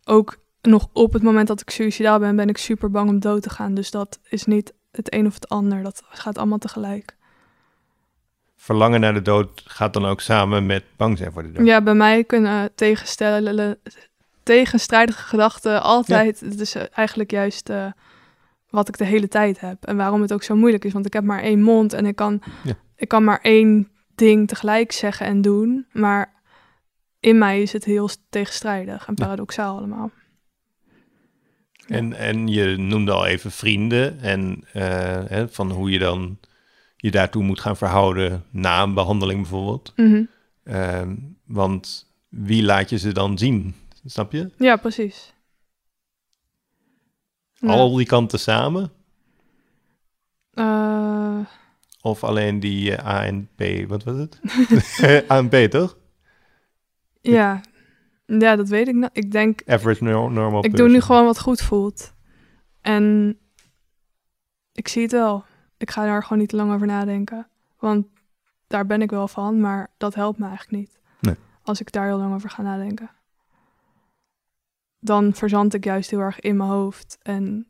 [0.04, 3.42] ook nog op het moment dat ik suicidaal ben, ben ik super bang om dood
[3.42, 3.74] te gaan.
[3.74, 5.84] Dus dat is niet het een of het ander.
[5.84, 7.16] Dat gaat allemaal tegelijk.
[8.64, 11.66] Verlangen naar de dood gaat dan ook samen met bang zijn voor de dood.
[11.66, 13.78] Ja, bij mij kunnen tegenstellen,
[14.43, 16.39] tegenstrijdige gedachten altijd.
[16.39, 17.86] Het is eh, eigenlijk juist eh,
[18.70, 19.86] wat ik de hele tijd heb.
[19.86, 20.93] En waarom het ook zo moeilijk is.
[20.93, 22.74] Want ik heb maar één mond en ik kan, Ja.
[22.95, 25.86] ik kan maar één ding tegelijk zeggen en doen.
[25.91, 26.34] Maar
[27.20, 29.24] in mij is het heel tegenstrijdig en Ja.
[29.26, 30.11] paradoxaal allemaal.
[31.72, 31.95] Ja.
[31.95, 34.84] En, en je noemde al even vrienden en eh,
[35.28, 36.38] hè, van hoe je dan
[37.04, 39.93] je daartoe moet gaan verhouden na een behandeling bijvoorbeeld.
[39.95, 40.24] Mhm.
[40.64, 43.76] Ehm, want wie laat je ze dan zien?
[44.06, 44.51] Snap je?
[44.58, 45.34] Ja, precies.
[47.54, 47.68] Ja.
[47.70, 48.91] Al die kanten samen?
[50.54, 51.39] Eh,
[52.01, 54.39] Of alleen die eh, ANP, wat was het?
[55.28, 55.97] ANP toch?
[57.22, 57.62] ja.
[58.26, 58.95] ja, dat weet ik.
[58.95, 59.10] nou.
[59.14, 62.14] Ik denk Average nor- normal Ik doe nu gewoon wat goed voelt.
[62.82, 63.38] En
[64.74, 65.45] ik zie het wel.
[65.84, 67.48] Ik ga daar gewoon niet te lang over nadenken.
[67.80, 68.06] Want
[68.68, 71.00] daar ben ik wel van, maar dat helpt me eigenlijk niet.
[71.20, 71.36] Nee.
[71.64, 73.10] Als ik daar heel lang over ga nadenken.
[75.00, 77.18] Dan verzand ik juist heel erg in mijn hoofd.
[77.22, 77.68] En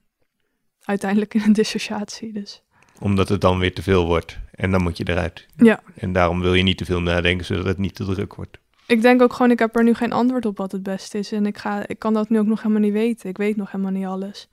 [0.82, 2.34] uiteindelijk in een dissociatie.
[2.34, 2.64] Dus
[3.00, 4.40] Omdat het dan weer te veel wordt.
[4.52, 5.48] En dan moet je eruit.
[5.56, 8.60] ja, En daarom wil je niet te veel nadenken, zodat het niet te druk wordt.
[8.88, 11.32] ik denk ook gewoon, ik heb er nu geen antwoord op wat het beste is.
[11.32, 13.30] En ik, ga, ik kan dat nu ook nog helemaal niet weten.
[13.30, 14.50] Ik weet nog helemaal niet alles.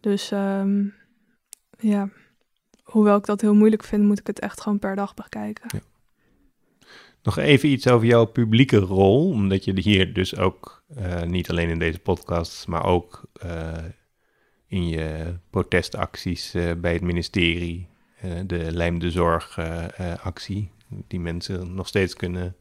[0.00, 0.86] Dus ehm,
[1.78, 2.08] ja,
[2.90, 5.82] hoewel ik dat heel moeilijk vind, moet ik het echt gewoon per dag bekijken.
[7.22, 9.30] Nog even iets over jouw publieke rol.
[9.30, 13.84] Omdat je hier dus ook, eh, niet alleen in deze podcast, maar ook eh,
[14.66, 17.88] in je protestacties eh, bij het ministerie,
[18.46, 19.58] de Lijm de Zorg
[20.22, 20.70] actie,
[21.06, 22.56] die mensen nog steeds kunnen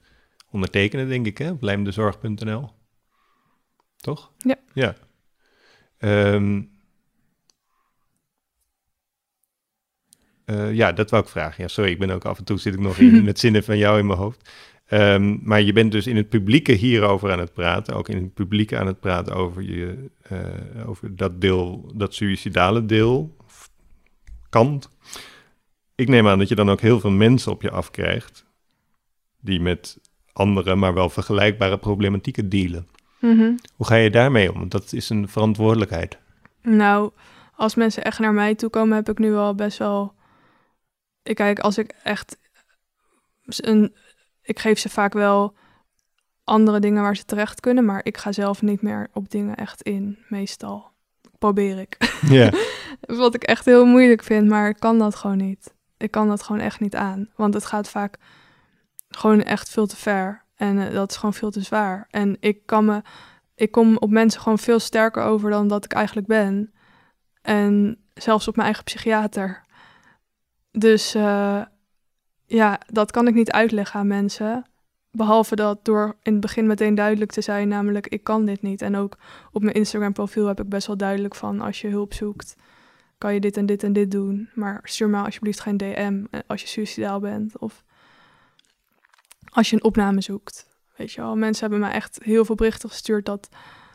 [0.52, 2.70] ondertekenen, denk ik, hè, op lijmdezorg.nl.
[3.96, 4.32] Toch?
[4.38, 4.56] Ja.
[4.74, 4.96] Ja.
[5.98, 6.62] Ehm,
[10.48, 11.64] eh, ja, dat wou ik vragen.
[11.64, 13.78] Ja, sorry, ik ben ook af en toe zit ik nog in, met zinnen van
[13.78, 14.50] jou in mijn hoofd.
[14.86, 18.34] Ehm, maar je bent dus in het publieke hierover aan het praten, ook in het
[18.34, 23.36] publieke aan het praten over, je, eh, over dat deel, dat suïcidale deel,
[24.50, 24.90] kant.
[25.96, 28.46] Ik neem aan dat je dan ook heel veel mensen op je afkrijgt
[29.42, 30.00] die met
[30.34, 32.88] andere, maar wel vergelijkbare problematieken dealen.
[33.20, 33.52] Mhm.
[33.76, 34.60] Hoe ga je daarmee om?
[34.60, 36.18] Want dat is een verantwoordelijkheid.
[36.62, 37.12] Nou,
[37.56, 40.16] als mensen echt naar mij toe komen, heb ik nu wel best wel.
[41.28, 42.38] Ik kijk, als ik echt.
[43.46, 43.96] Een,
[44.42, 45.56] ik geef ze vaak wel
[46.44, 49.82] andere dingen waar ze terecht kunnen, maar ik ga zelf niet meer op dingen echt
[49.82, 50.92] in, meestal.
[51.38, 51.98] Probeer ik.
[52.22, 52.52] Ja.
[53.24, 55.74] Wat ik echt heel moeilijk vind, maar ik kan dat gewoon niet.
[55.98, 57.30] Ik kan dat gewoon echt niet aan.
[57.36, 58.18] Want het gaat vaak
[59.10, 60.44] gewoon echt veel te ver.
[60.56, 62.08] En eh, dat is gewoon veel te zwaar.
[62.10, 63.02] En ik kan me.
[63.56, 66.74] Ik kom op mensen gewoon veel sterker over dan dat ik eigenlijk ben.
[67.42, 69.66] En zelfs op mijn eigen psychiater.
[70.78, 71.62] Dus eh,
[72.46, 74.66] ja, dat kan ik niet uitleggen aan mensen.
[75.12, 78.82] Behalve dat door in het begin meteen duidelijk te zijn, namelijk ik kan dit niet.
[78.82, 79.18] En ook
[79.52, 82.56] op mijn Instagram profiel heb ik best wel duidelijk van als je hulp zoekt,
[83.18, 84.50] kan je dit en dit en dit doen.
[84.54, 87.84] Maar stuur me alsjeblieft geen DM eh, als je suicidaal bent of
[89.50, 90.68] als je een opname zoekt.
[90.96, 93.50] Weet je wel, mensen hebben mij echt heel veel berichten gestuurd dat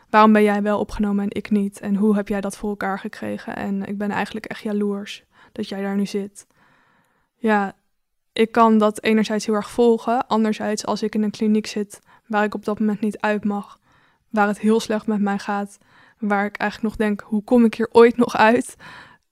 [0.09, 1.79] waarom ben jij wel opgenomen en ik niet?
[1.79, 3.55] En hoe heb jij dat voor elkaar gekregen?
[3.55, 6.45] En ik ben eigenlijk echt jaloers dat jij daar nu zit.
[7.43, 7.75] Ja,
[8.33, 10.27] ik kan dat enerzijds heel erg volgen.
[10.27, 13.79] Anderzijds, als ik in een kliniek zit waar ik op dat moment niet uit mag,
[14.29, 15.77] waar het heel slecht met mij gaat,
[16.19, 18.75] waar ik eigenlijk nog denk, hoe kom ik hier ooit nog uit?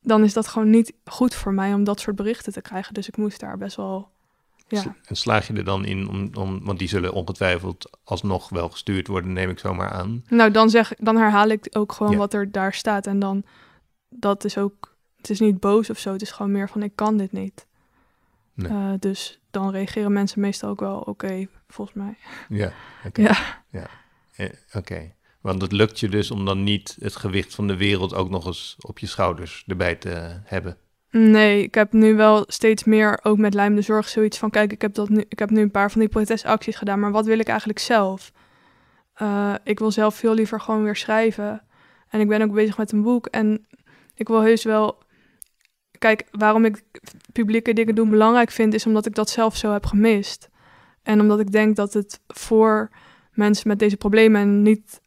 [0.01, 2.93] Dan is dat gewoon niet goed voor mij om dat soort berichten te krijgen.
[2.93, 4.09] Dus ik moest daar best wel.
[4.67, 8.69] Ja, En slaag je er dan in, om, om, want die zullen ongetwijfeld alsnog wel
[8.69, 10.23] gestuurd worden, neem ik zomaar aan.
[10.29, 12.17] nou dan, zeg, dan herhaal ik ook gewoon Ja.
[12.17, 13.07] wat er daar staat.
[13.07, 13.43] En dan,
[14.09, 16.11] dat is ook, het is niet boos of zo.
[16.11, 17.65] Het is gewoon meer van, ik kan dit niet.
[18.53, 18.71] Nee.
[18.71, 22.17] Eh, dus dan reageren mensen meestal ook wel oké, volgens mij.
[22.49, 22.73] Ja,
[23.07, 23.21] oké.
[23.21, 23.87] Ja.
[24.35, 25.13] Eh, Oké.
[25.41, 28.45] Want het lukt je dus om dan niet het gewicht van de wereld ook nog
[28.45, 30.77] eens op je schouders erbij te hebben.
[31.09, 34.49] Nee, ik heb nu wel steeds meer, ook met Lijm de Zorg, zoiets van...
[34.49, 36.99] kijk, ik heb, dat nu, ik heb nu een paar van die protestacties gedaan...
[36.99, 38.31] maar wat wil ik eigenlijk zelf?
[39.13, 41.63] Eh, ik wil zelf veel liever gewoon weer schrijven.
[42.09, 43.27] En ik ben ook bezig met een boek.
[43.27, 43.67] En
[44.15, 45.03] ik wil heus wel...
[46.01, 46.83] Kijk, waarom ik
[47.31, 48.73] publieke dingen doen belangrijk vind...
[48.73, 50.49] is omdat ik dat zelf zo heb gemist.
[51.03, 52.89] En omdat ik denk dat het voor
[53.31, 54.61] mensen met deze problemen...
[54.61, 55.01] niet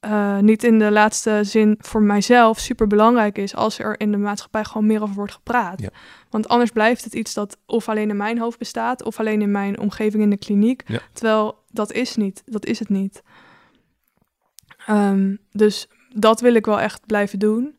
[0.00, 4.16] eh, niet in de laatste zin voor mijzelf super belangrijk is als er in de
[4.16, 5.80] maatschappij gewoon meer over wordt gepraat.
[5.80, 5.88] Ja.
[6.30, 9.50] Want anders blijft het iets dat of alleen in mijn hoofd bestaat of alleen in
[9.50, 10.82] mijn omgeving in de kliniek.
[10.86, 11.00] Ja.
[11.12, 13.22] Terwijl dat is niet, dat is het niet.
[14.86, 17.73] Ehm, dus dat wil ik wel echt blijven doen.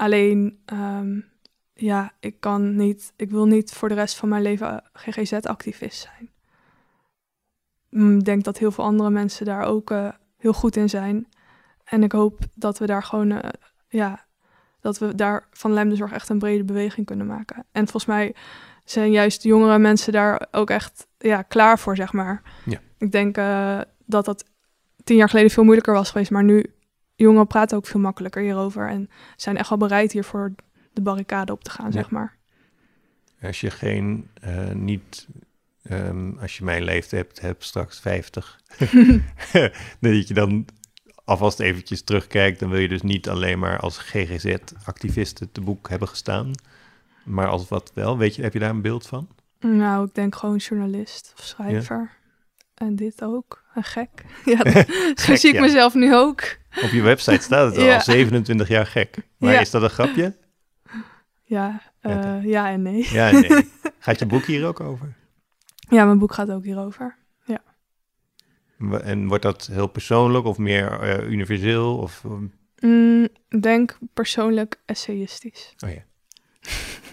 [0.00, 1.20] Alleen, ehm,
[1.74, 6.30] ja, ik kan niet, ik wil niet voor de rest van mijn leven GGZ-activist zijn.
[7.90, 11.28] Mm, Ik denk dat heel veel andere mensen daar ook eh, heel goed in zijn.
[11.84, 13.50] En ik hoop dat we daar gewoon, eh,
[13.88, 14.24] ja,
[14.80, 17.64] dat we daar van Lijm de Zorg echt een brede beweging kunnen maken.
[17.72, 18.34] En volgens mij
[18.84, 22.42] zijn juist jongere mensen daar ook echt ja, klaar voor, zeg maar.
[22.64, 22.80] Ja.
[22.98, 24.44] Ik denk eh, dat dat
[25.04, 26.74] tien jaar geleden veel moeilijker was geweest, maar nu
[27.24, 30.54] jongeren praten ook veel makkelijker hierover en zijn echt wel bereid hiervoor
[30.92, 31.92] de barricade op te gaan, Ja.
[31.92, 32.36] zeg maar.
[33.42, 35.26] Als je geen, eh, niet,
[35.82, 38.60] ehm, als je mijn leeftijd hebt, hebt straks 50,
[40.00, 40.66] dat je dan
[41.24, 46.08] alvast eventjes terugkijkt, dan wil je dus niet alleen maar als GGZ-activisten te boek hebben
[46.08, 46.50] gestaan,
[47.24, 48.18] maar als wat wel.
[48.18, 49.28] Weet je, heb je daar een beeld van?
[49.60, 52.10] Nou, ik denk gewoon journalist of schrijver.
[52.80, 53.62] En dit ook.
[53.74, 54.08] En gek.
[54.44, 54.82] Ja, zo
[55.14, 55.60] Gek, zie ik ja.
[55.60, 56.56] mezelf nu ook.
[56.82, 58.00] Op je website staat het al, Ja.
[58.00, 59.16] 27 jaar gek.
[59.38, 59.60] Maar Ja.
[59.60, 60.36] is dat een grapje?
[61.44, 63.06] Ja, eh, ja en nee.
[63.12, 63.48] Ja, nee.
[63.98, 65.14] Gaat je boek hier ook over?
[65.88, 67.18] Ja, mijn boek gaat ook hierover.
[68.76, 71.96] Wa- En wordt dat heel persoonlijk of meer eh, universeel?
[71.98, 73.28] Of, um, Mm,
[73.60, 75.74] denk persoonlijk essayistisch.
[75.84, 76.02] oh ja.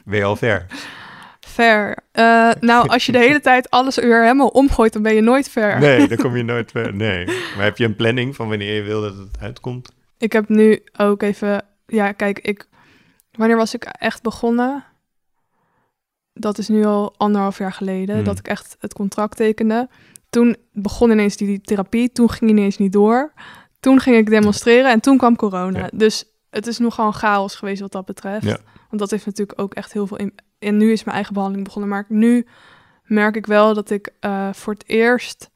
[0.05, 0.65] Ben je al ver?
[1.57, 1.97] Ver.
[2.11, 5.49] Eh, nou, als je de hele tijd alles weer helemaal omgooit, dan ben je nooit
[5.49, 5.79] ver.
[5.79, 6.93] Nee, dan kom je nooit ver.
[6.93, 7.25] Nee.
[7.25, 9.91] Maar heb je een planning van wanneer je wil dat het uitkomt?
[10.17, 11.65] Ik heb nu ook even...
[11.87, 12.67] Ja, kijk, ik...
[13.31, 14.83] Wanneer was ik echt begonnen?
[16.33, 18.23] Dat is nu al anderhalf jaar geleden, Hmm.
[18.23, 19.89] dat ik echt het contract tekende.
[20.29, 23.33] Toen begon ineens die therapie, toen ging ineens niet door.
[23.79, 25.79] Toen ging ik demonstreren en toen kwam corona.
[25.79, 25.89] Ja.
[25.93, 28.45] Dus het is nogal een chaos geweest wat dat betreft.
[28.45, 28.57] Ja.
[28.89, 30.29] Want dat heeft natuurlijk ook echt heel veel...
[30.59, 32.47] En nu is mijn eigen behandeling begonnen, maar nu
[33.03, 35.49] merk ik wel dat ik eh, voor het eerst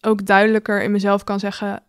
[0.00, 1.82] ook duidelijker in mezelf kan zeggen...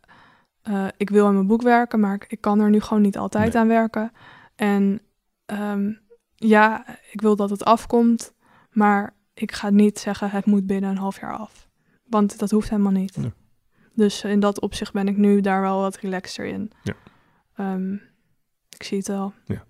[0.62, 3.18] eh, ik wil aan mijn boek werken, maar ik, ik kan er nu gewoon niet
[3.18, 3.62] altijd Nee.
[3.62, 4.12] aan werken.
[4.56, 5.02] En
[5.46, 5.92] ehm,
[6.36, 8.34] ja, ik wil dat het afkomt,
[8.70, 11.70] maar ik ga niet zeggen het moet binnen een half jaar af.
[12.04, 13.18] Want dat hoeft helemaal niet.
[13.18, 13.34] Nee.
[13.94, 16.72] Dus in dat opzicht ben ik nu daar wel wat relaxter in.
[16.84, 16.94] Ja.
[17.56, 17.94] Ehm,
[18.70, 19.34] ik zie het wel.
[19.46, 19.64] Ja.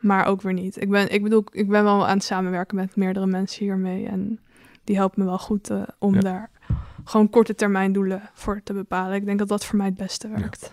[0.00, 0.80] Maar ook weer niet.
[0.80, 4.06] Ik ben, ik bedoel, ik ben wel aan het samenwerken met meerdere mensen hiermee.
[4.06, 4.40] En
[4.84, 6.20] die helpen me wel goed eh, om Ja.
[6.20, 6.50] daar
[7.04, 9.14] gewoon korte termijn doelen voor te bepalen.
[9.16, 10.72] Ik denk dat dat voor mij het beste werkt.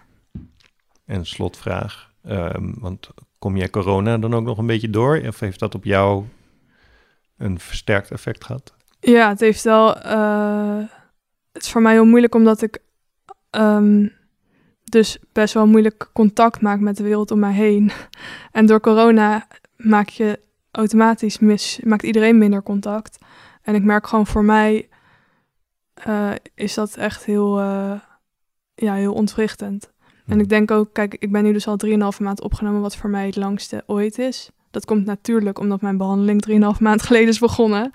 [1.06, 3.10] En slotvraag, ehm, want
[3.40, 5.22] kom jij corona dan ook nog een beetje door?
[5.28, 6.24] Of heeft dat op jou
[7.38, 8.74] een versterkt effect gehad?
[9.00, 9.96] Ja, het heeft wel.
[10.02, 10.78] eh,
[11.52, 12.80] het is voor mij heel moeilijk omdat ik
[13.50, 14.08] ehm,
[14.90, 17.92] dus best wel moeilijk contact maak met de wereld om mij heen.
[18.52, 20.40] En door corona maak je
[20.72, 23.18] automatisch mis, maakt iedereen minder contact.
[23.62, 24.90] En ik merk gewoon voor mij
[25.94, 27.92] eh, is dat echt heel, eh,
[28.76, 29.92] ja, heel ontwrichtend.
[30.28, 33.10] En ik denk ook, kijk, ik ben nu dus al 3,5 maand opgenomen, wat voor
[33.10, 34.50] mij het langste ooit is.
[34.72, 37.92] Dat komt natuurlijk omdat mijn behandeling 3,5 maand geleden is begonnen.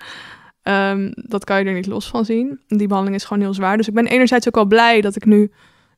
[0.61, 2.59] Ehm, dat kan je er niet los van zien.
[2.67, 3.77] Die behandeling is gewoon heel zwaar.
[3.77, 5.51] Dus ik ben enerzijds ook wel blij dat ik nu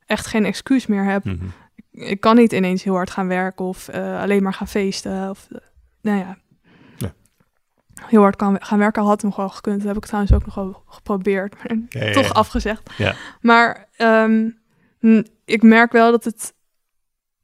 [0.05, 1.23] echt geen excuus meer heb.
[1.23, 1.45] Mhm.
[1.91, 5.29] Ik kan niet ineens heel hard gaan werken of eh, alleen maar gaan feesten.
[5.29, 5.57] Of, eh,
[6.01, 6.37] nou ja.
[6.97, 7.13] Ja.
[8.05, 9.77] Heel hard kan, gaan werken had nog wel gekund.
[9.77, 11.55] Dat heb ik trouwens ook nog wel geprobeerd.
[11.57, 12.89] Maar Ja, toch afgezegd.
[12.97, 13.15] Ja.
[13.41, 14.49] Maar ehm,
[15.45, 16.53] ik merk wel dat het...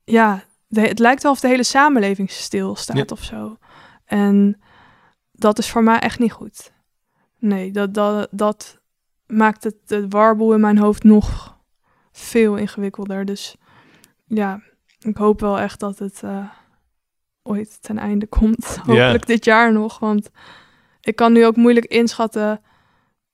[0.04, 3.58] Ja, de- het lijkt wel of de hele samenleving stilstaat of zo.
[4.06, 4.62] En
[5.32, 6.72] dat is voor mij echt niet goed.
[7.40, 8.80] Nee, dat, dat, dat
[9.28, 11.60] maakt het de warboel in mijn hoofd nog
[12.12, 13.26] veel ingewikkelder.
[13.26, 13.56] Dus
[14.26, 14.62] ja,
[15.00, 16.50] ik hoop wel echt dat het eh,
[17.44, 18.78] ooit ten einde komt.
[18.78, 20.00] Hopelijk dit jaar nog.
[20.00, 20.30] Want
[21.02, 22.62] ik kan nu ook moeilijk inschatten...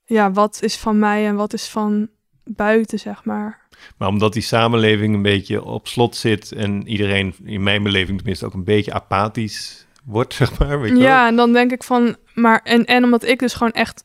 [0.10, 2.10] Ja, wat is van mij en wat is van
[2.44, 3.68] buiten, zeg maar.
[3.98, 8.46] Maar omdat die samenleving een beetje op slot zit en iedereen, in mijn beleving tenminste,
[8.46, 10.82] ook een beetje apathisch wordt, zeg maar.
[10.82, 11.04] Weet je wel?
[11.04, 14.04] Ja, en dan denk ik van, maar en, en omdat ik dus gewoon echt,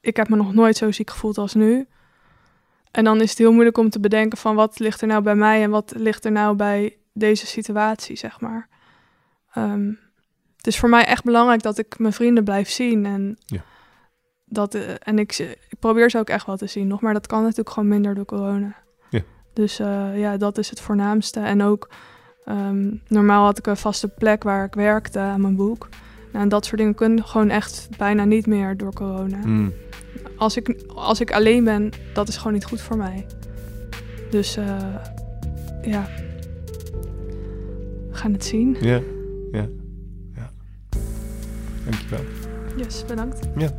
[0.00, 1.86] ik heb me nog nooit zo ziek gevoeld als nu.
[2.92, 5.34] En dan is het heel moeilijk om te bedenken van wat ligt er nou bij
[5.34, 8.68] mij en wat ligt er nou bij deze situatie, zeg maar.
[9.52, 9.88] Ehm,
[10.56, 13.62] het is voor mij echt belangrijk dat ik mijn vrienden blijf zien en Ja.
[14.44, 15.38] dat eh, en ik,
[15.68, 18.14] ik probeer ze ook echt wel te zien nog, maar dat kan natuurlijk gewoon minder
[18.14, 18.76] door corona.
[19.10, 19.20] Ja.
[19.52, 21.88] Dus eh, ja, dat is het voornaamste en ook
[22.44, 25.88] Ehm, normaal had ik een vaste plek waar ik werkte aan mijn boek.
[26.32, 29.36] Nou, en dat soort dingen kunnen gewoon echt bijna niet meer door corona.
[29.44, 29.72] Mm.
[30.36, 33.26] Als, ik, als ik alleen ben, dat is gewoon niet goed voor mij.
[34.30, 34.76] Dus eh,
[35.82, 36.08] ja,
[38.10, 38.76] we gaan het zien.
[38.80, 39.00] Ja,
[39.52, 39.68] ja,
[40.34, 40.50] ja.
[41.84, 42.24] Dankjewel.
[42.76, 43.38] Yes, bedankt.
[43.56, 43.70] Ja.